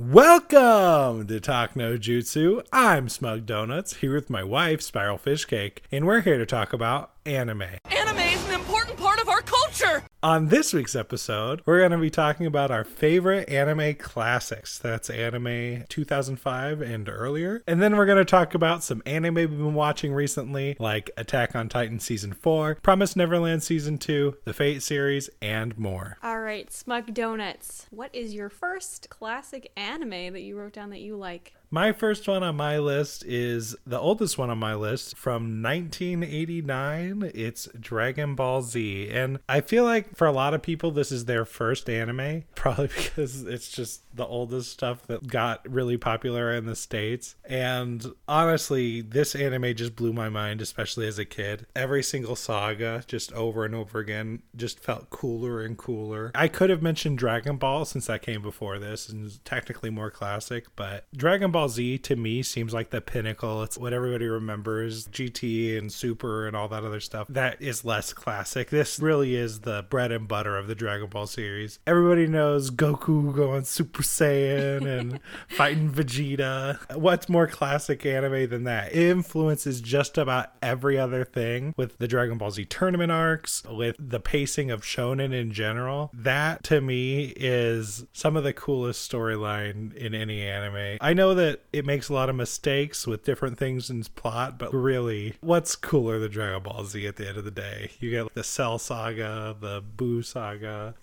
Welcome 0.00 1.26
to 1.26 1.40
Talk 1.40 1.74
No 1.74 1.98
Jutsu. 1.98 2.64
I'm 2.72 3.08
Smug 3.08 3.46
Donuts 3.46 3.96
here 3.96 4.14
with 4.14 4.30
my 4.30 4.44
wife, 4.44 4.80
Spiral 4.80 5.18
Fish 5.18 5.44
Cake, 5.44 5.82
and 5.90 6.06
we're 6.06 6.20
here 6.20 6.38
to 6.38 6.46
talk 6.46 6.72
about 6.72 7.10
anime. 7.26 7.64
Anime 7.90 8.18
is 8.18 8.48
an 8.48 8.54
important 8.54 8.96
part 8.96 9.20
of 9.20 9.28
our 9.28 9.40
culture. 9.40 10.04
On 10.20 10.48
this 10.48 10.72
week's 10.72 10.96
episode, 10.96 11.62
we're 11.64 11.78
going 11.78 11.92
to 11.92 11.98
be 11.98 12.10
talking 12.10 12.44
about 12.44 12.72
our 12.72 12.82
favorite 12.82 13.48
anime 13.48 13.94
classics. 13.94 14.76
That's 14.76 15.08
anime 15.08 15.84
2005 15.88 16.80
and 16.80 17.08
earlier. 17.08 17.62
And 17.68 17.80
then 17.80 17.96
we're 17.96 18.04
going 18.04 18.18
to 18.18 18.24
talk 18.24 18.52
about 18.52 18.82
some 18.82 19.00
anime 19.06 19.36
we've 19.36 19.50
been 19.50 19.74
watching 19.74 20.12
recently, 20.12 20.74
like 20.80 21.12
Attack 21.16 21.54
on 21.54 21.68
Titan 21.68 22.00
Season 22.00 22.32
4, 22.32 22.78
Promise 22.82 23.14
Neverland 23.14 23.62
Season 23.62 23.96
2, 23.96 24.38
the 24.44 24.52
Fate 24.52 24.82
series, 24.82 25.30
and 25.40 25.78
more. 25.78 26.18
All 26.20 26.40
right, 26.40 26.72
Smug 26.72 27.14
Donuts. 27.14 27.86
What 27.90 28.12
is 28.12 28.34
your 28.34 28.48
first 28.48 29.08
classic 29.10 29.70
anime 29.76 30.32
that 30.32 30.42
you 30.42 30.58
wrote 30.58 30.72
down 30.72 30.90
that 30.90 31.00
you 31.00 31.16
like? 31.16 31.54
My 31.70 31.92
first 31.92 32.26
one 32.26 32.42
on 32.42 32.56
my 32.56 32.78
list 32.78 33.26
is 33.26 33.76
the 33.86 33.98
oldest 33.98 34.38
one 34.38 34.48
on 34.48 34.56
my 34.56 34.74
list 34.74 35.18
from 35.18 35.62
1989. 35.62 37.30
It's 37.34 37.68
Dragon 37.78 38.34
Ball 38.34 38.62
Z. 38.62 39.10
And 39.10 39.38
I 39.50 39.60
feel 39.60 39.84
like 39.84 40.16
for 40.16 40.26
a 40.26 40.32
lot 40.32 40.54
of 40.54 40.62
people, 40.62 40.90
this 40.90 41.12
is 41.12 41.26
their 41.26 41.44
first 41.44 41.90
anime, 41.90 42.44
probably 42.54 42.88
because 42.88 43.42
it's 43.42 43.70
just 43.70 44.02
the 44.14 44.24
oldest 44.24 44.72
stuff 44.72 45.06
that 45.08 45.26
got 45.26 45.60
really 45.70 45.98
popular 45.98 46.54
in 46.54 46.64
the 46.64 46.74
States. 46.74 47.36
And 47.44 48.04
honestly, 48.26 49.02
this 49.02 49.34
anime 49.34 49.76
just 49.76 49.94
blew 49.94 50.14
my 50.14 50.30
mind, 50.30 50.62
especially 50.62 51.06
as 51.06 51.18
a 51.18 51.26
kid. 51.26 51.66
Every 51.76 52.02
single 52.02 52.34
saga, 52.34 53.04
just 53.06 53.30
over 53.34 53.66
and 53.66 53.74
over 53.74 53.98
again, 53.98 54.40
just 54.56 54.80
felt 54.80 55.10
cooler 55.10 55.60
and 55.60 55.76
cooler. 55.76 56.30
I 56.34 56.48
could 56.48 56.70
have 56.70 56.80
mentioned 56.82 57.18
Dragon 57.18 57.58
Ball 57.58 57.84
since 57.84 58.06
that 58.06 58.22
came 58.22 58.40
before 58.40 58.78
this 58.78 59.10
and 59.10 59.26
is 59.26 59.40
technically 59.44 59.90
more 59.90 60.10
classic, 60.10 60.64
but 60.74 61.04
Dragon 61.14 61.50
Ball 61.50 61.57
Z 61.66 61.98
to 61.98 62.14
me 62.14 62.42
seems 62.42 62.72
like 62.72 62.90
the 62.90 63.00
pinnacle. 63.00 63.62
It's 63.62 63.76
what 63.76 63.92
everybody 63.92 64.26
remembers 64.26 65.08
GT 65.08 65.76
and 65.76 65.92
Super 65.92 66.46
and 66.46 66.54
all 66.54 66.68
that 66.68 66.84
other 66.84 67.00
stuff. 67.00 67.26
That 67.28 67.60
is 67.60 67.84
less 67.84 68.12
classic. 68.12 68.70
This 68.70 69.00
really 69.00 69.34
is 69.34 69.60
the 69.60 69.86
bread 69.88 70.12
and 70.12 70.28
butter 70.28 70.56
of 70.56 70.68
the 70.68 70.74
Dragon 70.74 71.08
Ball 71.08 71.26
series. 71.26 71.78
Everybody 71.86 72.26
knows 72.26 72.70
Goku 72.70 73.34
going 73.34 73.64
Super 73.64 74.02
Saiyan 74.02 74.86
and 74.86 75.20
fighting 75.48 75.90
Vegeta. 75.90 76.96
What's 76.96 77.28
more 77.28 77.46
classic 77.46 78.04
anime 78.04 78.48
than 78.48 78.64
that? 78.64 78.92
It 78.92 79.08
influences 79.08 79.80
just 79.80 80.18
about 80.18 80.52
every 80.62 80.98
other 80.98 81.24
thing 81.24 81.74
with 81.76 81.98
the 81.98 82.06
Dragon 82.06 82.38
Ball 82.38 82.50
Z 82.50 82.66
tournament 82.66 83.10
arcs, 83.10 83.62
with 83.70 83.96
the 83.98 84.20
pacing 84.20 84.70
of 84.70 84.82
shonen 84.82 85.32
in 85.32 85.52
general. 85.52 86.10
That 86.12 86.62
to 86.64 86.80
me 86.80 87.32
is 87.36 88.04
some 88.12 88.36
of 88.36 88.44
the 88.44 88.52
coolest 88.52 89.10
storyline 89.10 89.94
in 89.94 90.14
any 90.14 90.42
anime. 90.42 90.98
I 91.00 91.14
know 91.14 91.34
that 91.34 91.47
it 91.72 91.84
makes 91.84 92.08
a 92.08 92.14
lot 92.14 92.28
of 92.28 92.36
mistakes 92.36 93.06
with 93.06 93.24
different 93.24 93.58
things 93.58 93.90
in 93.90 94.00
its 94.00 94.08
plot, 94.08 94.58
but 94.58 94.72
really, 94.74 95.34
what's 95.40 95.76
cooler 95.76 96.18
than 96.18 96.30
Dragon 96.30 96.62
Ball 96.62 96.84
Z 96.84 97.06
at 97.06 97.16
the 97.16 97.28
end 97.28 97.38
of 97.38 97.44
the 97.44 97.50
day? 97.50 97.90
You 98.00 98.10
get 98.10 98.34
the 98.34 98.44
Cell 98.44 98.78
Saga, 98.78 99.56
the 99.58 99.82
Buu 99.82 100.24
Saga. 100.24 100.94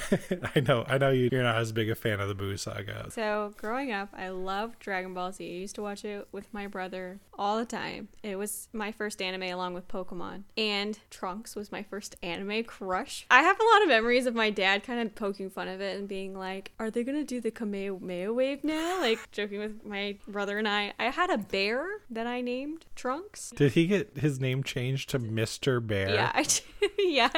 I 0.54 0.60
know, 0.60 0.84
I 0.88 0.98
know 0.98 1.10
you, 1.10 1.28
you're 1.30 1.42
not 1.42 1.56
as 1.56 1.72
big 1.72 1.90
a 1.90 1.94
fan 1.94 2.20
of 2.20 2.28
the 2.28 2.34
Buu 2.34 2.58
Saga. 2.58 3.10
So, 3.10 3.54
growing 3.56 3.92
up, 3.92 4.08
I 4.14 4.28
loved 4.28 4.78
Dragon 4.78 5.14
Ball 5.14 5.32
Z. 5.32 5.44
I 5.44 5.58
used 5.60 5.74
to 5.76 5.82
watch 5.82 6.04
it 6.04 6.28
with 6.32 6.52
my 6.52 6.66
brother 6.66 7.20
all 7.38 7.58
the 7.58 7.64
time. 7.64 8.08
It 8.22 8.36
was 8.36 8.68
my 8.72 8.92
first 8.92 9.20
anime 9.20 9.42
along 9.44 9.74
with 9.74 9.88
Pokemon. 9.88 10.42
And 10.56 10.98
Trunks 11.10 11.56
was 11.56 11.72
my 11.72 11.82
first 11.82 12.16
anime 12.22 12.64
crush. 12.64 13.26
I 13.30 13.42
have 13.42 13.58
a 13.58 13.64
lot 13.64 13.82
of 13.82 13.88
memories 13.88 14.26
of 14.26 14.34
my 14.34 14.50
dad 14.50 14.84
kind 14.84 15.00
of 15.00 15.14
poking 15.14 15.50
fun 15.50 15.68
of 15.68 15.80
it 15.80 15.98
and 15.98 16.08
being 16.08 16.36
like, 16.36 16.72
Are 16.78 16.90
they 16.90 17.04
going 17.04 17.18
to 17.18 17.24
do 17.24 17.40
the 17.40 17.50
Kamehameha 17.50 18.32
wave 18.32 18.64
now? 18.64 19.00
Like, 19.00 19.30
joking 19.32 19.58
with 19.58 19.84
my 19.84 19.93
brother 20.28 20.58
and 20.58 20.68
I. 20.68 20.92
I 20.98 21.04
had 21.04 21.30
a 21.30 21.38
bear 21.38 21.86
that 22.10 22.26
I 22.26 22.40
named 22.40 22.84
Trunks. 22.94 23.50
Did 23.56 23.72
he 23.72 23.86
get 23.86 24.18
his 24.18 24.40
name 24.40 24.62
changed 24.62 25.10
to 25.10 25.18
Mr. 25.18 25.84
Bear? 25.84 26.10
Yeah, 26.10 26.32
I, 26.34 26.46
yeah. 26.98 27.30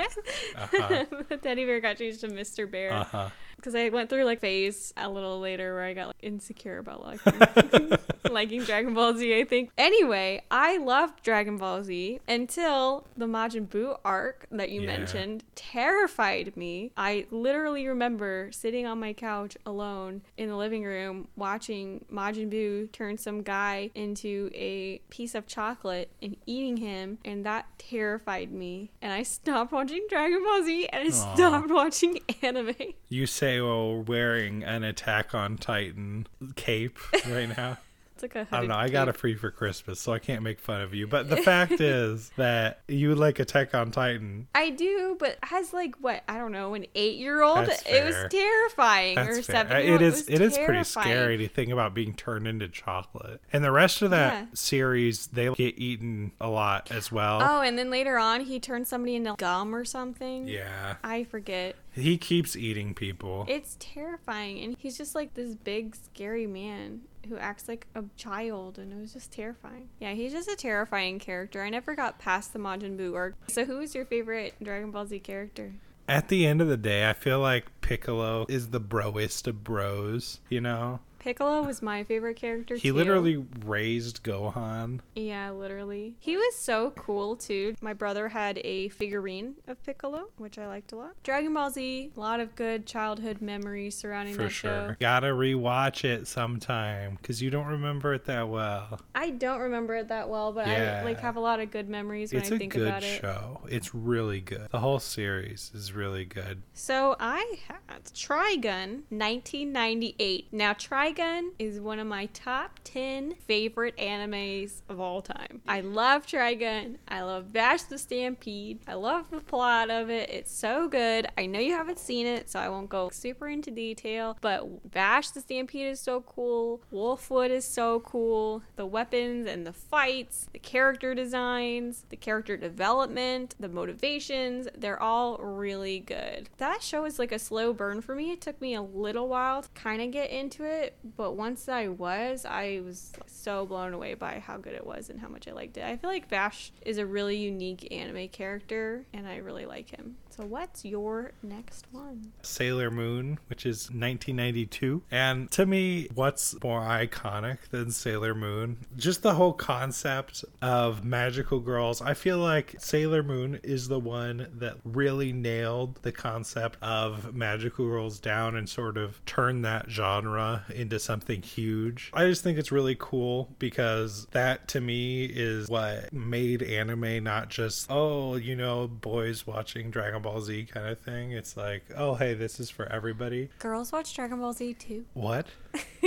Uh-huh. 0.56 1.04
the 1.28 1.36
teddy 1.36 1.64
bear 1.64 1.80
got 1.80 1.96
changed 1.98 2.20
to 2.20 2.28
Mr. 2.28 2.70
Bear. 2.70 2.92
Uh 2.92 3.04
huh. 3.04 3.28
Because 3.56 3.74
I 3.74 3.88
went 3.88 4.10
through 4.10 4.24
like 4.24 4.40
phase 4.40 4.92
a 4.96 5.08
little 5.08 5.40
later 5.40 5.74
where 5.74 5.84
I 5.84 5.94
got 5.94 6.08
like 6.08 6.16
insecure 6.22 6.78
about 6.78 7.02
liking, 7.04 7.90
liking 8.30 8.62
Dragon 8.62 8.94
Ball 8.94 9.14
Z. 9.14 9.38
I 9.38 9.44
think. 9.44 9.70
Anyway, 9.78 10.42
I 10.50 10.76
loved 10.78 11.22
Dragon 11.22 11.56
Ball 11.56 11.82
Z 11.84 12.20
until 12.28 13.06
the 13.16 13.26
Majin 13.26 13.66
Buu 13.68 13.98
arc 14.04 14.46
that 14.50 14.70
you 14.70 14.80
Yeah. 14.82 14.86
mentioned 14.86 15.44
terrified 15.54 16.56
me. 16.56 16.92
I 16.96 17.26
literally 17.30 17.86
remember 17.88 18.50
sitting 18.52 18.86
on 18.86 19.00
my 19.00 19.12
couch 19.12 19.56
alone 19.66 20.22
in 20.36 20.48
the 20.48 20.56
living 20.56 20.84
room 20.84 21.28
watching 21.36 22.04
Majin 22.12 22.50
Buu 22.50 22.90
turn 22.92 23.18
some 23.18 23.42
guy 23.42 23.90
into 23.94 24.50
a 24.54 24.98
piece 25.10 25.34
of 25.34 25.46
chocolate 25.46 26.10
and 26.22 26.36
eating 26.46 26.76
him, 26.78 27.18
and 27.24 27.44
that 27.44 27.66
terrified 27.78 28.50
me. 28.52 28.90
And 29.02 29.12
I 29.12 29.22
stopped 29.22 29.72
watching 29.72 30.06
Dragon 30.08 30.42
Ball 30.44 30.62
Z 30.64 30.88
and 30.92 31.08
I 31.08 31.10
stopped 31.10 31.70
watching 31.70 32.20
anime. 32.42 32.74
You 33.08 33.26
say 33.26 33.45
while 33.60 34.02
wearing 34.02 34.62
an 34.64 34.84
Attack 34.84 35.34
on 35.34 35.56
Titan 35.56 36.26
cape 36.56 36.98
right 37.28 37.54
now. 37.56 37.78
It's 38.16 38.22
like 38.22 38.34
a 38.34 38.48
I 38.50 38.60
don't 38.60 38.68
know. 38.68 38.76
I 38.76 38.88
got 38.88 39.08
it 39.08 39.12
cape. 39.12 39.20
free 39.20 39.34
for 39.34 39.50
Christmas, 39.50 40.00
so 40.00 40.10
I 40.10 40.18
can't 40.18 40.42
make 40.42 40.58
fun 40.58 40.80
of 40.80 40.94
you. 40.94 41.06
But 41.06 41.28
the 41.28 41.36
fact 41.42 41.82
is 41.82 42.30
that 42.38 42.80
you 42.88 43.14
like 43.14 43.38
Attack 43.40 43.74
on 43.74 43.90
Titan. 43.90 44.48
I 44.54 44.70
do, 44.70 45.18
but 45.20 45.36
as 45.52 45.74
like 45.74 45.96
what 45.96 46.22
I 46.26 46.38
don't 46.38 46.50
know, 46.50 46.72
an 46.72 46.86
eight-year-old, 46.94 47.68
it 47.68 48.04
was 48.06 48.16
terrifying. 48.30 49.18
or 49.18 49.34
That's 49.34 49.46
fair. 49.46 49.56
seven. 49.68 49.76
It 49.86 50.00
is. 50.00 50.14
was 50.14 50.28
It 50.30 50.40
is 50.40 50.56
pretty 50.56 50.82
scary 50.84 51.36
to 51.36 51.46
think 51.48 51.70
about 51.72 51.92
being 51.92 52.14
turned 52.14 52.48
into 52.48 52.68
chocolate. 52.68 53.42
And 53.52 53.62
the 53.62 53.70
rest 53.70 54.00
of 54.00 54.08
that 54.12 54.32
Yeah. 54.32 54.46
series, 54.54 55.26
they 55.26 55.52
get 55.52 55.78
eaten 55.78 56.32
a 56.40 56.48
lot 56.48 56.90
as 56.90 57.12
well. 57.12 57.40
Oh, 57.42 57.60
and 57.60 57.76
then 57.78 57.90
later 57.90 58.16
on, 58.18 58.40
he 58.40 58.58
turned 58.58 58.88
somebody 58.88 59.16
into 59.16 59.34
gum 59.36 59.74
or 59.74 59.84
something. 59.84 60.48
Yeah, 60.48 60.94
I 61.04 61.24
forget. 61.24 61.76
He 61.96 62.18
keeps 62.18 62.56
eating 62.56 62.94
people. 62.94 63.44
It's 63.48 63.76
terrifying, 63.80 64.60
and 64.60 64.76
he's 64.78 64.96
just 64.96 65.14
like 65.14 65.34
this 65.34 65.54
big, 65.54 65.96
scary 65.96 66.46
man 66.46 67.02
who 67.28 67.36
acts 67.36 67.68
like 67.68 67.86
a 67.94 68.04
child, 68.16 68.78
and 68.78 68.92
it 68.92 68.96
was 68.96 69.12
just 69.12 69.32
terrifying. 69.32 69.88
Yeah, 69.98 70.12
he's 70.12 70.32
just 70.32 70.48
a 70.48 70.56
terrifying 70.56 71.18
character. 71.18 71.62
I 71.62 71.70
never 71.70 71.94
got 71.94 72.18
past 72.18 72.52
the 72.52 72.58
Majin 72.58 72.96
Buu 72.96 73.16
arc. 73.16 73.34
So, 73.48 73.64
who 73.64 73.80
is 73.80 73.94
your 73.94 74.04
favorite 74.04 74.54
Dragon 74.62 74.90
Ball 74.90 75.06
Z 75.06 75.18
character? 75.20 75.72
At 76.08 76.28
the 76.28 76.46
end 76.46 76.60
of 76.60 76.68
the 76.68 76.76
day, 76.76 77.08
I 77.08 77.14
feel 77.14 77.40
like 77.40 77.80
Piccolo 77.80 78.46
is 78.48 78.68
the 78.68 78.78
broest 78.78 79.48
of 79.48 79.64
bros. 79.64 80.40
You 80.48 80.60
know, 80.60 81.00
Piccolo 81.26 81.60
was 81.62 81.82
my 81.82 82.04
favorite 82.04 82.36
character. 82.36 82.76
he 82.76 82.90
too. 82.90 82.94
literally 82.94 83.44
raised 83.64 84.22
Gohan. 84.22 85.00
Yeah, 85.16 85.50
literally. 85.50 86.14
He 86.20 86.36
was 86.36 86.54
so 86.54 86.92
cool 86.92 87.34
too. 87.34 87.74
My 87.80 87.94
brother 87.94 88.28
had 88.28 88.60
a 88.62 88.90
figurine 88.90 89.56
of 89.66 89.82
Piccolo, 89.82 90.28
which 90.36 90.56
I 90.56 90.68
liked 90.68 90.92
a 90.92 90.96
lot. 90.96 91.20
Dragon 91.24 91.52
Ball 91.52 91.70
Z, 91.72 92.12
a 92.16 92.20
lot 92.20 92.38
of 92.38 92.54
good 92.54 92.86
childhood 92.86 93.42
memories 93.42 93.96
surrounding 93.96 94.36
For 94.36 94.44
that 94.44 94.50
sure. 94.50 94.70
show. 94.90 94.96
Gotta 95.00 95.26
rewatch 95.26 96.04
it 96.04 96.28
sometime 96.28 97.16
because 97.20 97.42
you 97.42 97.50
don't 97.50 97.66
remember 97.66 98.14
it 98.14 98.26
that 98.26 98.48
well. 98.48 99.00
I 99.12 99.30
don't 99.30 99.62
remember 99.62 99.96
it 99.96 100.06
that 100.06 100.28
well, 100.28 100.52
but 100.52 100.68
Yeah. 100.68 101.00
I 101.02 101.04
like 101.04 101.18
have 101.18 101.34
a 101.34 101.40
lot 101.40 101.58
of 101.58 101.72
good 101.72 101.88
memories 101.88 102.32
when 102.32 102.42
It's 102.42 102.52
I 102.52 102.58
think 102.58 102.76
about 102.76 103.02
it. 103.02 103.06
It's 103.06 103.18
a 103.18 103.22
good 103.22 103.34
show. 103.34 103.60
It's 103.68 103.92
really 103.96 104.42
good. 104.42 104.68
The 104.70 104.78
whole 104.78 105.00
series 105.00 105.72
is 105.74 105.92
really 105.92 106.24
good. 106.24 106.62
So 106.72 107.16
I 107.18 107.58
had 107.66 108.04
Trigun 108.14 109.02
1998. 109.10 110.52
Now 110.52 110.72
Trigun 110.72 111.15
is 111.58 111.80
one 111.80 111.98
of 111.98 112.06
my 112.06 112.26
top 112.26 112.78
10 112.84 113.36
favorite 113.36 113.96
animes 113.96 114.82
of 114.88 115.00
all 115.00 115.22
time. 115.22 115.62
I 115.66 115.80
love 115.80 116.26
Trigun. 116.26 116.96
I 117.08 117.22
love 117.22 117.46
Vash 117.46 117.84
the 117.84 117.96
Stampede. 117.96 118.80
I 118.86 118.94
love 118.94 119.30
the 119.30 119.40
plot 119.40 119.88
of 119.88 120.10
it. 120.10 120.28
It's 120.28 120.52
so 120.52 120.88
good. 120.88 121.26
I 121.38 121.46
know 121.46 121.58
you 121.58 121.72
haven't 121.72 121.98
seen 121.98 122.26
it, 122.26 122.50
so 122.50 122.60
I 122.60 122.68
won't 122.68 122.90
go 122.90 123.08
super 123.10 123.48
into 123.48 123.70
detail, 123.70 124.36
but 124.42 124.68
Vash 124.92 125.30
the 125.30 125.40
Stampede 125.40 125.86
is 125.86 126.00
so 126.00 126.20
cool. 126.20 126.82
Wolfwood 126.92 127.50
is 127.50 127.64
so 127.64 128.00
cool. 128.00 128.62
The 128.76 128.84
weapons 128.84 129.48
and 129.48 129.66
the 129.66 129.72
fights, 129.72 130.48
the 130.52 130.58
character 130.58 131.14
designs, 131.14 132.04
the 132.10 132.16
character 132.16 132.58
development, 132.58 133.54
the 133.58 133.70
motivations, 133.70 134.68
they're 134.76 135.00
all 135.00 135.38
really 135.38 136.00
good. 136.00 136.50
That 136.58 136.82
show 136.82 137.06
is 137.06 137.18
like 137.18 137.32
a 137.32 137.38
slow 137.38 137.72
burn 137.72 138.02
for 138.02 138.14
me. 138.14 138.32
It 138.32 138.42
took 138.42 138.60
me 138.60 138.74
a 138.74 138.82
little 138.82 139.28
while 139.28 139.62
to 139.62 139.68
kind 139.70 140.02
of 140.02 140.10
get 140.10 140.30
into 140.30 140.64
it, 140.64 140.94
but 141.16 141.32
once 141.32 141.68
I 141.68 141.88
was, 141.88 142.44
I 142.44 142.80
was 142.84 143.12
so 143.26 143.66
blown 143.66 143.92
away 143.92 144.14
by 144.14 144.38
how 144.38 144.56
good 144.56 144.74
it 144.74 144.86
was 144.86 145.10
and 145.10 145.20
how 145.20 145.28
much 145.28 145.46
I 145.48 145.52
liked 145.52 145.76
it. 145.76 145.84
I 145.84 145.96
feel 145.96 146.10
like 146.10 146.28
Vash 146.28 146.72
is 146.82 146.98
a 146.98 147.06
really 147.06 147.36
unique 147.36 147.88
anime 147.92 148.28
character, 148.28 149.04
and 149.12 149.26
I 149.26 149.36
really 149.36 149.66
like 149.66 149.90
him. 149.90 150.16
So 150.36 150.44
what's 150.44 150.84
your 150.84 151.32
next 151.42 151.86
one? 151.92 152.32
Sailor 152.42 152.90
Moon, 152.90 153.38
which 153.48 153.64
is 153.64 153.84
1992. 153.84 155.02
And 155.10 155.50
to 155.52 155.64
me, 155.64 156.08
what's 156.14 156.62
more 156.62 156.82
iconic 156.82 157.56
than 157.70 157.90
Sailor 157.90 158.34
Moon? 158.34 158.76
Just 158.98 159.22
the 159.22 159.32
whole 159.32 159.54
concept 159.54 160.44
of 160.60 161.06
magical 161.06 161.60
girls. 161.60 162.02
I 162.02 162.12
feel 162.12 162.36
like 162.36 162.74
Sailor 162.78 163.22
Moon 163.22 163.60
is 163.62 163.88
the 163.88 163.98
one 163.98 164.48
that 164.58 164.76
really 164.84 165.32
nailed 165.32 166.02
the 166.02 166.12
concept 166.12 166.76
of 166.82 167.34
magical 167.34 167.86
girls 167.86 168.18
down 168.18 168.56
and 168.56 168.68
sort 168.68 168.98
of 168.98 169.24
turned 169.24 169.64
that 169.64 169.88
genre 169.88 170.66
into 170.74 170.98
something 170.98 171.40
huge. 171.40 172.10
I 172.12 172.26
just 172.26 172.42
think 172.42 172.58
it's 172.58 172.70
really 172.70 172.96
cool 172.98 173.54
because 173.58 174.26
that 174.32 174.68
to 174.68 174.82
me 174.82 175.24
is 175.24 175.70
what 175.70 176.12
made 176.12 176.62
anime 176.62 177.24
not 177.24 177.48
just, 177.48 177.86
oh, 177.90 178.36
you 178.36 178.54
know, 178.54 178.86
boys 178.86 179.46
watching 179.46 179.90
Dragon 179.90 180.25
Ball 180.26 180.40
Z 180.40 180.66
kind 180.72 180.88
of 180.88 180.98
thing. 180.98 181.30
It's 181.30 181.56
like, 181.56 181.84
oh, 181.96 182.14
hey, 182.16 182.34
this 182.34 182.58
is 182.58 182.68
for 182.68 182.84
everybody. 182.86 183.48
Girls 183.60 183.92
watch 183.92 184.12
Dragon 184.12 184.40
Ball 184.40 184.52
Z 184.52 184.74
too. 184.74 185.04
What? 185.14 185.46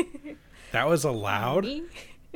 that 0.73 0.89
was 0.89 1.05
allowed? 1.05 1.65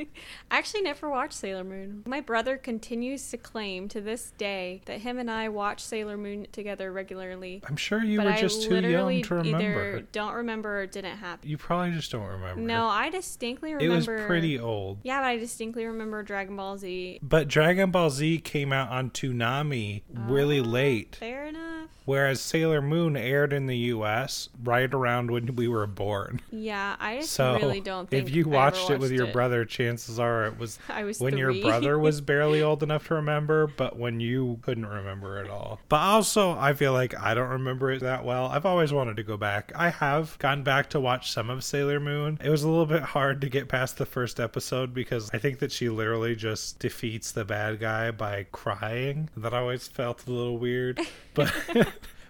I 0.50 0.58
actually 0.58 0.82
never 0.82 1.08
watched 1.08 1.34
Sailor 1.34 1.64
Moon. 1.64 2.02
My 2.06 2.20
brother 2.20 2.56
continues 2.56 3.28
to 3.30 3.36
claim 3.36 3.88
to 3.88 4.00
this 4.00 4.32
day 4.38 4.82
that 4.86 5.00
him 5.00 5.18
and 5.18 5.30
I 5.30 5.48
watch 5.48 5.80
Sailor 5.80 6.16
Moon 6.16 6.46
together 6.52 6.92
regularly. 6.92 7.62
I'm 7.66 7.76
sure 7.76 8.02
you 8.02 8.22
were 8.22 8.32
just 8.32 8.62
too 8.62 8.80
young 8.80 9.22
to 9.22 9.34
remember. 9.34 9.58
either 9.96 10.00
don't 10.12 10.34
remember 10.34 10.80
or 10.80 10.86
didn't 10.86 11.16
happen. 11.18 11.48
You 11.48 11.56
probably 11.56 11.92
just 11.92 12.10
don't 12.12 12.26
remember. 12.26 12.60
No, 12.60 12.86
I 12.86 13.10
distinctly 13.10 13.74
remember. 13.74 13.94
It 14.14 14.18
was 14.18 14.26
pretty 14.26 14.58
old. 14.58 14.98
Yeah, 15.02 15.20
but 15.20 15.26
I 15.26 15.36
distinctly 15.38 15.84
remember 15.86 16.22
Dragon 16.22 16.56
Ball 16.56 16.76
Z. 16.78 17.20
But 17.22 17.48
Dragon 17.48 17.90
Ball 17.90 18.10
Z 18.10 18.38
came 18.38 18.72
out 18.72 18.90
on 18.90 19.10
Toonami 19.10 20.02
really 20.12 20.60
Ah, 20.60 20.64
late, 20.64 21.16
Fair 21.16 21.46
enough. 21.46 21.88
Whereas 22.04 22.40
Sailor 22.40 22.82
Moon 22.82 23.16
aired 23.16 23.52
in 23.52 23.66
the 23.66 23.76
US 23.76 24.48
right 24.62 24.92
around 24.92 25.30
when 25.30 25.56
we 25.56 25.68
were 25.68 25.86
born. 25.86 26.40
Yeah, 26.50 26.96
I 26.98 27.20
So 27.20 27.56
really 27.56 27.80
don't 27.80 28.08
think 28.08 28.28
if 28.28 28.34
you 28.34 28.48
watched 28.48 28.90
it 28.90 28.98
with 29.00 29.10
your 29.12 29.26
it. 29.28 29.32
brother, 29.32 29.64
chances 29.64 30.18
are 30.18 30.46
it 30.46 30.58
was 30.58 30.78
was 31.04 31.20
when 31.20 31.36
your 31.36 31.52
brother 31.54 31.98
was 31.98 32.20
barely 32.22 32.62
old 32.62 32.82
enough 32.82 33.06
to 33.08 33.14
remember, 33.14 33.66
but 33.66 33.98
when 33.98 34.20
you 34.20 34.58
couldn't 34.62 34.86
remember 34.86 35.38
at 35.38 35.50
all. 35.50 35.80
But 35.88 36.00
also, 36.00 36.52
I 36.58 36.72
feel 36.74 36.92
like 36.92 37.18
I 37.18 37.34
don't 37.34 37.50
remember 37.50 37.90
it 37.90 38.00
that 38.00 38.24
well. 38.24 38.46
I've 38.46 38.66
always 38.66 38.92
wanted 38.92 39.16
to 39.16 39.22
go 39.22 39.36
back. 39.36 39.72
I 39.74 39.90
have 39.90 40.38
gone 40.38 40.62
back 40.62 40.90
to 40.90 41.00
watch 41.00 41.30
some 41.32 41.50
of 41.50 41.64
Sailor 41.64 42.00
Moon. 42.00 42.38
It 42.42 42.50
was 42.50 42.62
a 42.62 42.68
little 42.68 42.86
bit 42.86 43.02
hard 43.02 43.40
to 43.40 43.48
get 43.48 43.68
past 43.68 43.96
the 43.98 44.06
first 44.06 44.40
episode 44.40 44.92
because 44.94 45.30
I 45.32 45.38
think 45.38 45.58
that 45.60 45.72
she 45.72 45.88
literally 45.88 46.34
just 46.36 46.78
defeats 46.78 47.32
the 47.32 47.44
bad 47.44 47.80
guy 47.80 48.10
by 48.10 48.46
crying. 48.52 49.28
That 49.36 49.54
always 49.54 49.88
felt 49.88 50.26
a 50.26 50.30
little 50.32 50.58
weird. 50.58 51.00
But. 51.34 51.52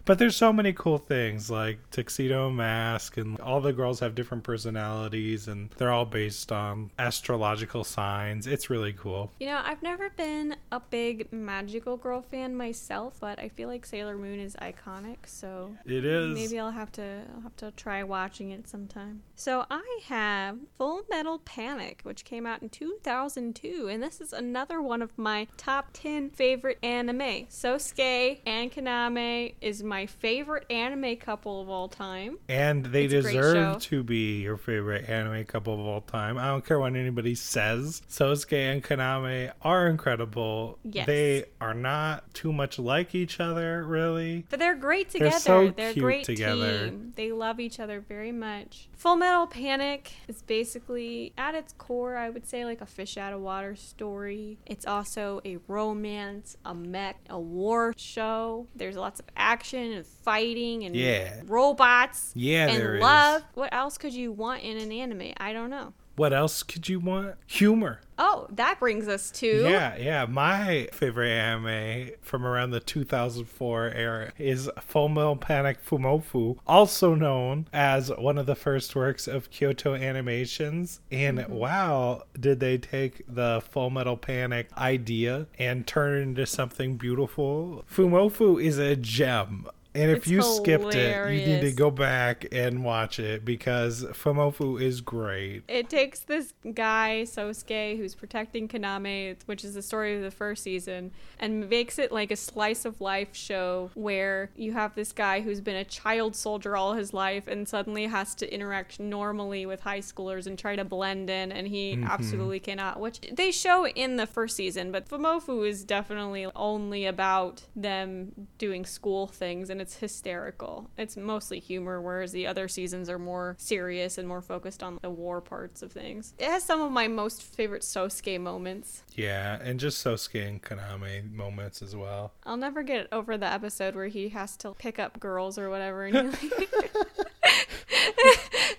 But 0.06 0.18
there's 0.18 0.36
so 0.36 0.52
many 0.52 0.74
cool 0.74 0.98
things 0.98 1.50
like 1.50 1.78
Tuxedo 1.90 2.50
Mask, 2.50 3.16
and 3.16 3.40
all 3.40 3.60
the 3.62 3.72
girls 3.72 4.00
have 4.00 4.14
different 4.14 4.44
personalities, 4.44 5.48
and 5.48 5.70
they're 5.78 5.90
all 5.90 6.04
based 6.04 6.52
on 6.52 6.90
astrological 6.98 7.84
signs. 7.84 8.46
It's 8.46 8.68
really 8.68 8.92
cool. 8.92 9.32
You 9.40 9.46
know, 9.46 9.62
I've 9.64 9.82
never 9.82 10.10
been 10.10 10.56
a 10.70 10.80
big 10.80 11.32
magical 11.32 11.96
girl 11.96 12.20
fan 12.20 12.54
myself, 12.54 13.16
but 13.18 13.38
I 13.38 13.48
feel 13.48 13.68
like 13.68 13.86
Sailor 13.86 14.18
Moon 14.18 14.40
is 14.40 14.54
iconic, 14.56 15.16
so 15.26 15.74
It 15.86 16.04
is. 16.04 16.34
maybe 16.34 16.58
I'll 16.60 16.70
have 16.70 16.92
to 16.92 17.22
I'll 17.34 17.40
have 17.42 17.56
to 17.56 17.70
try 17.72 18.02
watching 18.02 18.50
it 18.50 18.68
sometime. 18.68 19.22
So 19.36 19.64
I 19.70 20.00
have 20.06 20.58
Full 20.76 21.02
Metal 21.08 21.38
Panic, 21.38 22.00
which 22.02 22.24
came 22.24 22.44
out 22.46 22.60
in 22.62 22.68
2002, 22.68 23.88
and 23.90 24.02
this 24.02 24.20
is 24.20 24.32
another 24.34 24.82
one 24.82 25.00
of 25.00 25.16
my 25.16 25.46
top 25.56 25.88
10 25.94 26.30
favorite 26.30 26.78
anime. 26.82 27.46
Sosuke 27.48 28.40
and 28.46 28.70
Kaname 28.70 29.54
is 29.60 29.82
my 29.82 29.93
favorite 30.06 30.66
anime 30.70 31.16
couple 31.16 31.62
of 31.62 31.68
all 31.68 31.88
time. 31.88 32.38
and 32.48 32.84
they 32.86 33.04
It's 33.04 33.12
deserve 33.26 33.80
to 33.82 34.02
be 34.02 34.40
your 34.42 34.56
favorite 34.56 35.08
anime 35.08 35.44
couple 35.44 35.74
of 35.74 35.80
all 35.80 36.00
time. 36.00 36.36
I 36.38 36.46
don't 36.48 36.64
care 36.64 36.78
what 36.78 36.94
anybody 36.94 37.34
says. 37.34 38.02
Sosuke 38.10 38.52
and 38.72 38.82
Kaname 38.84 39.52
are 39.62 39.86
incredible. 39.86 40.78
Yes. 40.84 41.06
They 41.06 41.44
are 41.60 41.74
not 41.74 42.32
too 42.34 42.52
much 42.52 42.78
like 42.78 43.14
each 43.14 43.40
other, 43.40 43.84
really. 43.84 44.44
But 44.50 44.58
they're 44.58 44.74
great 44.76 45.10
They're 45.10 45.30
together. 45.30 45.40
so 45.40 45.70
They're 45.76 45.90
a 45.90 45.94
great 45.94 46.24
together. 46.24 46.90
team. 46.90 47.12
They 47.16 47.32
love 47.32 47.60
each 47.60 47.80
other 47.80 48.00
very 48.00 48.32
much. 48.32 48.88
Full 49.04 49.16
Metal 49.16 49.46
Panic 49.46 50.12
is 50.28 50.40
basically, 50.40 51.34
at 51.36 51.54
its 51.54 51.74
core, 51.74 52.16
I 52.16 52.30
would 52.30 52.48
say 52.48 52.64
like 52.64 52.80
a 52.80 52.86
fish 52.86 53.18
out 53.18 53.34
of 53.34 53.42
water 53.42 53.76
story. 53.76 54.56
It's 54.64 54.86
also 54.86 55.42
a 55.44 55.58
romance, 55.68 56.56
a 56.64 56.74
mech, 56.74 57.18
a 57.28 57.38
war 57.38 57.92
show. 57.98 58.66
There's 58.74 58.96
lots 58.96 59.20
of 59.20 59.26
action 59.36 59.92
and 59.92 60.06
fighting 60.06 60.84
and 60.84 60.96
Yeah. 60.96 61.42
robots 61.44 62.32
Yeah, 62.34 62.68
and 62.68 62.80
there 62.80 62.94
is. 62.96 63.02
love. 63.02 63.42
What 63.52 63.74
else 63.74 63.98
could 63.98 64.14
you 64.14 64.32
want 64.32 64.62
in 64.62 64.78
an 64.78 64.90
anime? 64.90 65.34
I 65.36 65.52
don't 65.52 65.68
know. 65.68 65.92
What 66.16 66.32
else 66.32 66.62
could 66.62 66.88
you 66.88 67.00
want? 67.00 67.34
Humor. 67.46 68.00
Oh, 68.16 68.46
that 68.50 68.78
brings 68.78 69.08
us 69.08 69.32
to 69.32 69.46
Yeah, 69.68 69.96
yeah. 69.96 70.24
My 70.26 70.88
favorite 70.92 71.30
anime 71.30 72.10
from 72.22 72.46
around 72.46 72.70
the 72.70 72.78
2004 72.78 73.88
era 73.88 74.32
is 74.38 74.70
Full 74.80 75.08
Metal 75.08 75.34
Panic 75.34 75.84
Fumoffu, 75.84 76.58
also 76.64 77.16
known 77.16 77.66
as 77.72 78.10
one 78.16 78.38
of 78.38 78.46
the 78.46 78.54
first 78.54 78.94
works 78.94 79.26
of 79.26 79.50
Kyoto 79.50 79.94
Animations. 79.94 81.00
And 81.10 81.38
Mm-hmm. 81.38 81.54
wow, 81.54 82.22
did 82.38 82.60
they 82.60 82.78
take 82.78 83.22
the 83.28 83.60
Full 83.68 83.90
Metal 83.90 84.16
Panic 84.16 84.68
idea 84.78 85.48
and 85.58 85.84
turn 85.84 86.16
it 86.18 86.22
into 86.22 86.46
something 86.46 86.96
beautiful? 86.96 87.84
Fumoffu 87.92 88.62
is 88.62 88.78
a 88.78 88.94
gem. 88.94 89.66
And 89.94 90.10
if 90.10 90.18
It's 90.18 90.26
you 90.26 90.42
skipped 90.42 90.94
it, 90.94 91.32
you 91.32 91.46
need 91.46 91.60
to 91.60 91.72
go 91.72 91.88
back 91.88 92.46
and 92.50 92.84
watch 92.84 93.20
it 93.20 93.44
because 93.44 94.02
Fumoffu 94.04 94.82
is 94.82 95.00
great. 95.00 95.62
It 95.68 95.88
takes 95.88 96.20
this 96.20 96.52
guy, 96.74 97.22
Sosuke, 97.26 97.96
who's 97.96 98.16
protecting 98.16 98.66
Kaname, 98.66 99.36
which 99.46 99.64
is 99.64 99.74
the 99.74 99.82
story 99.82 100.16
of 100.16 100.22
the 100.22 100.32
first 100.32 100.64
season, 100.64 101.12
and 101.38 101.70
makes 101.70 102.00
it 102.00 102.10
like 102.10 102.32
a 102.32 102.36
slice 102.36 102.84
of 102.84 103.00
life 103.00 103.36
show 103.36 103.90
where 103.94 104.50
you 104.56 104.72
have 104.72 104.96
this 104.96 105.12
guy 105.12 105.42
who's 105.42 105.60
been 105.60 105.76
a 105.76 105.84
child 105.84 106.34
soldier 106.34 106.76
all 106.76 106.94
his 106.94 107.14
life 107.14 107.46
and 107.46 107.68
suddenly 107.68 108.06
has 108.06 108.34
to 108.34 108.52
interact 108.52 108.98
normally 108.98 109.64
with 109.64 109.80
high 109.80 110.00
schoolers 110.00 110.48
and 110.48 110.58
try 110.58 110.74
to 110.74 110.84
blend 110.84 111.30
in, 111.30 111.52
and 111.52 111.68
he 111.68 111.94
mm-hmm. 111.94 112.04
absolutely 112.04 112.58
cannot. 112.58 112.98
Which 112.98 113.20
they 113.32 113.52
show 113.52 113.86
in 113.86 114.16
the 114.16 114.26
first 114.26 114.56
season, 114.56 114.90
but 114.90 115.08
Fumoffu 115.08 115.68
is 115.68 115.84
definitely 115.84 116.48
only 116.56 117.06
about 117.06 117.62
them 117.76 118.48
doing 118.58 118.84
school 118.84 119.28
things, 119.28 119.70
and 119.70 119.83
it's 119.84 119.96
hysterical. 119.96 120.88
It's 120.96 121.14
mostly 121.14 121.60
humor, 121.60 122.00
whereas 122.00 122.32
the 122.32 122.46
other 122.46 122.68
seasons 122.68 123.10
are 123.10 123.18
more 123.18 123.54
serious 123.58 124.16
and 124.16 124.26
more 124.26 124.40
focused 124.40 124.82
on 124.82 124.98
the 125.02 125.10
war 125.10 125.42
parts 125.42 125.82
of 125.82 125.92
things. 125.92 126.32
It 126.38 126.46
has 126.46 126.64
some 126.64 126.80
of 126.80 126.90
my 126.90 127.06
most 127.06 127.42
favorite 127.42 127.82
Sosuke 127.82 128.40
moments. 128.40 129.03
Yeah, 129.14 129.58
and 129.62 129.78
just 129.78 130.04
Sosuke 130.04 130.46
and 130.46 130.62
Konami 130.62 131.30
moments 131.30 131.82
as 131.82 131.94
well. 131.94 132.32
I'll 132.44 132.56
never 132.56 132.82
get 132.82 133.06
over 133.12 133.38
the 133.38 133.46
episode 133.46 133.94
where 133.94 134.08
he 134.08 134.30
has 134.30 134.56
to 134.58 134.72
pick 134.72 134.98
up 134.98 135.20
girls 135.20 135.56
or 135.56 135.70
whatever, 135.70 136.04
and 136.04 136.34
he, 136.36 136.50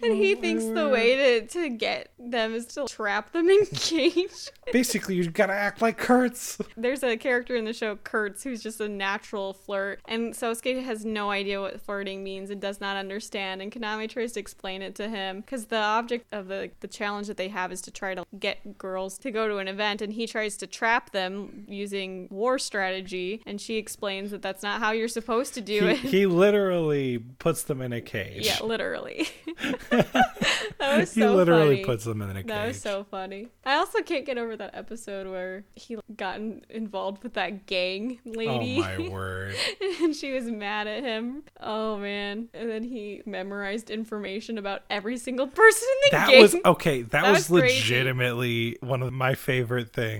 and 0.03 0.15
he 0.15 0.35
oh, 0.35 0.39
thinks 0.39 0.65
the 0.65 0.89
way 0.89 1.15
to, 1.15 1.47
to 1.47 1.69
get 1.69 2.11
them 2.19 2.53
is 2.53 2.65
to 2.65 2.85
trap 2.85 3.31
them 3.31 3.49
in 3.49 3.65
cage. 3.73 4.49
Basically, 4.71 5.15
you've 5.15 5.33
gotta 5.33 5.53
act 5.53 5.81
like 5.81 5.97
Kurtz. 5.97 6.57
There's 6.77 7.03
a 7.03 7.17
character 7.17 7.55
in 7.55 7.65
the 7.65 7.73
show, 7.73 7.95
Kurtz, 7.95 8.43
who's 8.43 8.61
just 8.61 8.81
a 8.81 8.89
natural 8.89 9.53
flirt, 9.53 10.01
and 10.05 10.33
Sosuke 10.33 10.83
has 10.83 11.05
no 11.05 11.31
idea 11.31 11.61
what 11.61 11.79
flirting 11.81 12.23
means 12.23 12.49
and 12.49 12.61
does 12.61 12.81
not 12.81 12.97
understand. 12.97 13.61
And 13.61 13.71
Konami 13.71 14.09
tries 14.09 14.33
to 14.33 14.39
explain 14.39 14.81
it 14.81 14.95
to 14.95 15.07
him 15.07 15.41
because 15.41 15.65
the 15.65 15.77
object 15.77 16.25
of 16.31 16.47
the 16.47 16.71
the 16.79 16.87
challenge 16.87 17.27
that 17.27 17.37
they 17.37 17.49
have 17.49 17.71
is 17.71 17.81
to 17.83 17.91
try 17.91 18.15
to 18.15 18.25
get 18.39 18.77
girls 18.77 19.17
to 19.19 19.31
go 19.31 19.47
to 19.47 19.57
an 19.57 19.67
event, 19.67 20.01
and 20.01 20.13
he 20.13 20.24
tries 20.27 20.57
to 20.57 20.67
trap 20.67 21.11
them 21.11 21.65
using 21.67 22.27
war 22.31 22.57
strategy. 22.59 23.41
And 23.45 23.59
she 23.59 23.75
explains 23.77 24.31
that 24.31 24.41
that's 24.41 24.63
not 24.63 24.79
how 24.79 24.91
you're 24.91 25.07
supposed 25.07 25.53
to 25.55 25.61
do 25.61 25.85
He, 25.85 25.91
it. 25.91 25.97
he 25.97 26.25
literally 26.25 27.19
puts 27.19 27.63
them 27.63 27.81
in 27.81 27.93
a 27.93 28.01
cage. 28.01 28.45
yeah, 28.45 28.59
literally. 28.63 29.27
that 29.89 30.97
was 30.97 31.11
so 31.11 31.29
he 31.29 31.35
literally 31.35 31.75
funny. 31.77 31.85
puts 31.85 32.03
them 32.05 32.21
in 32.21 32.29
a 32.31 32.33
cage. 32.35 32.47
That 32.47 32.67
was 32.67 32.81
so 32.81 33.03
funny. 33.09 33.47
I 33.65 33.75
also 33.75 34.01
can't 34.01 34.25
get 34.25 34.37
over 34.37 34.55
that 34.57 34.71
episode 34.73 35.27
where 35.27 35.63
he 35.75 35.97
got 36.15 36.37
in- 36.37 36.65
involved 36.69 37.23
with 37.23 37.33
that 37.33 37.65
gang 37.65 38.19
lady. 38.25 38.77
oh 38.79 38.81
my 39.03 39.09
word. 39.09 39.55
and 40.01 40.15
she 40.15 40.31
was 40.33 40.45
mad 40.45 40.87
at 40.87 41.03
him. 41.03 41.43
Oh 41.59 41.97
man. 41.97 42.49
And 42.53 42.69
then 42.69 42.83
he 42.83 43.21
memorized 43.25 43.89
information 43.89 44.57
about 44.57 44.83
every 44.89 45.17
single 45.17 45.47
person 45.47 45.87
in 45.89 46.09
the 46.11 46.17
That 46.17 46.27
gang. 46.29 46.35
That 46.37 46.41
was 46.41 46.55
okay. 46.65 47.01
That, 47.03 47.11
That 47.23 47.31
was, 47.31 47.49
was 47.49 47.61
legitimately 47.61 48.77
one 48.81 49.01
of 49.01 49.11
my 49.13 49.33
favorite 49.35 49.93
things 49.93 50.14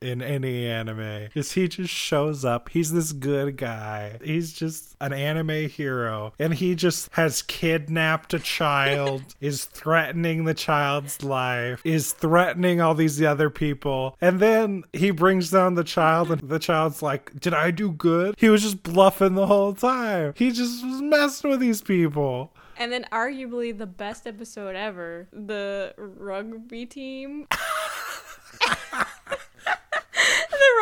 in 0.00 0.22
any 0.22 0.66
anime. 0.66 1.28
Is 1.34 1.52
he 1.52 1.68
just 1.68 1.92
shows 1.92 2.44
up? 2.44 2.68
He's 2.68 2.92
this 2.92 3.12
good 3.12 3.56
guy. 3.56 4.18
He's 4.22 4.52
just 4.52 4.96
an 5.00 5.12
anime 5.12 5.68
hero, 5.68 6.32
and 6.38 6.54
he 6.54 6.74
just 6.74 7.08
has 7.12 7.42
kidnapped 7.42 8.34
a 8.34 8.38
child, 8.38 9.22
is 9.40 9.64
threatening 9.64 10.30
threatening 10.30 10.44
the 10.44 10.54
child's 10.54 11.22
life, 11.22 11.80
is 11.84 12.12
threatening 12.12 12.80
all 12.80 12.94
these 12.94 13.22
other 13.22 13.50
people. 13.50 14.16
And 14.20 14.40
then 14.40 14.84
he 14.92 15.10
brings 15.10 15.50
down 15.50 15.74
the 15.74 15.84
child, 15.84 16.30
and 16.30 16.40
the 16.40 16.58
child's 16.58 17.02
like, 17.02 17.38
Did 17.38 17.54
I 17.54 17.70
do 17.70 17.90
good? 17.90 18.34
He 18.38 18.48
was 18.48 18.62
just 18.62 18.82
bluffing 18.82 19.34
the 19.34 19.46
whole 19.46 19.74
time. 19.74 20.34
He 20.36 20.50
just 20.50 20.84
was 20.84 21.02
messing 21.02 21.50
with 21.50 21.60
these 21.60 21.82
people. 21.82 22.52
And 22.76 22.90
then, 22.90 23.06
arguably, 23.12 23.76
the 23.76 23.86
best 23.86 24.26
episode 24.26 24.74
ever 24.74 25.28
the 25.32 25.94
rugby 25.96 26.86
team. 26.86 27.46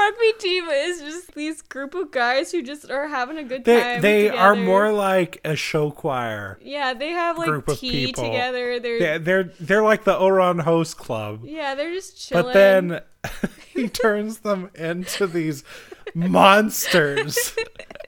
the 0.09 0.13
rugby 0.13 0.39
team 0.39 0.65
is 0.69 1.01
just 1.01 1.35
these 1.35 1.63
group 1.63 1.95
of 1.95 2.11
guys 2.11 2.53
who 2.53 2.63
just 2.63 2.91
are 2.91 3.09
having 3.09 3.39
a 3.39 3.45
good 3.45 3.65
They, 3.65 3.81
time. 3.81 4.01
they 4.01 4.29
are 4.29 4.55
more 4.55 4.93
like 4.93 5.41
a 5.45 5.57
show 5.57 5.91
choir. 5.91 6.59
Yeah, 6.63 6.95
they 6.95 7.11
have 7.11 7.39
like 7.39 7.49
group 7.49 7.69
of 7.69 7.79
people. 7.81 8.25
together. 8.25 8.79
They're 8.81 8.99
They're, 8.99 9.19
they're, 9.19 9.45
they're 9.61 9.83
like 9.83 10.05
the 10.05 10.15
Ouran 10.15 10.61
Host 10.61 10.97
Club. 10.99 11.41
yeah, 11.45 11.75
they're 11.75 11.93
just 11.93 12.21
chilling. 12.21 12.45
But 12.45 12.53
then 12.55 13.01
he 13.73 13.89
turns 13.89 14.39
them 14.39 14.71
into 14.75 15.27
these 15.27 15.65
monsters 16.15 17.55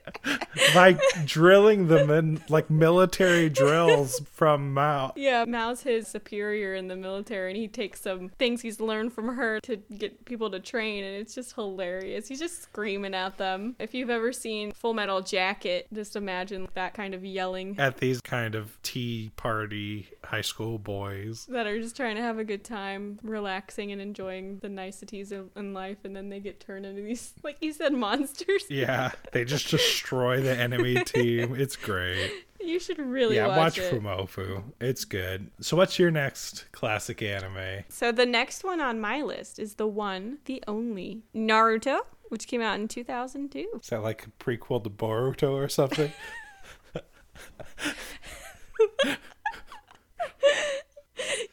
by 0.73 0.97
drilling 1.25 1.87
them 1.87 2.09
in 2.09 2.41
like 2.49 2.69
military 2.69 3.49
drills 3.49 4.21
from 4.31 4.73
Mao. 4.73 5.13
Yeah, 5.15 5.45
Mao's 5.45 5.81
his 5.81 6.07
superior 6.07 6.75
in 6.75 6.87
the 6.87 6.95
military, 6.95 7.51
and 7.51 7.59
he 7.59 7.67
takes 7.67 8.01
some 8.01 8.29
things 8.29 8.61
he's 8.61 8.79
learned 8.79 9.13
from 9.13 9.35
her 9.35 9.59
to 9.61 9.77
get 9.77 10.25
people 10.25 10.49
to 10.51 10.59
train, 10.59 11.03
and 11.03 11.15
it's 11.15 11.35
just 11.35 11.53
hilarious. 11.53 12.27
He's 12.27 12.39
just 12.39 12.61
screaming 12.63 13.13
at 13.13 13.37
them. 13.37 13.75
If 13.79 13.93
you've 13.93 14.09
ever 14.09 14.31
seen 14.31 14.71
Full 14.71 14.93
Metal 14.93 15.21
Jacket, 15.21 15.87
just 15.93 16.15
imagine 16.15 16.67
that 16.73 16.93
kind 16.93 17.13
of 17.13 17.23
yelling 17.23 17.79
At 17.79 17.97
these 17.97 18.21
kind 18.21 18.55
of 18.55 18.81
tea 18.83 19.31
party 19.35 20.07
high 20.23 20.41
school 20.41 20.77
boys. 20.77 21.45
that 21.47 21.67
are 21.67 21.79
just 21.79 21.95
trying 21.95 22.15
to 22.15 22.21
have 22.21 22.37
a 22.37 22.43
good 22.43 22.63
time, 22.63 23.19
relaxing 23.23 23.91
and 23.91 24.01
enjoying 24.01 24.59
the 24.59 24.69
niceties 24.69 25.31
of 25.31 25.49
in 25.55 25.73
life, 25.73 25.97
and 26.03 26.15
then 26.15 26.29
they 26.29 26.39
get 26.39 26.59
turned 26.59 26.85
into 26.85 27.01
these, 27.01 27.33
like 27.43 27.57
you 27.61 27.73
said, 27.73 27.93
monsters. 27.93 28.65
Yeah, 28.69 29.11
they 29.31 29.45
just 29.45 29.67
just 29.67 30.00
destroy 30.01 30.41
the 30.41 30.57
enemy 30.57 30.95
team. 31.05 31.55
It's 31.55 31.75
great. 31.75 32.31
You 32.59 32.79
should 32.79 32.99
really 32.99 33.35
yeah, 33.35 33.47
watch, 33.47 33.57
watch 33.57 33.79
it. 33.79 33.93
Fumoffu. 33.93 34.63
It's 34.79 35.05
good. 35.05 35.51
So, 35.59 35.77
what's 35.77 35.99
your 35.99 36.11
next 36.11 36.65
classic 36.71 37.21
anime? 37.21 37.83
So 37.89 38.11
the 38.11 38.25
next 38.25 38.63
one 38.63 38.81
on 38.81 38.99
my 38.99 39.21
list 39.21 39.59
is 39.59 39.75
the 39.75 39.87
one, 39.87 40.39
the 40.45 40.63
only 40.67 41.21
Naruto, 41.35 42.01
which 42.29 42.47
came 42.47 42.61
out 42.61 42.79
in 42.79 42.87
2002. 42.87 43.79
Is 43.81 43.89
that 43.89 44.03
like 44.03 44.27
a 44.27 44.43
prequel 44.43 44.83
to 44.83 44.89
Boruto 44.89 45.51
or 45.51 45.69
something? 45.69 46.11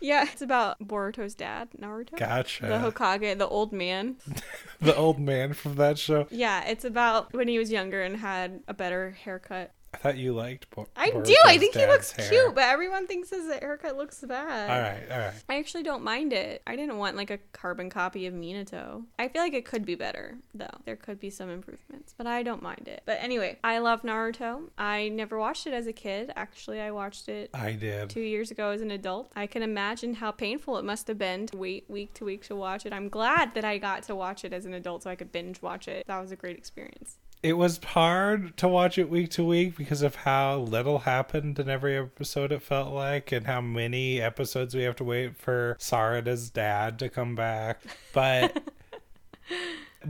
Yeah, 0.00 0.26
it's 0.30 0.42
about 0.42 0.78
Boruto's 0.80 1.34
dad, 1.34 1.68
Naruto. 1.80 2.16
Gotcha. 2.16 2.66
The 2.66 2.78
Hokage, 2.78 3.38
the 3.38 3.48
old 3.48 3.72
man. 3.72 4.16
the 4.80 4.94
old 4.94 5.18
man 5.18 5.52
from 5.52 5.74
that 5.76 5.98
show. 5.98 6.26
Yeah, 6.30 6.64
it's 6.64 6.84
about 6.84 7.32
when 7.32 7.48
he 7.48 7.58
was 7.58 7.72
younger 7.72 8.02
and 8.02 8.16
had 8.16 8.60
a 8.68 8.74
better 8.74 9.16
haircut. 9.24 9.72
I 9.94 9.96
thought 9.96 10.18
you 10.18 10.34
liked 10.34 10.68
Bo- 10.70 10.86
I 10.96 11.10
do. 11.10 11.34
I 11.46 11.56
think 11.56 11.74
he 11.74 11.86
looks 11.86 12.12
hair. 12.12 12.28
cute, 12.28 12.54
but 12.54 12.64
everyone 12.64 13.06
thinks 13.06 13.30
his 13.30 13.50
haircut 13.50 13.96
looks 13.96 14.20
bad. 14.20 14.70
All 14.70 14.80
right, 14.80 15.10
all 15.10 15.26
right. 15.26 15.42
I 15.48 15.58
actually 15.58 15.82
don't 15.82 16.04
mind 16.04 16.32
it. 16.32 16.62
I 16.66 16.76
didn't 16.76 16.98
want 16.98 17.16
like 17.16 17.30
a 17.30 17.38
carbon 17.52 17.88
copy 17.88 18.26
of 18.26 18.34
Minato. 18.34 19.04
I 19.18 19.28
feel 19.28 19.40
like 19.40 19.54
it 19.54 19.64
could 19.64 19.86
be 19.86 19.94
better, 19.94 20.36
though. 20.54 20.66
There 20.84 20.96
could 20.96 21.18
be 21.18 21.30
some 21.30 21.48
improvements, 21.48 22.14
but 22.16 22.26
I 22.26 22.42
don't 22.42 22.62
mind 22.62 22.86
it. 22.86 23.02
But 23.06 23.18
anyway, 23.20 23.58
I 23.64 23.78
love 23.78 24.02
Naruto. 24.02 24.68
I 24.76 25.08
never 25.08 25.38
watched 25.38 25.66
it 25.66 25.72
as 25.72 25.86
a 25.86 25.92
kid. 25.92 26.32
Actually, 26.36 26.80
I 26.80 26.90
watched 26.90 27.28
it 27.28 27.50
I 27.54 27.72
did. 27.72 28.10
two 28.10 28.20
years 28.20 28.50
ago 28.50 28.70
as 28.70 28.82
an 28.82 28.90
adult. 28.90 29.32
I 29.34 29.46
can 29.46 29.62
imagine 29.62 30.14
how 30.14 30.32
painful 30.32 30.76
it 30.76 30.84
must 30.84 31.08
have 31.08 31.18
been 31.18 31.46
to 31.46 31.56
wait 31.56 31.84
week 31.88 32.12
to 32.14 32.26
week 32.26 32.44
to 32.48 32.56
watch 32.56 32.84
it. 32.84 32.92
I'm 32.92 33.08
glad 33.08 33.54
that 33.54 33.64
I 33.64 33.78
got 33.78 34.02
to 34.04 34.14
watch 34.14 34.44
it 34.44 34.52
as 34.52 34.66
an 34.66 34.74
adult 34.74 35.04
so 35.04 35.10
I 35.10 35.16
could 35.16 35.32
binge 35.32 35.62
watch 35.62 35.88
it. 35.88 36.06
That 36.06 36.20
was 36.20 36.30
a 36.30 36.36
great 36.36 36.58
experience. 36.58 37.16
It 37.42 37.52
was 37.52 37.78
hard 37.82 38.56
to 38.56 38.66
watch 38.66 38.98
it 38.98 39.08
week 39.08 39.30
to 39.30 39.44
week 39.44 39.76
because 39.76 40.02
of 40.02 40.16
how 40.16 40.58
little 40.58 40.98
happened 41.00 41.58
in 41.60 41.68
every 41.68 41.96
episode 41.96 42.50
it 42.50 42.62
felt 42.62 42.92
like 42.92 43.30
and 43.30 43.46
how 43.46 43.60
many 43.60 44.20
episodes 44.20 44.74
we 44.74 44.82
have 44.82 44.96
to 44.96 45.04
wait 45.04 45.36
for 45.36 45.76
Sarada's 45.78 46.50
dad 46.50 46.98
to 46.98 47.08
come 47.08 47.36
back. 47.36 47.80
But 48.12 48.60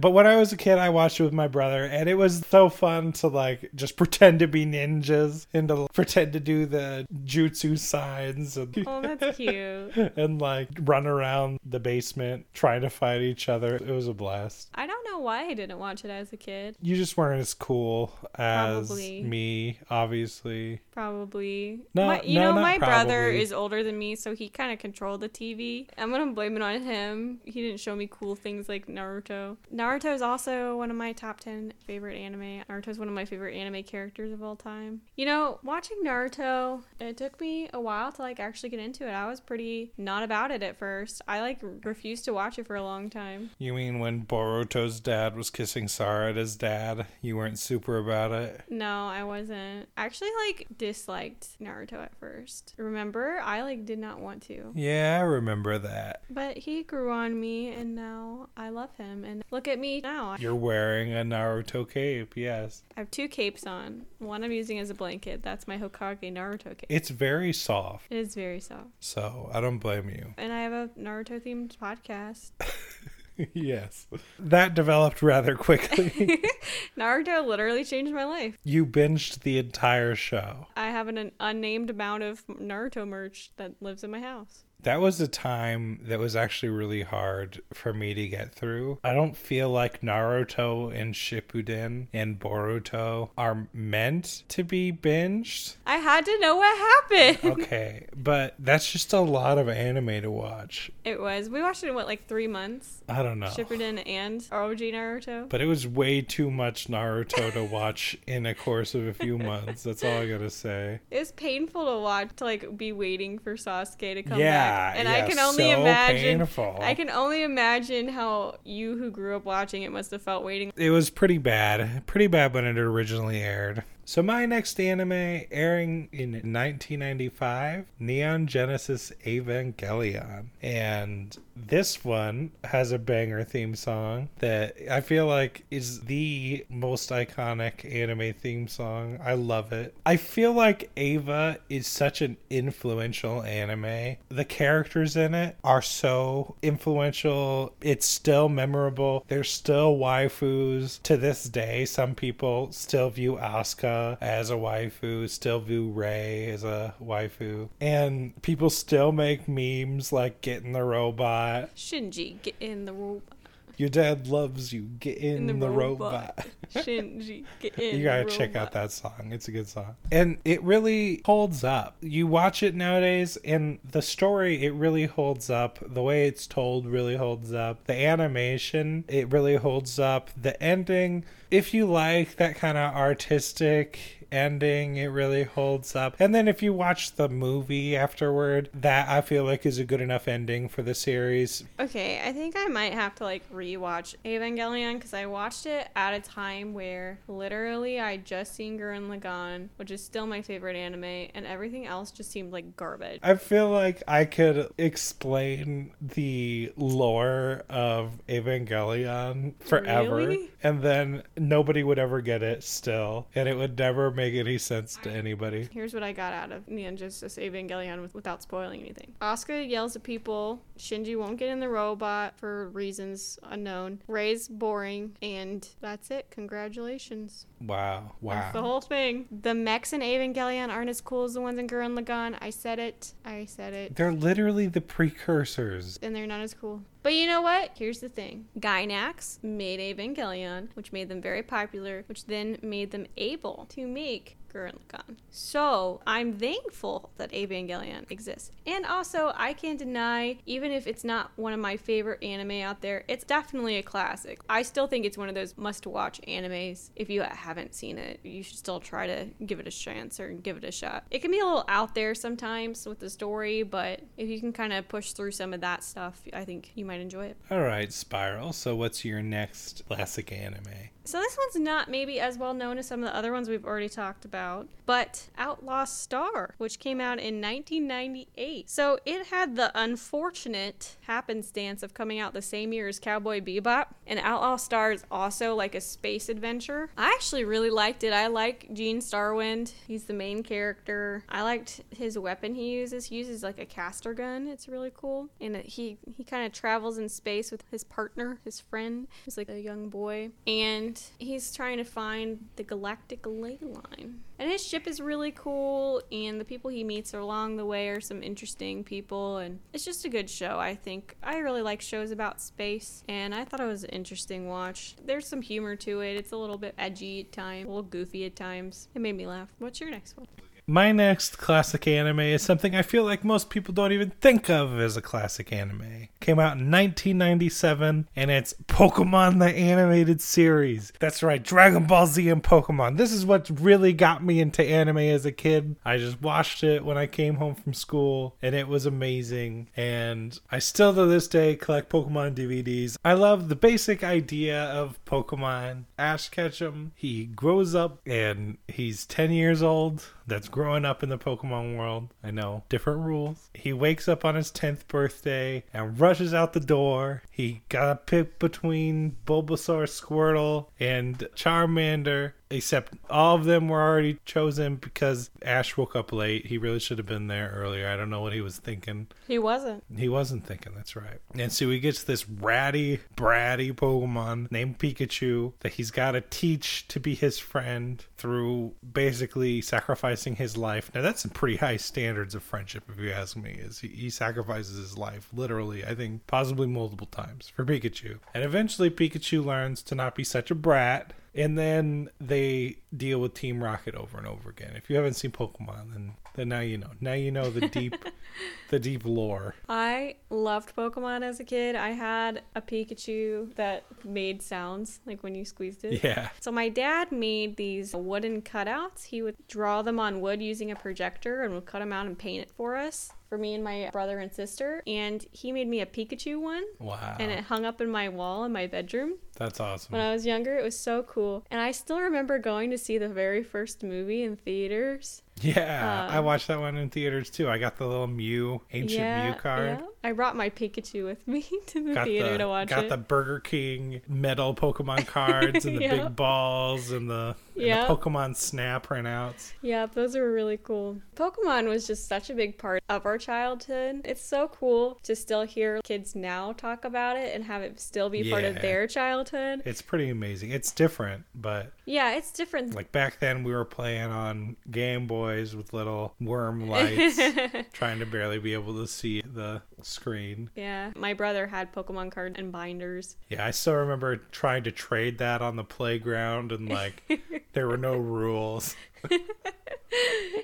But 0.00 0.12
when 0.12 0.26
I 0.26 0.36
was 0.36 0.52
a 0.52 0.56
kid, 0.56 0.78
I 0.78 0.90
watched 0.90 1.20
it 1.20 1.24
with 1.24 1.32
my 1.32 1.48
brother, 1.48 1.84
and 1.84 2.08
it 2.08 2.14
was 2.14 2.44
so 2.48 2.68
fun 2.68 3.12
to 3.12 3.28
like 3.28 3.70
just 3.74 3.96
pretend 3.98 4.38
to 4.40 4.46
be 4.48 4.64
ninjas 4.66 5.46
and 5.52 5.68
to 5.68 5.88
pretend 5.92 6.32
to 6.34 6.40
do 6.40 6.66
the 6.66 7.06
jutsu 7.24 7.78
signs 7.78 8.56
and 8.56 8.84
Oh, 8.86 9.02
that's 9.02 9.36
cute. 9.36 9.96
and 10.16 10.40
like 10.40 10.68
run 10.80 11.06
around 11.06 11.58
the 11.64 11.80
basement 11.80 12.46
trying 12.54 12.82
to 12.82 12.90
fight 12.90 13.22
each 13.22 13.48
other. 13.48 13.76
It 13.76 13.88
was 13.90 14.06
a 14.08 14.14
blast. 14.14 14.68
I 14.74 14.86
don't 14.86 15.04
know 15.10 15.18
why 15.18 15.46
I 15.46 15.54
didn't 15.54 15.78
watch 15.78 16.04
it 16.04 16.10
as 16.10 16.32
a 16.32 16.36
kid. 16.36 16.76
You 16.80 16.96
just 16.96 17.16
weren't 17.16 17.40
as 17.40 17.54
cool 17.54 18.12
as 18.34 18.86
Probably. 18.88 19.22
me, 19.22 19.78
obviously. 19.90 20.80
Probably. 20.92 21.80
No, 21.94 22.06
My- 22.06 22.22
you 22.22 22.38
no, 22.40 22.54
know, 22.54 22.60
my 22.60 22.78
brother 22.78 23.28
is 23.30 23.52
older 23.52 23.82
than 23.82 23.98
me, 23.98 24.14
so 24.16 24.34
he 24.34 24.48
kind 24.48 24.72
of 24.72 24.78
controlled 24.78 25.20
the 25.22 25.28
TV. 25.28 25.86
I'm 25.96 26.10
gonna 26.10 26.32
blame 26.32 26.56
it 26.56 26.62
on 26.62 26.80
him. 26.82 27.40
He 27.44 27.62
didn't 27.62 27.80
show 27.80 27.96
me 27.96 28.08
cool 28.10 28.34
things 28.36 28.68
like 28.68 28.86
Naruto. 28.86 29.56
Naruto 29.74 29.87
is 29.96 30.22
also 30.22 30.76
one 30.76 30.90
of 30.90 30.96
my 30.96 31.12
top 31.12 31.40
10 31.40 31.72
favorite 31.86 32.16
anime. 32.16 32.62
Naruto 32.68 32.88
is 32.88 32.98
one 32.98 33.08
of 33.08 33.14
my 33.14 33.24
favorite 33.24 33.54
anime 33.54 33.82
characters 33.82 34.32
of 34.32 34.42
all 34.42 34.56
time. 34.56 35.00
You 35.16 35.26
know, 35.26 35.58
watching 35.62 35.98
Naruto, 36.04 36.82
it 37.00 37.16
took 37.16 37.40
me 37.40 37.68
a 37.72 37.80
while 37.80 38.12
to 38.12 38.22
like 38.22 38.38
actually 38.38 38.68
get 38.68 38.80
into 38.80 39.08
it. 39.08 39.12
I 39.12 39.26
was 39.26 39.40
pretty 39.40 39.92
not 39.96 40.22
about 40.22 40.50
it 40.50 40.62
at 40.62 40.78
first. 40.78 41.22
I 41.26 41.40
like 41.40 41.58
refused 41.84 42.24
to 42.26 42.32
watch 42.32 42.58
it 42.58 42.66
for 42.66 42.76
a 42.76 42.82
long 42.82 43.10
time. 43.10 43.50
You 43.58 43.74
mean 43.74 43.98
when 43.98 44.24
Boruto's 44.24 45.00
dad 45.00 45.36
was 45.36 45.50
kissing 45.50 45.88
Sarada's 45.88 46.56
dad, 46.56 47.06
you 47.22 47.36
weren't 47.36 47.58
super 47.58 47.98
about 47.98 48.32
it? 48.32 48.62
No, 48.68 49.06
I 49.08 49.24
wasn't. 49.24 49.88
I 49.96 50.04
actually 50.04 50.30
like 50.46 50.66
disliked 50.76 51.58
Naruto 51.60 51.94
at 51.94 52.14
first. 52.16 52.74
Remember? 52.76 53.40
I 53.40 53.62
like 53.62 53.86
did 53.86 53.98
not 53.98 54.20
want 54.20 54.42
to. 54.44 54.72
Yeah, 54.74 55.18
I 55.20 55.24
remember 55.24 55.78
that. 55.78 56.22
But 56.30 56.58
he 56.58 56.82
grew 56.82 57.10
on 57.10 57.38
me 57.38 57.72
and 57.72 57.94
now 57.94 58.48
I 58.56 58.68
love 58.68 58.94
him. 58.96 59.24
And 59.24 59.42
look 59.50 59.68
at 59.68 59.77
me 59.80 60.00
now. 60.00 60.36
You're 60.38 60.54
wearing 60.54 61.12
a 61.12 61.18
Naruto 61.22 61.88
cape, 61.88 62.36
yes. 62.36 62.82
I 62.96 63.00
have 63.00 63.10
two 63.10 63.28
capes 63.28 63.66
on. 63.66 64.06
One 64.18 64.44
I'm 64.44 64.52
using 64.52 64.78
as 64.78 64.90
a 64.90 64.94
blanket. 64.94 65.42
That's 65.42 65.66
my 65.68 65.78
Hokage 65.78 66.32
Naruto 66.32 66.76
cape. 66.76 66.86
It's 66.88 67.08
very 67.10 67.52
soft, 67.52 68.06
It 68.10 68.16
is 68.18 68.34
very 68.34 68.60
soft. 68.60 68.86
so 69.00 69.50
I 69.52 69.60
don't 69.60 69.78
blame 69.78 70.08
you. 70.08 70.34
And 70.36 70.52
I 70.52 70.62
have 70.62 70.72
a 70.72 70.90
Naruto 70.98 71.40
themed 71.40 71.76
podcast. 71.76 72.50
yes. 73.54 74.06
That 74.38 74.74
developed 74.74 75.22
rather 75.22 75.54
quickly. 75.56 76.42
Naruto 76.98 77.46
literally 77.46 77.84
changed 77.84 78.12
my 78.12 78.24
life. 78.24 78.56
you 78.64 78.84
binged 78.84 79.40
the 79.40 79.58
entire 79.58 80.14
show. 80.14 80.66
I 80.76 80.90
have 80.90 81.08
an 81.08 81.30
unnamed 81.38 81.90
amount 81.90 82.22
of 82.24 82.46
Naruto 82.48 83.06
merch 83.06 83.50
that 83.56 83.74
lives 83.80 84.02
in 84.02 84.10
my 84.10 84.20
house. 84.20 84.64
That 84.82 85.00
was 85.00 85.20
a 85.20 85.28
time 85.28 86.00
that 86.04 86.18
was 86.18 86.36
actually 86.36 86.68
really 86.70 87.02
hard 87.02 87.60
for 87.74 87.92
me 87.92 88.14
to 88.14 88.28
get 88.28 88.54
through. 88.54 88.98
I 89.02 89.12
don't 89.12 89.36
feel 89.36 89.70
like 89.70 90.02
Naruto 90.02 90.94
and 90.94 91.14
Shippuden 91.14 92.06
and 92.12 92.38
Boruto 92.38 93.30
are 93.36 93.66
meant 93.72 94.44
to 94.48 94.62
be 94.62 94.92
binged. 94.92 95.76
I 95.84 95.96
had 95.96 96.24
to 96.26 96.38
know 96.40 96.56
what 96.56 96.76
happened. 96.78 97.38
Okay, 97.58 98.06
but 98.16 98.54
that's 98.58 98.90
just 98.90 99.12
a 99.12 99.20
lot 99.20 99.58
of 99.58 99.68
anime 99.68 100.22
to 100.22 100.30
watch. 100.30 100.90
It 101.04 101.20
was. 101.20 101.48
We 101.48 101.60
watched 101.60 101.82
it 101.82 101.88
in 101.88 101.94
what, 101.94 102.06
like 102.06 102.28
three 102.28 102.46
months? 102.46 103.02
I 103.08 103.22
don't 103.22 103.38
know. 103.40 103.46
Shippuden 103.48 104.02
and 104.06 104.46
OG 104.52 104.78
Naruto. 104.78 105.48
But 105.48 105.60
it 105.60 105.66
was 105.66 105.86
way 105.86 106.20
too 106.20 106.50
much 106.50 106.88
Naruto 106.88 107.52
to 107.54 107.64
watch 107.72 108.16
in 108.26 108.46
a 108.46 108.54
course 108.54 108.94
of 108.94 109.06
a 109.06 109.14
few 109.14 109.38
months. 109.38 109.82
That's 109.82 110.04
all 110.04 110.18
I 110.18 110.28
gotta 110.28 110.50
say. 110.50 111.00
It 111.10 111.18
was 111.18 111.32
painful 111.32 111.84
to 111.86 111.98
watch 111.98 112.28
to 112.36 112.44
like 112.44 112.76
be 112.76 112.92
waiting 112.92 113.38
for 113.38 113.56
Sasuke 113.56 114.14
to 114.14 114.22
come 114.22 114.38
Yeah, 114.38 114.52
back. 114.52 114.67
Ah, 114.68 114.92
and 114.94 115.08
I 115.08 115.22
can 115.22 115.38
only 115.38 115.70
so 115.70 115.80
imagine 115.80 116.38
painful. 116.38 116.78
I 116.80 116.94
can 116.94 117.10
only 117.10 117.42
imagine 117.42 118.08
how 118.08 118.58
you 118.64 118.96
who 118.96 119.10
grew 119.10 119.36
up 119.36 119.44
watching 119.44 119.82
it 119.82 119.92
must 119.92 120.10
have 120.10 120.22
felt 120.22 120.44
waiting. 120.44 120.72
It 120.76 120.90
was 120.90 121.10
pretty 121.10 121.38
bad. 121.38 122.06
Pretty 122.06 122.26
bad 122.26 122.54
when 122.54 122.64
it 122.64 122.78
originally 122.78 123.42
aired. 123.42 123.84
So 124.04 124.22
my 124.22 124.46
next 124.46 124.80
anime 124.80 125.12
airing 125.12 126.08
in 126.12 126.32
1995, 126.32 127.84
Neon 127.98 128.46
Genesis 128.46 129.12
Evangelion. 129.26 130.46
And 130.62 131.36
this 131.66 132.04
one 132.04 132.50
has 132.64 132.92
a 132.92 132.98
banger 132.98 133.44
theme 133.44 133.74
song 133.74 134.28
that 134.38 134.76
I 134.90 135.00
feel 135.00 135.26
like 135.26 135.64
is 135.70 136.00
the 136.02 136.64
most 136.68 137.10
iconic 137.10 137.84
anime 137.90 138.34
theme 138.34 138.68
song. 138.68 139.18
I 139.22 139.34
love 139.34 139.72
it. 139.72 139.94
I 140.06 140.16
feel 140.16 140.52
like 140.52 140.90
Eva 140.96 141.58
is 141.68 141.86
such 141.86 142.22
an 142.22 142.36
influential 142.50 143.42
anime. 143.42 144.16
The 144.28 144.44
characters 144.44 145.16
in 145.16 145.34
it 145.34 145.56
are 145.64 145.82
so 145.82 146.56
influential. 146.62 147.74
It's 147.80 148.06
still 148.06 148.48
memorable. 148.48 149.24
There's 149.28 149.50
still 149.50 149.96
waifus 149.96 151.02
to 151.02 151.16
this 151.16 151.44
day. 151.44 151.84
Some 151.84 152.14
people 152.14 152.72
still 152.72 153.10
view 153.10 153.36
Asuka 153.36 154.18
as 154.20 154.50
a 154.50 154.54
waifu, 154.54 155.28
still 155.28 155.60
view 155.60 155.90
Rei 155.90 156.50
as 156.50 156.64
a 156.64 156.94
waifu. 157.02 157.68
And 157.80 158.40
people 158.42 158.70
still 158.70 159.12
make 159.12 159.48
memes 159.48 160.12
like 160.12 160.40
getting 160.40 160.72
the 160.72 160.84
robot. 160.84 161.47
Shinji, 161.76 162.40
get 162.42 162.54
in 162.60 162.84
the 162.84 162.92
robot. 162.92 163.34
Your 163.76 163.88
dad 163.88 164.26
loves 164.26 164.72
you. 164.72 164.82
Get 164.98 165.18
in, 165.18 165.48
In 165.48 165.60
the, 165.60 165.66
the 165.66 165.70
robot. 165.70 166.34
robot. 166.36 166.46
Shinji, 166.84 167.44
get 167.60 167.78
in 167.78 167.96
you 167.96 168.02
gotta 168.04 168.24
check 168.24 168.56
out 168.56 168.72
that 168.72 168.90
song. 168.90 169.28
It's 169.30 169.46
a 169.46 169.52
good 169.52 169.68
song. 169.68 169.94
And 170.10 170.38
it 170.44 170.60
really 170.64 171.22
holds 171.24 171.62
up. 171.62 171.96
You 172.00 172.26
watch 172.26 172.64
it 172.64 172.74
nowadays, 172.74 173.38
and 173.44 173.78
the 173.88 174.02
story, 174.02 174.64
it 174.64 174.72
really 174.74 175.06
holds 175.06 175.48
up. 175.48 175.78
The 175.80 176.02
way 176.02 176.26
it's 176.26 176.48
told 176.48 176.86
really 176.86 177.14
holds 177.16 177.52
up. 177.52 177.84
The 177.84 177.94
animation, 177.94 179.04
it 179.06 179.30
really 179.32 179.54
holds 179.56 180.00
up. 180.00 180.30
The 180.36 180.60
ending, 180.60 181.24
if 181.52 181.72
you 181.72 181.86
like 181.86 182.34
that 182.36 182.56
kind 182.56 182.76
of 182.76 182.92
artistic 182.96 184.17
ending, 184.30 184.96
it 184.96 185.06
really 185.06 185.44
holds 185.44 185.94
up. 185.96 186.16
And 186.18 186.34
then 186.34 186.48
if 186.48 186.62
you 186.62 186.72
watch 186.72 187.12
the 187.16 187.28
movie 187.28 187.96
afterward, 187.96 188.70
that 188.74 189.08
I 189.08 189.20
feel 189.20 189.44
like 189.44 189.64
is 189.66 189.78
a 189.78 189.84
good 189.84 190.00
enough 190.00 190.28
ending 190.28 190.68
for 190.68 190.82
the 190.82 190.94
series. 190.94 191.64
Okay, 191.78 192.20
I 192.24 192.32
think 192.32 192.54
I 192.56 192.66
might 192.66 192.92
have 192.92 193.14
to 193.16 193.24
like 193.24 193.50
rewatch 193.52 194.14
Evangelion 194.24 194.94
because 194.94 195.14
I 195.14 195.26
watched 195.26 195.66
it 195.66 195.88
at 195.96 196.14
a 196.14 196.20
time 196.20 196.74
where 196.74 197.18
literally 197.28 198.00
I 198.00 198.16
just 198.18 198.54
seen 198.54 198.78
Gurren 198.78 199.08
Lagann, 199.08 199.68
which 199.76 199.90
is 199.90 200.02
still 200.04 200.26
my 200.26 200.42
favorite 200.42 200.76
anime, 200.76 201.04
and 201.04 201.46
everything 201.46 201.86
else 201.86 202.10
just 202.10 202.30
seemed 202.30 202.52
like 202.52 202.76
garbage. 202.76 203.20
I 203.22 203.36
feel 203.36 203.68
like 203.70 204.02
I 204.06 204.24
could 204.24 204.70
explain 204.78 205.92
the 206.00 206.72
lore 206.76 207.64
of 207.68 208.12
Evangelion 208.28 209.54
forever, 209.60 210.16
Really? 210.16 210.50
and 210.62 210.82
then 210.82 211.22
nobody 211.36 211.82
would 211.82 211.98
ever 211.98 212.20
get 212.20 212.42
it 212.42 212.62
still, 212.62 213.26
and 213.34 213.48
it 213.48 213.56
would 213.56 213.78
never 213.78 214.10
make 214.18 214.34
any 214.34 214.58
sense 214.58 214.98
to 215.02 215.10
anybody. 215.10 215.68
Here's 215.72 215.94
what 215.94 216.02
I 216.02 216.12
got 216.12 216.32
out 216.34 216.52
of 216.52 216.66
the 216.66 216.84
Injustice 216.84 217.36
Evangelion 217.38 218.02
with, 218.02 218.14
without 218.14 218.42
spoiling 218.42 218.80
anything. 218.80 219.14
Asuka 219.22 219.66
yells 219.68 219.96
at 219.96 220.02
people. 220.02 220.60
Shinji 220.78 221.16
won't 221.18 221.38
get 221.38 221.48
in 221.48 221.60
the 221.60 221.68
robot 221.68 222.34
for 222.38 222.68
reasons 222.70 223.38
unknown. 223.44 224.02
Rei's 224.06 224.48
boring, 224.48 225.16
and 225.22 225.66
that's 225.80 226.10
it. 226.10 226.26
Congratulations. 226.30 227.46
Wow, 227.60 228.12
Wow. 228.20 228.34
That's 228.34 228.52
the 228.52 228.62
whole 228.62 228.80
thing. 228.80 229.26
The 229.42 229.54
mechs 229.54 229.92
in 229.92 230.00
Evangelion 230.00 230.68
aren't 230.68 230.90
as 230.90 231.00
cool 231.00 231.24
as 231.24 231.34
the 231.34 231.40
ones 231.40 231.58
in 231.58 231.66
Gurren 231.66 231.98
Lagann. 231.98 232.36
I 232.40 232.50
said 232.50 232.78
it. 232.78 233.14
I 233.24 233.46
said 233.46 233.72
it. 233.72 233.96
They're 233.96 234.12
literally 234.12 234.66
the 234.66 234.80
precursors. 234.80 235.98
and 236.02 236.14
they're 236.14 236.26
not 236.26 236.40
as 236.40 236.54
cool. 236.54 236.82
But 237.08 237.14
you 237.14 237.26
know 237.26 237.40
what? 237.40 237.70
Here's 237.74 238.00
the 238.00 238.10
thing. 238.10 238.48
Gainax 238.60 239.42
made 239.42 239.80
Evangelion, 239.80 240.68
which 240.74 240.92
made 240.92 241.08
them 241.08 241.22
very 241.22 241.42
popular, 241.42 242.04
which 242.06 242.26
then 242.26 242.58
made 242.60 242.90
them 242.90 243.06
able 243.16 243.64
to 243.70 243.86
make 243.86 244.36
Gurren 244.52 244.74
Lagann. 244.74 245.16
So 245.30 246.00
I'm 246.06 246.32
thankful 246.32 247.10
that 247.16 247.32
Evangelion 247.32 248.10
exists. 248.10 248.50
And 248.66 248.84
also, 248.86 249.32
I 249.36 249.52
can't 249.52 249.78
deny, 249.78 250.38
even 250.46 250.72
if 250.72 250.86
it's 250.86 251.04
not 251.04 251.32
one 251.36 251.52
of 251.52 251.60
my 251.60 251.76
favorite 251.76 252.22
anime 252.22 252.62
out 252.62 252.80
there, 252.80 253.04
it's 253.08 253.24
definitely 253.24 253.76
a 253.76 253.82
classic. 253.82 254.40
I 254.48 254.62
still 254.62 254.86
think 254.86 255.04
it's 255.04 255.18
one 255.18 255.28
of 255.28 255.34
those 255.34 255.56
must-watch 255.56 256.20
animes. 256.22 256.90
If 256.96 257.10
you 257.10 257.22
haven't 257.22 257.74
seen 257.74 257.98
it, 257.98 258.20
you 258.22 258.42
should 258.42 258.58
still 258.58 258.80
try 258.80 259.06
to 259.06 259.26
give 259.44 259.60
it 259.60 259.66
a 259.66 259.70
chance 259.70 260.20
or 260.20 260.30
give 260.30 260.56
it 260.56 260.64
a 260.64 260.72
shot. 260.72 261.04
It 261.10 261.20
can 261.20 261.30
be 261.30 261.40
a 261.40 261.44
little 261.44 261.64
out 261.68 261.94
there 261.94 262.14
sometimes 262.14 262.86
with 262.86 262.98
the 262.98 263.10
story, 263.10 263.62
but 263.62 264.00
if 264.16 264.28
you 264.28 264.40
can 264.40 264.52
kind 264.52 264.72
of 264.72 264.88
push 264.88 265.12
through 265.12 265.32
some 265.32 265.52
of 265.52 265.60
that 265.60 265.84
stuff, 265.84 266.20
I 266.32 266.44
think 266.44 266.72
you 266.74 266.84
might 266.84 267.00
enjoy 267.00 267.26
it. 267.26 267.36
All 267.50 267.60
right, 267.60 267.92
Spiral. 267.92 268.52
So, 268.52 268.74
what's 268.74 269.04
your 269.04 269.22
next 269.22 269.84
classic 269.88 270.32
anime? 270.32 270.90
So 271.08 271.20
this 271.20 271.38
one's 271.38 271.64
not 271.64 271.88
maybe 271.88 272.20
as 272.20 272.36
well 272.36 272.52
known 272.52 272.76
as 272.76 272.86
some 272.86 273.02
of 273.02 273.08
the 273.08 273.16
other 273.16 273.32
ones 273.32 273.48
we've 273.48 273.64
already 273.64 273.88
talked 273.88 274.26
about, 274.26 274.68
but 274.84 275.30
Outlaw 275.38 275.84
Star, 275.84 276.54
which 276.58 276.78
came 276.78 277.00
out 277.00 277.18
in 277.18 277.40
1998. 277.40 278.68
So 278.68 278.98
it 279.06 279.28
had 279.28 279.56
the 279.56 279.72
unfortunate 279.74 280.98
happenstance 281.06 281.82
of 281.82 281.94
coming 281.94 282.18
out 282.18 282.34
the 282.34 282.42
same 282.42 282.74
year 282.74 282.88
as 282.88 282.98
Cowboy 282.98 283.40
Bebop, 283.40 283.86
and 284.06 284.20
Outlaw 284.22 284.56
Star 284.56 284.92
is 284.92 285.02
also 285.10 285.54
like 285.54 285.74
a 285.74 285.80
space 285.80 286.28
adventure. 286.28 286.90
I 286.98 287.06
actually 287.14 287.44
really 287.44 287.70
liked 287.70 288.04
it. 288.04 288.12
I 288.12 288.26
like 288.26 288.68
Gene 288.74 288.98
Starwind. 288.98 289.72
He's 289.86 290.04
the 290.04 290.12
main 290.12 290.42
character. 290.42 291.24
I 291.30 291.40
liked 291.40 291.80
his 291.88 292.18
weapon 292.18 292.54
he 292.54 292.68
uses. 292.72 293.06
He 293.06 293.16
uses 293.16 293.42
like 293.42 293.58
a 293.58 293.64
caster 293.64 294.12
gun. 294.12 294.46
It's 294.46 294.68
really 294.68 294.92
cool. 294.94 295.30
And 295.40 295.56
he 295.56 295.96
he 296.18 296.22
kind 296.22 296.44
of 296.44 296.52
travels 296.52 296.98
in 296.98 297.08
space 297.08 297.50
with 297.50 297.64
his 297.70 297.82
partner, 297.82 298.40
his 298.44 298.60
friend, 298.60 299.08
He's 299.24 299.38
like 299.38 299.48
a 299.48 299.58
young 299.58 299.88
boy, 299.88 300.32
and 300.46 300.97
he's 301.18 301.52
trying 301.52 301.78
to 301.78 301.84
find 301.84 302.46
the 302.56 302.62
galactic 302.62 303.26
ley 303.26 303.58
line. 303.60 304.20
And 304.38 304.50
his 304.50 304.64
ship 304.64 304.86
is 304.86 305.00
really 305.00 305.32
cool, 305.32 306.02
and 306.12 306.40
the 306.40 306.44
people 306.44 306.70
he 306.70 306.84
meets 306.84 307.12
along 307.12 307.56
the 307.56 307.66
way 307.66 307.88
are 307.88 308.00
some 308.00 308.22
interesting 308.22 308.84
people, 308.84 309.38
and 309.38 309.58
it's 309.72 309.84
just 309.84 310.04
a 310.04 310.08
good 310.08 310.30
show. 310.30 310.58
I 310.58 310.74
think 310.74 311.16
I 311.22 311.38
really 311.38 311.62
like 311.62 311.80
shows 311.80 312.10
about 312.10 312.40
space, 312.40 313.02
and 313.08 313.34
I 313.34 313.44
thought 313.44 313.60
it 313.60 313.66
was 313.66 313.84
an 313.84 313.90
interesting 313.90 314.46
watch. 314.46 314.94
There's 315.04 315.26
some 315.26 315.42
humor 315.42 315.74
to 315.76 316.00
it. 316.00 316.16
It's 316.16 316.32
a 316.32 316.36
little 316.36 316.58
bit 316.58 316.74
edgy 316.78 317.20
at 317.20 317.32
times, 317.32 317.64
a 317.64 317.68
little 317.68 317.82
goofy 317.82 318.24
at 318.26 318.36
times. 318.36 318.88
It 318.94 319.00
made 319.00 319.16
me 319.16 319.26
laugh. 319.26 319.48
What's 319.58 319.80
your 319.80 319.90
next 319.90 320.16
one? 320.16 320.26
My 320.70 320.92
next 320.92 321.38
classic 321.38 321.86
anime 321.88 322.20
is 322.20 322.42
something 322.42 322.74
I 322.74 322.82
feel 322.82 323.02
like 323.02 323.24
most 323.24 323.48
people 323.48 323.72
don't 323.72 323.90
even 323.90 324.10
think 324.20 324.50
of 324.50 324.78
as 324.78 324.98
a 324.98 325.00
classic 325.00 325.50
anime. 325.50 326.08
Came 326.20 326.38
out 326.38 326.58
in 326.58 326.70
1997, 326.70 328.06
and 328.14 328.30
it's 328.30 328.52
Pokemon 328.66 329.38
the 329.38 329.46
Animated 329.46 330.20
Series. 330.20 330.92
That's 331.00 331.22
right, 331.22 331.42
Dragon 331.42 331.86
Ball 331.86 332.06
Z 332.06 332.28
and 332.28 332.42
Pokemon. 332.42 332.98
This 332.98 333.12
is 333.12 333.24
what 333.24 333.48
really 333.48 333.94
got 333.94 334.22
me 334.22 334.40
into 334.40 334.62
anime 334.62 334.98
as 334.98 335.24
a 335.24 335.32
kid. 335.32 335.76
I 335.86 335.96
just 335.96 336.20
watched 336.20 336.62
it 336.62 336.84
when 336.84 336.98
I 336.98 337.06
came 337.06 337.36
home 337.36 337.54
from 337.54 337.72
school, 337.72 338.36
and 338.42 338.54
it 338.54 338.68
was 338.68 338.84
amazing. 338.84 339.70
And 339.74 340.38
I 340.50 340.58
still 340.58 340.94
to 340.94 341.06
this 341.06 341.28
day 341.28 341.56
collect 341.56 341.90
Pokemon 341.90 342.34
DVDs. 342.34 342.98
I 343.02 343.14
love 343.14 343.48
the 343.48 343.56
basic 343.56 344.04
idea 344.04 344.64
of 344.64 345.02
Pokemon. 345.06 345.84
Ash 345.98 346.28
Ketchum, 346.28 346.92
he 346.94 347.24
grows 347.24 347.74
up 347.74 348.00
and 348.06 348.58
he's 348.68 349.06
10 349.06 349.30
years 349.30 349.62
old. 349.62 350.04
That's 350.26 350.48
growing 350.58 350.84
up 350.84 351.04
in 351.04 351.08
the 351.08 351.16
Pokemon 351.16 351.76
world. 351.78 352.08
I 352.20 352.32
know, 352.32 352.64
different 352.68 353.02
rules. 353.02 353.48
He 353.54 353.72
wakes 353.72 354.08
up 354.08 354.24
on 354.24 354.34
his 354.34 354.50
10th 354.50 354.88
birthday 354.88 355.62
and 355.72 356.00
rushes 356.00 356.34
out 356.34 356.52
the 356.52 356.58
door. 356.58 357.22
He 357.30 357.62
got 357.68 357.92
a 357.92 357.94
pick 357.94 358.40
between 358.40 359.18
Bulbasaur, 359.24 359.84
Squirtle, 359.84 360.66
and 360.80 361.18
Charmander. 361.36 362.32
Except 362.50 362.94
all 363.10 363.36
of 363.36 363.44
them 363.44 363.68
were 363.68 363.80
already 363.80 364.18
chosen 364.24 364.76
because 364.76 365.30
Ash 365.42 365.76
woke 365.76 365.94
up 365.94 366.12
late. 366.12 366.46
He 366.46 366.56
really 366.56 366.78
should 366.78 366.98
have 366.98 367.06
been 367.06 367.26
there 367.26 367.52
earlier. 367.54 367.88
I 367.88 367.96
don't 367.96 368.10
know 368.10 368.22
what 368.22 368.32
he 368.32 368.40
was 368.40 368.58
thinking. 368.58 369.08
He 369.26 369.38
wasn't. 369.38 369.84
He 369.94 370.08
wasn't 370.08 370.46
thinking, 370.46 370.72
that's 370.74 370.96
right. 370.96 371.20
And 371.34 371.52
so 371.52 371.68
he 371.70 371.78
gets 371.78 372.04
this 372.04 372.28
ratty, 372.28 373.00
bratty 373.16 373.72
Pokemon 373.72 374.50
named 374.50 374.78
Pikachu 374.78 375.52
that 375.60 375.74
he's 375.74 375.90
got 375.90 376.12
to 376.12 376.22
teach 376.22 376.88
to 376.88 376.98
be 376.98 377.14
his 377.14 377.38
friend 377.38 378.04
through 378.16 378.74
basically 378.92 379.60
sacrificing 379.60 380.36
his 380.36 380.56
life. 380.56 380.90
Now, 380.94 381.02
that's 381.02 381.22
some 381.22 381.30
pretty 381.30 381.56
high 381.56 381.76
standards 381.76 382.34
of 382.34 382.42
friendship, 382.42 382.84
if 382.88 382.98
you 382.98 383.10
ask 383.10 383.36
me. 383.36 383.58
Is 383.58 383.80
he, 383.80 383.88
he 383.88 384.10
sacrifices 384.10 384.76
his 384.76 384.96
life, 384.96 385.28
literally, 385.34 385.84
I 385.84 385.94
think, 385.94 386.26
possibly 386.26 386.66
multiple 386.66 387.06
times 387.06 387.52
for 387.54 387.64
Pikachu. 387.64 388.18
And 388.34 388.42
eventually, 388.42 388.90
Pikachu 388.90 389.44
learns 389.44 389.82
to 389.84 389.94
not 389.94 390.14
be 390.14 390.24
such 390.24 390.50
a 390.50 390.54
brat. 390.54 391.12
And 391.38 391.56
then 391.56 392.10
they 392.20 392.78
deal 392.94 393.20
with 393.20 393.34
Team 393.34 393.62
Rocket 393.62 393.94
over 393.94 394.18
and 394.18 394.26
over 394.26 394.50
again. 394.50 394.72
If 394.74 394.90
you 394.90 394.96
haven't 394.96 395.14
seen 395.14 395.30
Pokemon, 395.30 395.92
then 395.92 396.14
then 396.34 396.48
now 396.48 396.60
you 396.60 396.78
know. 396.78 396.90
Now 397.00 397.12
you 397.12 397.30
know 397.30 397.48
the 397.48 397.68
deep 397.68 397.94
the 398.70 398.78
deep 398.78 399.04
lore. 399.04 399.54
I 399.68 400.16
loved 400.30 400.74
Pokemon 400.76 401.22
as 401.22 401.40
a 401.40 401.44
kid. 401.44 401.74
I 401.76 401.90
had 401.90 402.42
a 402.54 402.60
Pikachu 402.60 403.54
that 403.56 403.84
made 404.04 404.42
sounds 404.42 405.00
like 405.06 405.22
when 405.22 405.34
you 405.34 405.44
squeezed 405.44 405.84
it. 405.84 406.02
Yeah. 406.04 406.28
So 406.40 406.50
my 406.52 406.68
dad 406.68 407.12
made 407.12 407.56
these 407.56 407.94
wooden 407.94 408.42
cutouts. 408.42 409.04
He 409.04 409.22
would 409.22 409.36
draw 409.48 409.82
them 409.82 409.98
on 409.98 410.20
wood 410.20 410.42
using 410.42 410.70
a 410.70 410.76
projector 410.76 411.42
and 411.42 411.54
would 411.54 411.66
cut 411.66 411.80
them 411.80 411.92
out 411.92 412.06
and 412.06 412.18
paint 412.18 412.42
it 412.42 412.50
for 412.50 412.76
us. 412.76 413.12
For 413.28 413.36
me 413.36 413.54
and 413.54 413.62
my 413.62 413.90
brother 413.92 414.20
and 414.20 414.32
sister, 414.32 414.82
and 414.86 415.22
he 415.32 415.52
made 415.52 415.68
me 415.68 415.82
a 415.82 415.86
Pikachu 415.86 416.40
one, 416.40 416.64
Wow. 416.78 417.16
and 417.20 417.30
it 417.30 417.44
hung 417.44 417.66
up 417.66 417.78
in 417.82 417.90
my 417.90 418.08
wall 418.08 418.44
in 418.44 418.52
my 418.52 418.66
bedroom. 418.66 419.16
That's 419.36 419.60
awesome. 419.60 419.92
When 419.92 420.00
I 420.00 420.14
was 420.14 420.24
younger, 420.24 420.56
it 420.56 420.64
was 420.64 420.78
so 420.78 421.02
cool, 421.02 421.44
and 421.50 421.60
I 421.60 421.72
still 421.72 422.00
remember 422.00 422.38
going 422.38 422.70
to 422.70 422.78
see 422.78 422.96
the 422.96 423.10
very 423.10 423.42
first 423.42 423.82
movie 423.82 424.22
in 424.22 424.36
theaters. 424.36 425.20
Yeah, 425.42 426.08
I 426.10 426.18
um, 426.18 426.24
watched 426.24 426.48
that 426.48 426.60
one 426.60 426.76
in 426.76 426.90
theaters 426.90 427.30
too. 427.30 427.48
I 427.48 427.58
got 427.58 427.76
the 427.76 427.86
little 427.86 428.06
Mew, 428.06 428.62
ancient 428.72 429.24
Mew 429.24 429.34
card. 429.34 429.80
yeah. 429.80 429.86
I 430.04 430.12
brought 430.12 430.36
my 430.36 430.48
Pikachu 430.50 431.04
with 431.04 431.26
me 431.26 431.42
to 431.66 431.82
the 431.82 431.94
Got 431.94 432.06
theater 432.06 432.32
the 432.32 432.38
to 432.38 432.48
watch 432.48 432.68
got 432.68 432.84
it. 432.84 432.88
Got 432.88 432.96
the 432.96 433.02
Burger 433.02 433.40
King 433.40 434.00
metal 434.08 434.54
Pokemon 434.54 435.06
cards 435.08 435.64
and 435.64 435.76
the 435.76 435.82
Yeah. 435.82 436.04
big 436.06 436.16
balls 436.16 436.90
and 436.92 437.10
the, 437.10 437.34
and 437.56 437.64
Yeah. 437.64 437.86
the 437.86 437.96
Pokemon 437.96 438.36
Snap 438.36 438.86
printouts. 438.86 439.52
Yeah, 439.60 439.86
those 439.86 440.14
were 440.14 440.30
really 440.32 440.56
cool. 440.56 441.00
Pokemon 441.16 441.68
was 441.68 441.86
just 441.86 442.06
such 442.06 442.30
a 442.30 442.34
big 442.34 442.58
part 442.58 442.82
of 442.88 443.06
our 443.06 443.18
childhood. 443.18 444.02
It's 444.04 444.22
so 444.24 444.48
cool 444.48 444.98
to 445.02 445.16
still 445.16 445.42
hear 445.42 445.80
kids 445.82 446.14
now 446.14 446.52
talk 446.52 446.84
about 446.84 447.16
it 447.16 447.34
and 447.34 447.44
have 447.44 447.62
it 447.62 447.80
still 447.80 448.08
be 448.08 448.30
part 448.30 448.44
of 448.44 448.60
their 448.62 448.86
childhood. 448.86 449.62
It's 449.64 449.82
pretty 449.82 450.08
amazing. 450.10 450.50
It's 450.52 450.70
different, 450.70 451.24
but 451.34 451.72
Yeah, 451.86 452.14
it's 452.14 452.30
different. 452.32 452.74
like 452.74 452.92
back 452.92 453.18
then 453.18 453.42
we 453.42 453.52
were 453.52 453.64
playing 453.64 454.10
on 454.10 454.56
Game 454.70 455.06
Boys 455.06 455.56
with 455.56 455.72
little 455.72 456.14
worm 456.20 456.68
lights, 456.68 457.18
trying 457.72 457.98
to 457.98 458.06
barely 458.06 458.38
be 458.38 458.52
able 458.54 458.74
to 458.74 458.86
see 458.86 459.22
the 459.22 459.62
screen. 459.84 460.50
yeah, 460.54 460.92
my 460.96 461.14
brother 461.14 461.46
had 461.46 461.72
Pokemon 461.72 462.12
cards 462.12 462.38
and 462.38 462.50
binders. 462.52 463.16
Yeah, 463.28 463.44
I 463.44 463.50
still 463.50 463.74
remember 463.74 464.16
trying 464.16 464.64
to 464.64 464.72
trade 464.72 465.18
that 465.18 465.42
on 465.42 465.56
the 465.56 465.64
playground 465.64 466.52
and 466.52 466.68
like 466.68 467.02
there 467.52 467.66
were 467.66 467.76
no 467.76 467.96
rules. 467.96 468.76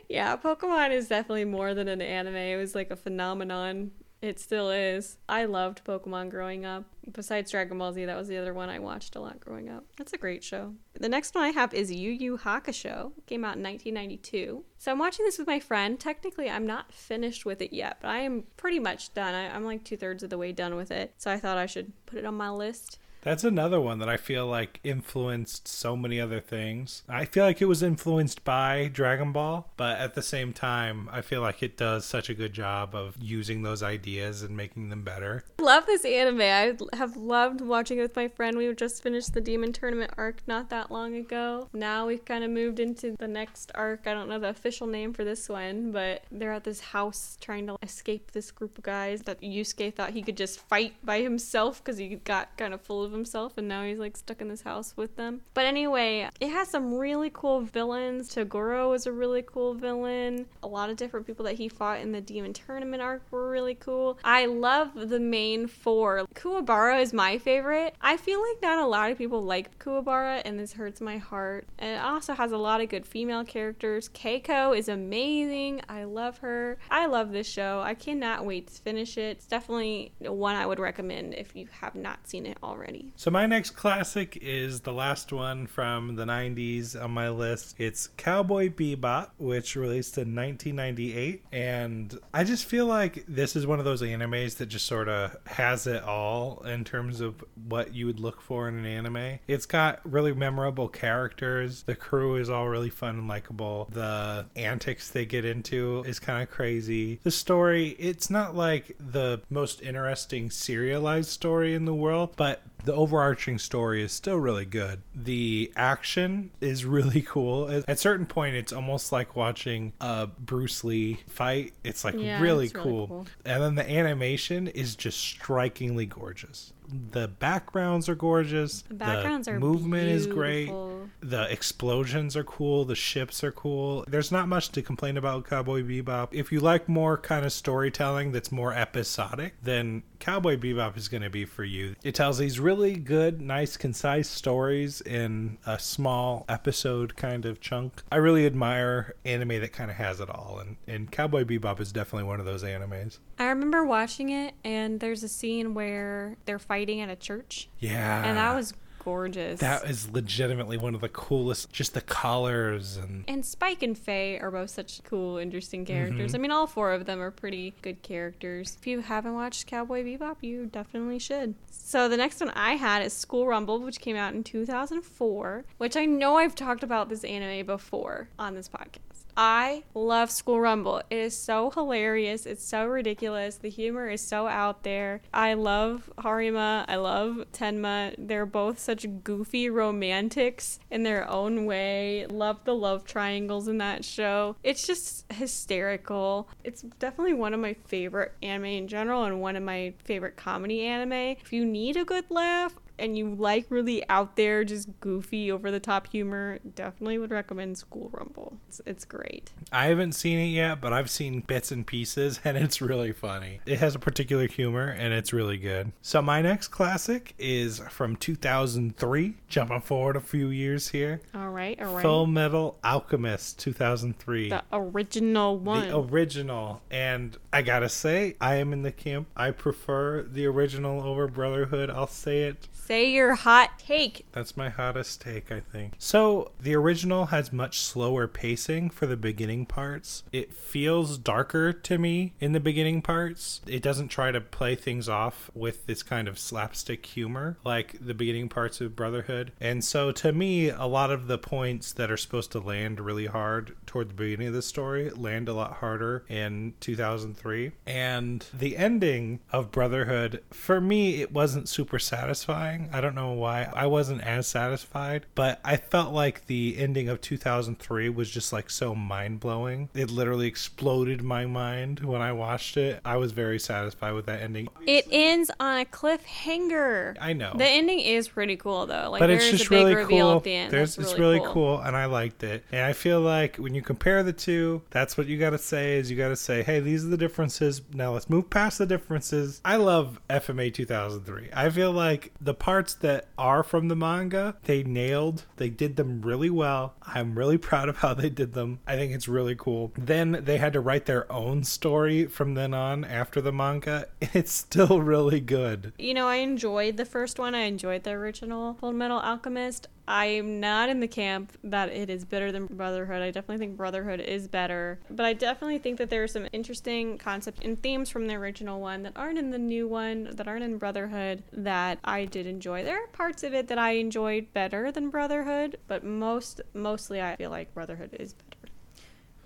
Yeah, 0.08 0.36
Pokemon 0.36 0.92
is 0.92 1.08
definitely 1.08 1.44
more 1.44 1.74
than 1.74 1.88
an 1.88 2.00
anime. 2.00 2.36
It 2.36 2.56
was 2.56 2.74
like 2.74 2.90
a 2.90 2.96
phenomenon. 2.96 3.90
It 4.24 4.40
still 4.40 4.70
is. 4.70 5.18
I 5.28 5.44
loved 5.44 5.84
Pokemon 5.84 6.30
growing 6.30 6.64
up. 6.64 6.84
Besides 7.12 7.50
Dragon 7.50 7.76
Ball 7.76 7.92
Z, 7.92 8.06
that 8.06 8.16
was 8.16 8.26
the 8.26 8.38
other 8.38 8.54
one 8.54 8.70
I 8.70 8.78
watched 8.78 9.16
a 9.16 9.20
lot 9.20 9.38
growing 9.38 9.68
up. 9.68 9.84
That's 9.98 10.14
a 10.14 10.16
great 10.16 10.42
show. 10.42 10.72
The 10.98 11.10
next 11.10 11.34
one 11.34 11.44
I 11.44 11.50
have 11.50 11.74
is 11.74 11.92
Yu 11.92 12.10
Yu 12.10 12.38
Hakusho. 12.38 13.12
It 13.18 13.26
came 13.26 13.44
out 13.44 13.58
in 13.58 13.62
1992. 13.62 14.64
So 14.78 14.90
I'm 14.90 14.98
watching 14.98 15.26
this 15.26 15.36
with 15.36 15.46
my 15.46 15.60
friend. 15.60 16.00
Technically, 16.00 16.48
I'm 16.48 16.66
not 16.66 16.90
finished 16.90 17.44
with 17.44 17.60
it 17.60 17.74
yet, 17.74 17.98
but 18.00 18.08
I 18.08 18.20
am 18.20 18.44
pretty 18.56 18.78
much 18.78 19.12
done. 19.12 19.34
I, 19.34 19.54
I'm 19.54 19.66
like 19.66 19.84
two 19.84 19.98
thirds 19.98 20.22
of 20.22 20.30
the 20.30 20.38
way 20.38 20.52
done 20.52 20.74
with 20.74 20.90
it. 20.90 21.12
So 21.18 21.30
I 21.30 21.38
thought 21.38 21.58
I 21.58 21.66
should 21.66 21.92
put 22.06 22.18
it 22.18 22.24
on 22.24 22.34
my 22.34 22.48
list. 22.48 22.98
That's 23.24 23.42
another 23.42 23.80
one 23.80 24.00
that 24.00 24.08
I 24.08 24.18
feel 24.18 24.46
like 24.46 24.80
influenced 24.84 25.66
so 25.66 25.96
many 25.96 26.20
other 26.20 26.40
things. 26.40 27.02
I 27.08 27.24
feel 27.24 27.44
like 27.44 27.62
it 27.62 27.64
was 27.64 27.82
influenced 27.82 28.44
by 28.44 28.90
Dragon 28.92 29.32
Ball, 29.32 29.70
but 29.78 29.98
at 29.98 30.14
the 30.14 30.20
same 30.20 30.52
time, 30.52 31.08
I 31.10 31.22
feel 31.22 31.40
like 31.40 31.62
it 31.62 31.78
does 31.78 32.04
such 32.04 32.28
a 32.28 32.34
good 32.34 32.52
job 32.52 32.94
of 32.94 33.16
using 33.18 33.62
those 33.62 33.82
ideas 33.82 34.42
and 34.42 34.54
making 34.54 34.90
them 34.90 35.04
better. 35.04 35.42
Love 35.58 35.86
this 35.86 36.04
anime. 36.04 36.42
I 36.42 36.76
have 36.92 37.16
loved 37.16 37.62
watching 37.62 37.98
it 37.98 38.02
with 38.02 38.14
my 38.14 38.28
friend. 38.28 38.58
We 38.58 38.72
just 38.74 39.02
finished 39.02 39.32
the 39.32 39.40
Demon 39.40 39.72
Tournament 39.72 40.12
arc 40.18 40.42
not 40.46 40.68
that 40.68 40.90
long 40.90 41.14
ago. 41.14 41.70
Now 41.72 42.06
we've 42.06 42.24
kind 42.24 42.44
of 42.44 42.50
moved 42.50 42.78
into 42.78 43.16
the 43.18 43.28
next 43.28 43.72
arc. 43.74 44.06
I 44.06 44.12
don't 44.12 44.28
know 44.28 44.38
the 44.38 44.50
official 44.50 44.86
name 44.86 45.14
for 45.14 45.24
this 45.24 45.48
one, 45.48 45.92
but 45.92 46.24
they're 46.30 46.52
at 46.52 46.64
this 46.64 46.80
house 46.80 47.38
trying 47.40 47.66
to 47.68 47.78
escape 47.82 48.32
this 48.32 48.50
group 48.50 48.76
of 48.76 48.84
guys 48.84 49.22
that 49.22 49.40
Yusuke 49.40 49.94
thought 49.94 50.10
he 50.10 50.22
could 50.22 50.36
just 50.36 50.60
fight 50.60 50.94
by 51.02 51.22
himself 51.22 51.82
because 51.82 51.96
he 51.96 52.16
got 52.16 52.54
kind 52.58 52.74
of 52.74 52.82
full 52.82 53.02
of 53.02 53.13
himself 53.14 53.56
and 53.56 53.68
now 53.68 53.84
he's 53.84 53.98
like 53.98 54.16
stuck 54.16 54.40
in 54.40 54.48
this 54.48 54.62
house 54.62 54.94
with 54.96 55.16
them. 55.16 55.40
But 55.54 55.66
anyway, 55.66 56.28
it 56.40 56.48
has 56.50 56.68
some 56.68 56.94
really 56.94 57.30
cool 57.32 57.60
villains. 57.60 58.34
Toguro 58.34 58.94
is 58.94 59.06
a 59.06 59.12
really 59.12 59.42
cool 59.42 59.74
villain. 59.74 60.46
A 60.62 60.68
lot 60.68 60.90
of 60.90 60.96
different 60.96 61.26
people 61.26 61.44
that 61.46 61.54
he 61.54 61.68
fought 61.68 62.00
in 62.00 62.12
the 62.12 62.20
Demon 62.20 62.52
Tournament 62.52 63.02
arc 63.02 63.22
were 63.30 63.50
really 63.50 63.74
cool. 63.74 64.18
I 64.24 64.46
love 64.46 64.90
the 64.94 65.20
main 65.20 65.66
four. 65.66 66.26
Kuwabara 66.34 67.00
is 67.00 67.12
my 67.12 67.38
favorite. 67.38 67.94
I 68.00 68.16
feel 68.16 68.40
like 68.40 68.62
not 68.62 68.78
a 68.78 68.86
lot 68.86 69.10
of 69.10 69.18
people 69.18 69.42
like 69.42 69.78
Kuwabara 69.78 70.42
and 70.44 70.58
this 70.58 70.72
hurts 70.72 71.00
my 71.00 71.18
heart. 71.18 71.66
And 71.78 71.96
it 71.96 72.02
also 72.02 72.34
has 72.34 72.52
a 72.52 72.58
lot 72.58 72.80
of 72.80 72.88
good 72.88 73.06
female 73.06 73.44
characters. 73.44 74.08
Keiko 74.08 74.76
is 74.76 74.88
amazing. 74.88 75.82
I 75.88 76.04
love 76.04 76.38
her. 76.38 76.78
I 76.90 77.06
love 77.06 77.30
this 77.30 77.48
show. 77.48 77.80
I 77.84 77.94
cannot 77.94 78.44
wait 78.44 78.68
to 78.68 78.82
finish 78.82 79.16
it. 79.18 79.36
It's 79.36 79.46
definitely 79.46 80.12
one 80.20 80.56
I 80.56 80.66
would 80.66 80.78
recommend 80.78 81.34
if 81.34 81.54
you 81.54 81.68
have 81.80 81.94
not 81.94 82.26
seen 82.26 82.46
it 82.46 82.58
already. 82.62 83.03
So, 83.16 83.30
my 83.30 83.46
next 83.46 83.70
classic 83.70 84.38
is 84.40 84.80
the 84.80 84.92
last 84.92 85.32
one 85.32 85.66
from 85.66 86.16
the 86.16 86.24
90s 86.24 87.00
on 87.00 87.12
my 87.12 87.28
list. 87.28 87.74
It's 87.78 88.08
Cowboy 88.16 88.70
Bebop, 88.70 89.30
which 89.38 89.76
released 89.76 90.18
in 90.18 90.34
1998. 90.34 91.44
And 91.52 92.18
I 92.32 92.44
just 92.44 92.64
feel 92.64 92.86
like 92.86 93.24
this 93.26 93.56
is 93.56 93.66
one 93.66 93.78
of 93.78 93.84
those 93.84 94.02
animes 94.02 94.56
that 94.56 94.66
just 94.66 94.86
sort 94.86 95.08
of 95.08 95.36
has 95.46 95.86
it 95.86 96.02
all 96.02 96.62
in 96.64 96.84
terms 96.84 97.20
of 97.20 97.44
what 97.68 97.94
you 97.94 98.06
would 98.06 98.20
look 98.20 98.40
for 98.40 98.68
in 98.68 98.78
an 98.78 98.86
anime. 98.86 99.38
It's 99.46 99.66
got 99.66 100.00
really 100.04 100.32
memorable 100.32 100.88
characters, 100.88 101.82
the 101.82 101.94
crew 101.94 102.36
is 102.36 102.50
all 102.50 102.68
really 102.68 102.90
fun 102.90 103.18
and 103.18 103.28
likable, 103.28 103.88
the 103.92 104.46
antics 104.56 105.10
they 105.10 105.24
get 105.24 105.44
into 105.44 106.02
is 106.06 106.18
kind 106.18 106.42
of 106.42 106.50
crazy. 106.50 107.20
The 107.22 107.30
story, 107.30 107.96
it's 107.98 108.30
not 108.30 108.54
like 108.54 108.96
the 108.98 109.42
most 109.50 109.82
interesting 109.82 110.50
serialized 110.50 111.30
story 111.30 111.74
in 111.74 111.84
the 111.84 111.94
world, 111.94 112.34
but 112.36 112.62
the 112.84 112.92
overarching 112.94 113.58
story 113.58 114.02
is 114.02 114.12
still 114.12 114.36
really 114.36 114.66
good. 114.66 115.00
The 115.14 115.72
action 115.74 116.50
is 116.60 116.84
really 116.84 117.22
cool. 117.26 117.70
At 117.70 117.88
at 117.88 117.98
certain 117.98 118.26
point, 118.26 118.56
it's 118.56 118.72
almost 118.72 119.10
like 119.10 119.34
watching 119.36 119.92
a 120.00 120.26
Bruce 120.26 120.84
Lee 120.84 121.20
fight. 121.26 121.72
It's 121.82 122.04
like 122.04 122.14
Yeah, 122.14 122.40
really, 122.40 122.66
it's 122.66 122.74
really 122.74 122.90
cool. 122.90 123.06
cool. 123.08 123.26
And 123.44 123.62
then 123.62 123.74
the 123.74 123.90
animation 123.90 124.68
is 124.68 124.94
just 124.96 125.18
strikingly 125.18 126.06
gorgeous. 126.06 126.72
The 126.88 127.28
backgrounds 127.28 128.08
are 128.08 128.14
gorgeous. 128.14 128.82
The 128.82 128.94
backgrounds 128.94 129.48
are 129.48 129.58
movement 129.58 130.08
is 130.08 130.26
great. 130.26 130.72
The 131.20 131.50
explosions 131.50 132.36
are 132.36 132.44
cool. 132.44 132.84
The 132.84 132.94
ships 132.94 133.42
are 133.42 133.52
cool. 133.52 134.04
There's 134.08 134.30
not 134.30 134.48
much 134.48 134.70
to 134.72 134.82
complain 134.82 135.16
about 135.16 135.46
Cowboy 135.46 135.82
Bebop. 135.82 136.28
If 136.32 136.52
you 136.52 136.60
like 136.60 136.88
more 136.88 137.16
kind 137.16 137.46
of 137.46 137.52
storytelling 137.52 138.32
that's 138.32 138.52
more 138.52 138.74
episodic, 138.74 139.54
then 139.62 140.02
Cowboy 140.18 140.56
Bebop 140.56 140.96
is 140.96 141.08
going 141.08 141.22
to 141.22 141.30
be 141.30 141.44
for 141.44 141.64
you. 141.64 141.96
It 142.02 142.14
tells 142.14 142.38
these 142.38 142.58
really 142.60 142.96
good, 142.96 143.40
nice, 143.40 143.76
concise 143.76 144.28
stories 144.28 145.00
in 145.02 145.58
a 145.66 145.78
small 145.78 146.44
episode 146.48 147.16
kind 147.16 147.44
of 147.44 147.60
chunk. 147.60 148.02
I 148.10 148.16
really 148.16 148.46
admire 148.46 149.14
anime 149.24 149.60
that 149.60 149.72
kind 149.72 149.90
of 149.90 149.96
has 149.96 150.20
it 150.20 150.30
all, 150.30 150.58
and, 150.60 150.76
and 150.86 151.10
Cowboy 151.10 151.44
Bebop 151.44 151.80
is 151.80 151.92
definitely 151.92 152.24
one 152.24 152.40
of 152.40 152.46
those 152.46 152.62
animes. 152.62 153.18
I 153.38 153.46
remember 153.46 153.84
watching 153.84 154.30
it, 154.30 154.54
and 154.64 155.00
there's 155.00 155.22
a 155.22 155.28
scene 155.28 155.74
where 155.74 156.36
they're 156.44 156.58
fighting 156.58 157.00
at 157.00 157.08
a 157.08 157.16
church, 157.16 157.68
Yeah. 157.80 158.24
and 158.24 158.36
that 158.36 158.54
was 158.54 158.72
gorgeous. 159.04 159.60
That 159.60 159.84
is 159.84 160.10
legitimately 160.12 160.78
one 160.78 160.94
of 160.94 161.02
the 161.02 161.10
coolest. 161.10 161.70
Just 161.70 161.92
the 161.92 162.00
colors 162.00 162.96
and 162.96 163.24
and 163.28 163.44
Spike 163.44 163.82
and 163.82 163.98
Faye 163.98 164.38
are 164.38 164.50
both 164.50 164.70
such 164.70 165.02
cool, 165.04 165.36
interesting 165.36 165.84
characters. 165.84 166.30
Mm-hmm. 166.32 166.36
I 166.36 166.38
mean, 166.40 166.50
all 166.50 166.66
four 166.66 166.92
of 166.92 167.04
them 167.04 167.20
are 167.20 167.30
pretty 167.30 167.74
good 167.82 168.00
characters. 168.02 168.76
If 168.80 168.86
you 168.86 169.00
haven't 169.02 169.34
watched 169.34 169.66
Cowboy 169.66 170.04
Bebop, 170.04 170.36
you 170.40 170.64
definitely 170.66 171.18
should. 171.18 171.54
So 171.70 172.08
the 172.08 172.16
next 172.16 172.40
one 172.40 172.48
I 172.50 172.76
had 172.76 173.02
is 173.02 173.12
School 173.12 173.46
Rumble, 173.46 173.78
which 173.80 174.00
came 174.00 174.16
out 174.16 174.32
in 174.32 174.42
2004, 174.42 175.64
which 175.76 175.96
I 175.98 176.06
know 176.06 176.36
I've 176.38 176.54
talked 176.54 176.82
about 176.82 177.10
this 177.10 177.24
anime 177.24 177.66
before 177.66 178.28
on 178.38 178.54
this 178.54 178.68
podcast. 178.70 179.13
I 179.36 179.82
love 179.94 180.30
School 180.30 180.60
Rumble. 180.60 181.02
It 181.10 181.16
is 181.16 181.36
so 181.36 181.70
hilarious. 181.70 182.46
It's 182.46 182.64
so 182.64 182.86
ridiculous. 182.86 183.56
The 183.56 183.68
humor 183.68 184.08
is 184.08 184.20
so 184.20 184.46
out 184.46 184.84
there. 184.84 185.22
I 185.32 185.54
love 185.54 186.10
Harima. 186.18 186.84
I 186.88 186.96
love 186.96 187.44
Tenma. 187.52 188.14
They're 188.16 188.46
both 188.46 188.78
such 188.78 189.06
goofy 189.24 189.68
romantics 189.68 190.78
in 190.90 191.02
their 191.02 191.28
own 191.28 191.66
way. 191.66 192.26
Love 192.26 192.64
the 192.64 192.74
love 192.74 193.04
triangles 193.04 193.68
in 193.68 193.78
that 193.78 194.04
show. 194.04 194.56
It's 194.62 194.86
just 194.86 195.30
hysterical. 195.32 196.48
It's 196.62 196.82
definitely 196.82 197.34
one 197.34 197.54
of 197.54 197.60
my 197.60 197.74
favorite 197.74 198.32
anime 198.42 198.66
in 198.66 198.88
general 198.88 199.24
and 199.24 199.40
one 199.40 199.56
of 199.56 199.62
my 199.62 199.94
favorite 200.04 200.36
comedy 200.36 200.82
anime. 200.82 201.12
If 201.12 201.52
you 201.52 201.64
need 201.64 201.96
a 201.96 202.04
good 202.04 202.26
laugh, 202.30 202.74
and 202.98 203.18
you 203.18 203.34
like 203.34 203.66
really 203.70 204.08
out 204.08 204.36
there, 204.36 204.64
just 204.64 204.88
goofy, 205.00 205.50
over 205.50 205.70
the 205.70 205.80
top 205.80 206.06
humor, 206.06 206.58
definitely 206.74 207.18
would 207.18 207.30
recommend 207.30 207.76
School 207.78 208.10
Rumble. 208.12 208.58
It's, 208.68 208.80
it's 208.86 209.04
great. 209.04 209.52
I 209.72 209.86
haven't 209.86 210.12
seen 210.12 210.38
it 210.38 210.48
yet, 210.48 210.80
but 210.80 210.92
I've 210.92 211.10
seen 211.10 211.40
bits 211.40 211.72
and 211.72 211.86
pieces, 211.86 212.40
and 212.44 212.56
it's 212.56 212.80
really 212.80 213.12
funny. 213.12 213.60
It 213.66 213.78
has 213.80 213.94
a 213.94 213.98
particular 213.98 214.46
humor, 214.46 214.88
and 214.88 215.12
it's 215.12 215.32
really 215.32 215.56
good. 215.56 215.92
So 216.02 216.22
my 216.22 216.42
next 216.42 216.68
classic 216.68 217.34
is 217.38 217.80
from 217.90 218.16
2003. 218.16 219.34
Jumping 219.48 219.80
forward 219.80 220.16
a 220.16 220.20
few 220.20 220.48
years 220.48 220.88
here. 220.88 221.20
All 221.34 221.50
right, 221.50 221.80
all 221.80 221.94
right. 221.94 222.02
Full 222.02 222.26
Metal 222.26 222.78
Alchemist 222.84 223.58
2003. 223.58 224.50
the 224.50 224.62
original 224.72 225.58
one. 225.58 225.88
The 225.88 225.98
original. 225.98 226.82
And 226.90 227.36
I 227.52 227.62
gotta 227.62 227.88
say, 227.88 228.36
I 228.40 228.56
am 228.56 228.72
in 228.72 228.82
the 228.82 228.92
camp. 228.92 229.28
I 229.36 229.50
prefer 229.50 230.22
the 230.22 230.46
original 230.46 231.02
over 231.02 231.26
Brotherhood. 231.28 231.90
I'll 231.90 232.06
say 232.06 232.44
it. 232.44 232.68
Say 232.86 233.10
your 233.10 233.34
hot 233.34 233.78
take. 233.78 234.26
That's 234.32 234.58
my 234.58 234.68
hottest 234.68 235.22
take, 235.22 235.50
I 235.50 235.60
think. 235.60 235.94
So, 235.98 236.52
the 236.60 236.74
original 236.74 237.26
has 237.26 237.50
much 237.50 237.80
slower 237.80 238.28
pacing 238.28 238.90
for 238.90 239.06
the 239.06 239.16
beginning 239.16 239.64
parts. 239.64 240.22
It 240.32 240.52
feels 240.52 241.16
darker 241.16 241.72
to 241.72 241.96
me 241.96 242.34
in 242.40 242.52
the 242.52 242.60
beginning 242.60 243.00
parts. 243.00 243.62
It 243.66 243.82
doesn't 243.82 244.08
try 244.08 244.32
to 244.32 244.40
play 244.40 244.74
things 244.74 245.08
off 245.08 245.50
with 245.54 245.86
this 245.86 246.02
kind 246.02 246.28
of 246.28 246.38
slapstick 246.38 247.06
humor 247.06 247.56
like 247.64 247.96
the 248.04 248.12
beginning 248.12 248.50
parts 248.50 248.82
of 248.82 248.94
Brotherhood. 248.94 249.52
And 249.62 249.82
so, 249.82 250.12
to 250.12 250.32
me, 250.32 250.68
a 250.68 250.84
lot 250.84 251.10
of 251.10 251.26
the 251.26 251.38
points 251.38 251.90
that 251.92 252.10
are 252.10 252.18
supposed 252.18 252.52
to 252.52 252.60
land 252.60 253.00
really 253.00 253.26
hard 253.26 253.74
toward 253.86 254.10
the 254.10 254.14
beginning 254.14 254.48
of 254.48 254.54
the 254.54 254.60
story 254.60 255.08
land 255.08 255.48
a 255.48 255.54
lot 255.54 255.76
harder 255.76 256.26
in 256.28 256.74
2003. 256.80 257.72
And 257.86 258.44
the 258.52 258.76
ending 258.76 259.40
of 259.50 259.72
Brotherhood, 259.72 260.42
for 260.50 260.82
me, 260.82 261.22
it 261.22 261.32
wasn't 261.32 261.70
super 261.70 261.98
satisfying. 261.98 262.73
I 262.92 263.00
don't 263.00 263.14
know 263.14 263.32
why 263.32 263.68
I 263.74 263.86
wasn't 263.86 264.22
as 264.22 264.46
satisfied, 264.46 265.26
but 265.34 265.60
I 265.64 265.76
felt 265.76 266.12
like 266.12 266.46
the 266.46 266.76
ending 266.78 267.08
of 267.08 267.20
2003 267.20 268.08
was 268.08 268.30
just 268.30 268.52
like 268.52 268.70
so 268.70 268.94
mind 268.94 269.40
blowing. 269.40 269.88
It 269.94 270.10
literally 270.10 270.46
exploded 270.46 271.22
my 271.22 271.46
mind 271.46 272.00
when 272.00 272.20
I 272.20 272.32
watched 272.32 272.76
it. 272.76 273.00
I 273.04 273.16
was 273.16 273.32
very 273.32 273.58
satisfied 273.58 274.12
with 274.12 274.26
that 274.26 274.40
ending. 274.42 274.68
It 274.86 275.06
ends 275.10 275.50
on 275.60 275.80
a 275.80 275.84
cliffhanger. 275.84 277.16
I 277.20 277.32
know. 277.32 277.52
The 277.56 277.66
ending 277.66 278.00
is 278.00 278.28
pretty 278.28 278.56
cool 278.56 278.86
though. 278.86 279.10
Like 279.10 279.20
but 279.20 279.30
it's 279.30 279.50
just 279.50 279.70
really 279.70 280.04
cool. 280.04 280.36
at 280.36 280.44
the 280.44 280.54
end. 280.54 280.72
There's, 280.72 280.96
That's 280.96 281.10
it's 281.10 281.18
really 281.18 281.38
cool. 281.40 281.52
cool. 281.52 281.80
and 281.80 281.96
I 281.96 282.06
liked 282.06 282.42
it. 282.42 282.64
And 282.72 282.84
I 282.84 282.92
feel 282.92 283.20
like 283.20 283.56
when 283.56 283.74
you 283.74 283.82
compare 283.82 284.22
the 284.22 284.32
two, 284.32 284.82
that's 284.90 285.16
what 285.16 285.26
you 285.26 285.38
got 285.38 285.50
to 285.50 285.58
say 285.58 285.98
is 285.98 286.10
you 286.10 286.16
got 286.16 286.28
to 286.28 286.36
say, 286.36 286.62
hey, 286.62 286.80
these 286.80 287.04
are 287.04 287.08
the 287.08 287.16
differences. 287.16 287.82
Now 287.92 288.12
let's 288.12 288.28
move 288.30 288.50
past 288.50 288.78
the 288.78 288.86
differences. 288.86 289.60
I 289.64 289.76
love 289.76 290.20
FMA 290.30 290.72
2003. 290.72 291.50
I 291.52 291.70
feel 291.70 291.92
like 291.92 292.32
the 292.40 292.54
parts 292.64 292.94
that 292.94 293.26
are 293.36 293.62
from 293.62 293.88
the 293.88 293.94
manga, 293.94 294.56
they 294.62 294.82
nailed. 294.82 295.44
They 295.56 295.68
did 295.68 295.96
them 295.96 296.22
really 296.22 296.48
well. 296.48 296.94
I'm 297.02 297.36
really 297.36 297.58
proud 297.58 297.90
of 297.90 297.98
how 297.98 298.14
they 298.14 298.30
did 298.30 298.54
them. 298.54 298.78
I 298.86 298.96
think 298.96 299.12
it's 299.12 299.28
really 299.28 299.54
cool. 299.54 299.92
Then 299.98 300.40
they 300.42 300.56
had 300.56 300.72
to 300.72 300.80
write 300.80 301.04
their 301.04 301.30
own 301.30 301.64
story 301.64 302.24
from 302.24 302.54
then 302.54 302.72
on 302.72 303.04
after 303.04 303.42
the 303.42 303.52
manga. 303.52 304.06
It's 304.32 304.52
still 304.52 305.02
really 305.02 305.40
good. 305.40 305.92
You 305.98 306.14
know, 306.14 306.26
I 306.26 306.36
enjoyed 306.36 306.96
the 306.96 307.04
first 307.04 307.38
one. 307.38 307.54
I 307.54 307.64
enjoyed 307.64 308.02
the 308.02 308.12
original 308.12 308.72
Full 308.72 308.94
Metal 308.94 309.18
Alchemist. 309.18 309.88
I'm 310.06 310.60
not 310.60 310.90
in 310.90 311.00
the 311.00 311.08
camp 311.08 311.56
that 311.64 311.90
it 311.90 312.10
is 312.10 312.24
better 312.24 312.52
than 312.52 312.66
Brotherhood. 312.66 313.22
I 313.22 313.30
definitely 313.30 313.58
think 313.58 313.76
Brotherhood 313.76 314.20
is 314.20 314.48
better. 314.48 314.98
But 315.10 315.24
I 315.24 315.32
definitely 315.32 315.78
think 315.78 315.98
that 315.98 316.10
there 316.10 316.22
are 316.22 316.28
some 316.28 316.46
interesting 316.52 317.16
concepts 317.16 317.60
and 317.62 317.82
themes 317.82 318.10
from 318.10 318.26
the 318.26 318.34
original 318.34 318.80
one 318.80 319.02
that 319.04 319.14
aren't 319.16 319.38
in 319.38 319.50
the 319.50 319.58
new 319.58 319.88
one, 319.88 320.30
that 320.36 320.46
aren't 320.46 320.64
in 320.64 320.76
Brotherhood, 320.76 321.42
that 321.52 321.98
I 322.04 322.26
did 322.26 322.46
enjoy. 322.46 322.84
There 322.84 323.02
are 323.02 323.06
parts 323.08 323.42
of 323.42 323.54
it 323.54 323.68
that 323.68 323.78
I 323.78 323.92
enjoyed 323.92 324.52
better 324.52 324.92
than 324.92 325.08
Brotherhood, 325.08 325.78
but 325.86 326.04
most 326.04 326.60
mostly 326.74 327.22
I 327.22 327.36
feel 327.36 327.50
like 327.50 327.72
Brotherhood 327.72 328.14
is 328.18 328.34
better. 328.34 328.72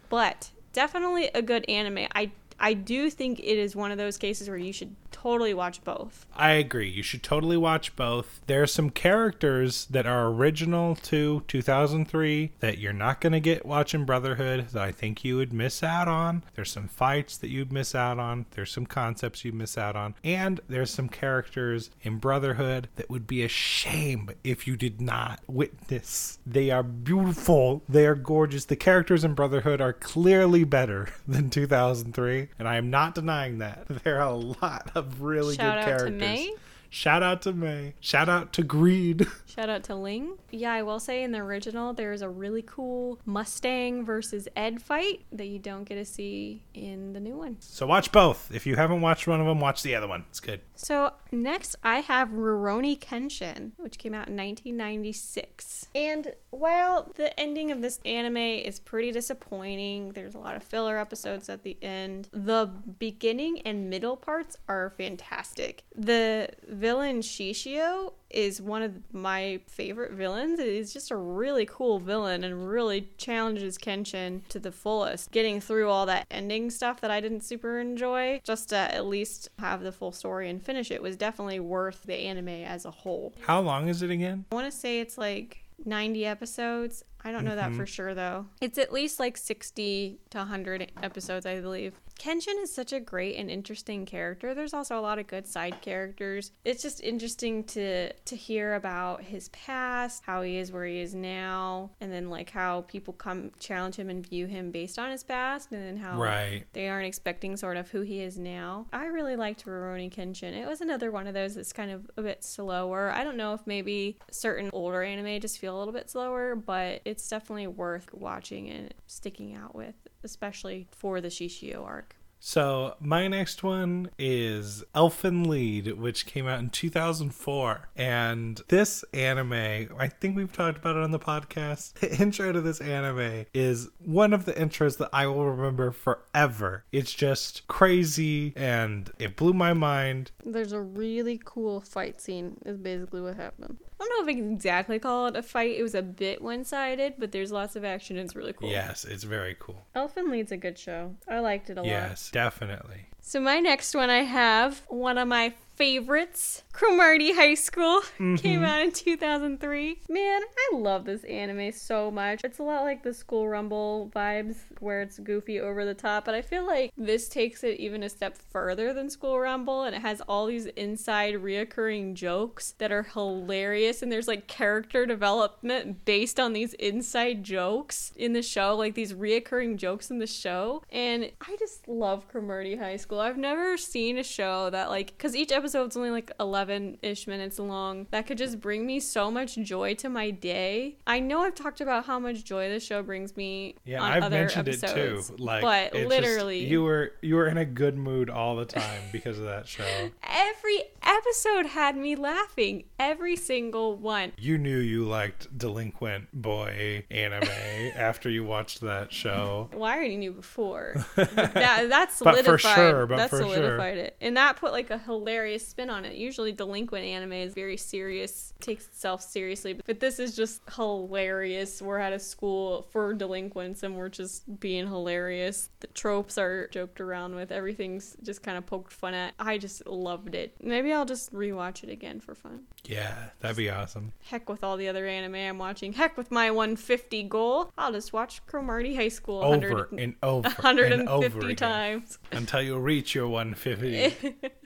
But 0.08 0.50
definitely 0.72 1.30
a 1.34 1.42
good 1.42 1.64
anime. 1.68 2.08
I 2.14 2.32
I 2.60 2.74
do 2.74 3.08
think 3.10 3.38
it 3.38 3.58
is 3.58 3.76
one 3.76 3.92
of 3.92 3.98
those 3.98 4.18
cases 4.18 4.48
where 4.48 4.58
you 4.58 4.72
should 4.72 4.96
totally 5.22 5.54
watch 5.54 5.82
both. 5.84 6.26
I 6.34 6.50
agree. 6.52 6.88
You 6.88 7.02
should 7.02 7.22
totally 7.22 7.56
watch 7.56 7.96
both. 7.96 8.40
There 8.46 8.62
are 8.62 8.66
some 8.66 8.90
characters 8.90 9.86
that 9.86 10.06
are 10.06 10.28
original 10.28 10.94
to 10.96 11.42
2003 11.48 12.52
that 12.60 12.78
you're 12.78 12.92
not 12.92 13.20
going 13.20 13.32
to 13.32 13.40
get 13.40 13.66
watching 13.66 14.04
Brotherhood 14.04 14.68
that 14.68 14.82
I 14.82 14.92
think 14.92 15.24
you 15.24 15.36
would 15.36 15.52
miss 15.52 15.82
out 15.82 16.08
on. 16.08 16.44
There's 16.54 16.70
some 16.70 16.88
fights 16.88 17.36
that 17.38 17.48
you'd 17.48 17.72
miss 17.72 17.94
out 17.94 18.18
on. 18.18 18.46
There's 18.52 18.70
some 18.70 18.86
concepts 18.86 19.44
you 19.44 19.52
miss 19.52 19.76
out 19.76 19.96
on. 19.96 20.14
And 20.22 20.60
there's 20.68 20.90
some 20.90 21.08
characters 21.08 21.90
in 22.02 22.18
Brotherhood 22.18 22.88
that 22.96 23.10
would 23.10 23.26
be 23.26 23.42
a 23.42 23.48
shame 23.48 24.30
if 24.44 24.66
you 24.66 24.76
did 24.76 25.00
not 25.00 25.40
witness. 25.46 26.38
They 26.46 26.70
are 26.70 26.82
beautiful. 26.82 27.82
They 27.88 28.06
are 28.06 28.14
gorgeous. 28.14 28.64
The 28.64 28.76
characters 28.76 29.24
in 29.24 29.34
Brotherhood 29.34 29.80
are 29.80 29.92
clearly 29.92 30.64
better 30.64 31.08
than 31.28 31.50
2003. 31.50 32.48
And 32.58 32.68
I 32.68 32.76
am 32.76 32.90
not 32.90 33.14
denying 33.14 33.58
that. 33.58 33.86
There 34.04 34.20
are 34.20 34.28
a 34.28 34.34
lot 34.36 34.92
of 34.94 35.07
really 35.18 35.56
Shout 35.56 35.84
good 35.84 35.92
out 35.92 35.98
to 36.06 36.10
May. 36.10 36.54
Shout 36.90 37.22
out 37.22 37.42
to 37.42 37.52
May. 37.52 37.94
Shout 38.00 38.28
out 38.28 38.52
to 38.54 38.62
Greed. 38.62 39.26
Shout 39.58 39.70
out 39.70 39.82
to 39.84 39.96
Ling. 39.96 40.38
Yeah, 40.52 40.72
I 40.72 40.82
will 40.84 41.00
say 41.00 41.24
in 41.24 41.32
the 41.32 41.40
original, 41.40 41.92
there's 41.92 42.22
a 42.22 42.28
really 42.28 42.62
cool 42.62 43.18
Mustang 43.26 44.04
versus 44.04 44.46
Ed 44.54 44.80
fight 44.80 45.22
that 45.32 45.46
you 45.46 45.58
don't 45.58 45.82
get 45.82 45.96
to 45.96 46.04
see 46.04 46.62
in 46.74 47.12
the 47.12 47.18
new 47.18 47.36
one. 47.36 47.56
So 47.58 47.84
watch 47.84 48.12
both. 48.12 48.54
If 48.54 48.68
you 48.68 48.76
haven't 48.76 49.00
watched 49.00 49.26
one 49.26 49.40
of 49.40 49.46
them, 49.48 49.58
watch 49.58 49.82
the 49.82 49.96
other 49.96 50.06
one. 50.06 50.26
It's 50.28 50.38
good. 50.38 50.60
So 50.76 51.12
next, 51.32 51.74
I 51.82 51.98
have 51.98 52.28
Rurouni 52.28 53.00
Kenshin, 53.00 53.72
which 53.78 53.98
came 53.98 54.14
out 54.14 54.28
in 54.28 54.36
1996. 54.36 55.88
And 55.92 56.34
while 56.50 57.10
the 57.16 57.38
ending 57.38 57.72
of 57.72 57.82
this 57.82 57.98
anime 58.04 58.36
is 58.36 58.78
pretty 58.78 59.10
disappointing, 59.10 60.12
there's 60.12 60.36
a 60.36 60.38
lot 60.38 60.54
of 60.54 60.62
filler 60.62 60.98
episodes 60.98 61.48
at 61.48 61.64
the 61.64 61.76
end. 61.82 62.28
The 62.30 62.70
beginning 63.00 63.62
and 63.62 63.90
middle 63.90 64.16
parts 64.16 64.56
are 64.68 64.90
fantastic. 64.96 65.82
The 65.96 66.50
villain 66.68 67.22
Shishio 67.22 68.12
is 68.30 68.60
one 68.60 68.82
of 68.82 68.92
my 69.12 69.60
favorite 69.66 70.12
villains. 70.12 70.60
He's 70.60 70.92
just 70.92 71.10
a 71.10 71.16
really 71.16 71.66
cool 71.66 71.98
villain 71.98 72.44
and 72.44 72.68
really 72.68 73.08
challenges 73.16 73.78
Kenshin 73.78 74.46
to 74.48 74.58
the 74.58 74.72
fullest. 74.72 75.30
Getting 75.30 75.60
through 75.60 75.88
all 75.88 76.06
that 76.06 76.26
ending 76.30 76.70
stuff 76.70 77.00
that 77.00 77.10
I 77.10 77.20
didn't 77.20 77.42
super 77.42 77.78
enjoy, 77.78 78.40
just 78.44 78.68
to 78.70 78.76
at 78.76 79.06
least 79.06 79.48
have 79.58 79.82
the 79.82 79.92
full 79.92 80.12
story 80.12 80.50
and 80.50 80.62
finish 80.62 80.90
it 80.90 81.02
was 81.02 81.16
definitely 81.16 81.60
worth 81.60 82.02
the 82.04 82.14
anime 82.14 82.48
as 82.48 82.84
a 82.84 82.90
whole. 82.90 83.34
How 83.42 83.60
long 83.60 83.88
is 83.88 84.02
it 84.02 84.10
again? 84.10 84.44
I 84.52 84.54
want 84.54 84.70
to 84.70 84.76
say 84.76 85.00
it's 85.00 85.18
like 85.18 85.58
90 85.84 86.26
episodes. 86.26 87.04
I 87.24 87.32
don't 87.32 87.44
know 87.44 87.56
that 87.56 87.70
mm-hmm. 87.70 87.78
for 87.78 87.86
sure 87.86 88.14
though. 88.14 88.46
It's 88.60 88.78
at 88.78 88.92
least 88.92 89.18
like 89.18 89.36
60 89.36 90.18
to 90.30 90.38
100 90.38 90.92
episodes, 91.02 91.46
I 91.46 91.60
believe. 91.60 92.00
Kenshin 92.18 92.60
is 92.60 92.74
such 92.74 92.92
a 92.92 92.98
great 92.98 93.36
and 93.36 93.48
interesting 93.48 94.04
character. 94.04 94.52
There's 94.52 94.74
also 94.74 94.98
a 94.98 95.00
lot 95.00 95.20
of 95.20 95.28
good 95.28 95.46
side 95.46 95.80
characters. 95.80 96.50
It's 96.64 96.82
just 96.82 97.00
interesting 97.00 97.62
to 97.64 98.12
to 98.12 98.36
hear 98.36 98.74
about 98.74 99.22
his 99.22 99.48
past, 99.50 100.24
how 100.26 100.42
he 100.42 100.58
is 100.58 100.72
where 100.72 100.84
he 100.84 101.00
is 101.00 101.14
now, 101.14 101.90
and 102.00 102.12
then 102.12 102.28
like 102.28 102.50
how 102.50 102.82
people 102.82 103.14
come 103.14 103.52
challenge 103.60 103.94
him 103.96 104.10
and 104.10 104.26
view 104.26 104.46
him 104.46 104.72
based 104.72 104.98
on 104.98 105.10
his 105.10 105.22
past, 105.22 105.70
and 105.70 105.80
then 105.80 105.96
how 105.96 106.20
Right. 106.20 106.64
they 106.72 106.88
aren't 106.88 107.06
expecting 107.06 107.56
sort 107.56 107.76
of 107.76 107.88
who 107.90 108.00
he 108.00 108.20
is 108.20 108.36
now. 108.36 108.86
I 108.92 109.06
really 109.06 109.36
liked 109.36 109.64
Rurouni 109.64 110.12
Kenshin. 110.12 110.52
It 110.60 110.66
was 110.66 110.80
another 110.80 111.12
one 111.12 111.28
of 111.28 111.34
those 111.34 111.54
that's 111.54 111.72
kind 111.72 111.90
of 111.92 112.10
a 112.16 112.22
bit 112.22 112.42
slower. 112.42 113.10
I 113.10 113.22
don't 113.22 113.36
know 113.36 113.54
if 113.54 113.64
maybe 113.66 114.18
certain 114.32 114.70
older 114.72 115.02
anime 115.04 115.40
just 115.40 115.58
feel 115.58 115.76
a 115.76 115.78
little 115.78 115.94
bit 115.94 116.10
slower, 116.10 116.56
but 116.56 117.00
it's 117.04 117.28
definitely 117.28 117.68
worth 117.68 118.12
watching 118.12 118.68
and 118.68 118.92
sticking 119.06 119.54
out 119.54 119.74
with, 119.76 119.94
especially 120.24 120.88
for 120.90 121.20
the 121.20 121.28
Shishio 121.28 121.84
arc. 121.84 122.07
So 122.40 122.94
my 123.00 123.28
next 123.28 123.62
one 123.62 124.10
is 124.18 124.84
Elfen 124.94 125.46
Lied, 125.46 125.98
which 125.98 126.26
came 126.26 126.46
out 126.46 126.60
in 126.60 126.70
2004. 126.70 127.88
And 127.96 128.60
this 128.68 129.04
anime, 129.12 129.88
I 129.98 130.08
think 130.08 130.36
we've 130.36 130.52
talked 130.52 130.78
about 130.78 130.96
it 130.96 131.02
on 131.02 131.10
the 131.10 131.18
podcast. 131.18 131.94
The 132.08 132.22
intro 132.22 132.52
to 132.52 132.60
this 132.60 132.80
anime 132.80 133.46
is 133.52 133.88
one 133.98 134.32
of 134.32 134.44
the 134.44 134.52
intros 134.52 134.98
that 134.98 135.10
I 135.12 135.26
will 135.26 135.44
remember 135.50 135.90
forever. 135.90 136.84
It's 136.92 137.12
just 137.12 137.66
crazy 137.66 138.52
and 138.56 139.10
it 139.18 139.36
blew 139.36 139.52
my 139.52 139.72
mind. 139.72 140.30
There's 140.44 140.72
a 140.72 140.80
really 140.80 141.40
cool 141.44 141.80
fight 141.80 142.20
scene, 142.20 142.58
is 142.64 142.78
basically 142.78 143.20
what 143.20 143.36
happened. 143.36 143.78
I 144.00 144.04
don't 144.04 144.26
know 144.26 144.30
if 144.30 144.36
I 144.36 144.38
can 144.38 144.52
exactly 144.52 144.98
call 144.98 145.26
it 145.26 145.36
a 145.36 145.42
fight. 145.42 145.76
It 145.76 145.82
was 145.82 145.94
a 145.94 146.02
bit 146.02 146.40
one 146.40 146.64
sided, 146.64 147.14
but 147.18 147.32
there's 147.32 147.50
lots 147.50 147.74
of 147.74 147.84
action. 147.84 148.16
It's 148.16 148.36
really 148.36 148.52
cool. 148.52 148.70
Yes, 148.70 149.04
it's 149.04 149.24
very 149.24 149.56
cool. 149.58 149.86
Elfen 149.96 150.30
Lied's 150.30 150.52
a 150.52 150.56
good 150.56 150.78
show. 150.78 151.16
I 151.26 151.40
liked 151.40 151.68
it 151.70 151.78
a 151.78 151.82
lot. 151.82 151.88
Yes, 151.88 152.30
definitely. 152.30 153.06
So 153.20 153.40
my 153.40 153.58
next 153.58 153.94
one 153.94 154.08
I 154.10 154.22
have 154.22 154.82
one 154.88 155.18
of 155.18 155.26
my 155.28 155.52
favorites, 155.78 156.64
Cromartie 156.72 157.34
High 157.34 157.54
School, 157.54 158.00
came 158.18 158.36
mm-hmm. 158.36 158.64
out 158.64 158.82
in 158.82 158.90
2003. 158.90 160.00
Man, 160.08 160.42
I 160.42 160.76
love 160.76 161.04
this 161.04 161.22
anime 161.22 161.70
so 161.70 162.10
much. 162.10 162.40
It's 162.42 162.58
a 162.58 162.64
lot 162.64 162.82
like 162.82 163.04
the 163.04 163.14
School 163.14 163.48
Rumble 163.48 164.10
vibes 164.14 164.56
where 164.80 165.00
it's 165.00 165.20
goofy 165.20 165.60
over 165.60 165.84
the 165.84 165.94
top, 165.94 166.24
but 166.24 166.34
I 166.34 166.42
feel 166.42 166.66
like 166.66 166.92
this 166.98 167.28
takes 167.28 167.62
it 167.62 167.78
even 167.78 168.02
a 168.02 168.08
step 168.08 168.36
further 168.50 168.92
than 168.92 169.08
School 169.08 169.38
Rumble 169.38 169.84
and 169.84 169.94
it 169.94 170.02
has 170.02 170.20
all 170.22 170.46
these 170.46 170.66
inside 170.66 171.34
reoccurring 171.34 172.14
jokes 172.14 172.74
that 172.78 172.90
are 172.90 173.04
hilarious 173.04 174.02
and 174.02 174.10
there's 174.10 174.28
like 174.28 174.48
character 174.48 175.06
development 175.06 176.04
based 176.04 176.40
on 176.40 176.54
these 176.54 176.74
inside 176.74 177.44
jokes 177.44 178.12
in 178.16 178.32
the 178.32 178.42
show, 178.42 178.74
like 178.74 178.94
these 178.94 179.12
reoccurring 179.12 179.76
jokes 179.76 180.10
in 180.10 180.18
the 180.18 180.26
show. 180.26 180.82
And 180.90 181.30
I 181.40 181.54
just 181.56 181.86
love 181.86 182.26
Cromartie 182.28 182.76
High 182.76 182.96
School. 182.96 183.20
I've 183.20 183.38
never 183.38 183.76
seen 183.76 184.18
a 184.18 184.24
show 184.24 184.70
that 184.70 184.90
like 184.90 185.16
cuz 185.18 185.36
each 185.36 185.52
episode 185.52 185.67
episode's 185.68 185.96
only 185.98 186.10
like 186.10 186.30
11 186.40 186.96
ish 187.02 187.26
minutes 187.26 187.58
long. 187.58 188.06
That 188.10 188.26
could 188.26 188.38
just 188.38 188.58
bring 188.58 188.86
me 188.86 189.00
so 189.00 189.30
much 189.30 189.56
joy 189.56 189.94
to 189.96 190.08
my 190.08 190.30
day. 190.30 190.96
I 191.06 191.20
know 191.20 191.40
I've 191.40 191.54
talked 191.54 191.82
about 191.82 192.06
how 192.06 192.18
much 192.18 192.42
joy 192.44 192.70
the 192.70 192.80
show 192.80 193.02
brings 193.02 193.36
me. 193.36 193.74
Yeah, 193.84 194.00
on 194.00 194.12
I've 194.12 194.22
other 194.24 194.36
mentioned 194.38 194.68
episodes, 194.68 195.28
it 195.30 195.36
too. 195.36 195.44
Like, 195.44 195.60
but 195.62 195.84
it's 195.88 195.96
just- 195.96 196.08
literally, 196.08 196.64
you 196.64 196.82
were 196.82 197.12
you 197.20 197.34
were 197.36 197.48
in 197.48 197.58
a 197.58 197.66
good 197.66 197.98
mood 197.98 198.30
all 198.30 198.56
the 198.56 198.64
time 198.64 199.02
because 199.12 199.38
of 199.38 199.44
that 199.44 199.68
show. 199.68 199.84
every 200.22 200.84
episode 201.02 201.66
had 201.66 201.96
me 201.96 202.16
laughing. 202.16 202.84
Every 202.98 203.36
single 203.36 203.96
one. 203.96 204.32
You 204.38 204.56
knew 204.58 204.78
you 204.78 205.04
liked 205.04 205.56
delinquent 205.56 206.28
boy 206.32 207.04
anime 207.10 207.42
after 207.94 208.30
you 208.30 208.42
watched 208.44 208.80
that 208.80 209.12
show. 209.12 209.68
Well, 209.74 209.84
I 209.84 209.96
already 209.96 210.16
knew 210.16 210.32
before. 210.32 210.94
that 211.16 211.34
that 211.54 211.90
But 211.90 212.10
solidified. 212.12 212.44
for 212.44 212.58
sure, 212.58 213.06
but 213.06 213.16
that 213.18 213.30
for 213.30 213.38
sure. 213.42 213.52
solidified 213.54 213.98
it, 213.98 214.16
and 214.20 214.36
that 214.38 214.56
put 214.56 214.72
like 214.72 214.90
a 214.90 214.98
hilarious 214.98 215.57
spin 215.58 215.90
on 215.90 216.04
it. 216.04 216.14
Usually, 216.16 216.52
delinquent 216.52 217.04
anime 217.04 217.32
is 217.32 217.54
very 217.54 217.76
serious, 217.76 218.52
takes 218.60 218.86
itself 218.86 219.22
seriously, 219.22 219.78
but 219.86 220.00
this 220.00 220.18
is 220.18 220.34
just 220.36 220.62
hilarious. 220.74 221.80
We're 221.82 221.98
at 221.98 222.12
a 222.12 222.18
school 222.18 222.82
for 222.90 223.14
delinquents, 223.14 223.82
and 223.82 223.96
we're 223.96 224.08
just 224.08 224.60
being 224.60 224.86
hilarious. 224.86 225.70
The 225.80 225.86
tropes 225.88 226.38
are 226.38 226.68
joked 226.68 227.00
around 227.00 227.34
with. 227.34 227.50
Everything's 227.52 228.16
just 228.22 228.42
kind 228.42 228.56
of 228.58 228.66
poked 228.66 228.92
fun 228.92 229.14
at. 229.14 229.34
I 229.38 229.58
just 229.58 229.86
loved 229.86 230.34
it. 230.34 230.54
Maybe 230.62 230.92
I'll 230.92 231.04
just 231.04 231.32
rewatch 231.32 231.82
it 231.82 231.90
again 231.90 232.20
for 232.20 232.34
fun. 232.34 232.64
Yeah, 232.84 233.14
that'd 233.40 233.56
be 233.56 233.70
awesome. 233.70 234.12
Heck 234.24 234.48
with 234.48 234.64
all 234.64 234.76
the 234.76 234.88
other 234.88 235.06
anime 235.06 235.34
I'm 235.34 235.58
watching. 235.58 235.92
Heck 235.92 236.16
with 236.16 236.30
my 236.30 236.50
150 236.50 237.24
goal. 237.24 237.70
I'll 237.76 237.92
just 237.92 238.12
watch 238.12 238.44
Cromartie 238.46 238.94
High 238.94 239.08
School 239.08 239.42
Over 239.42 239.68
100 239.88 239.92
and 240.00 240.14
over 240.22 240.48
150 240.48 240.92
and 241.00 241.08
over 241.08 241.54
times. 241.54 242.18
until 242.32 242.62
you 242.62 242.78
reach 242.78 243.14
your 243.14 243.28
150. 243.28 244.36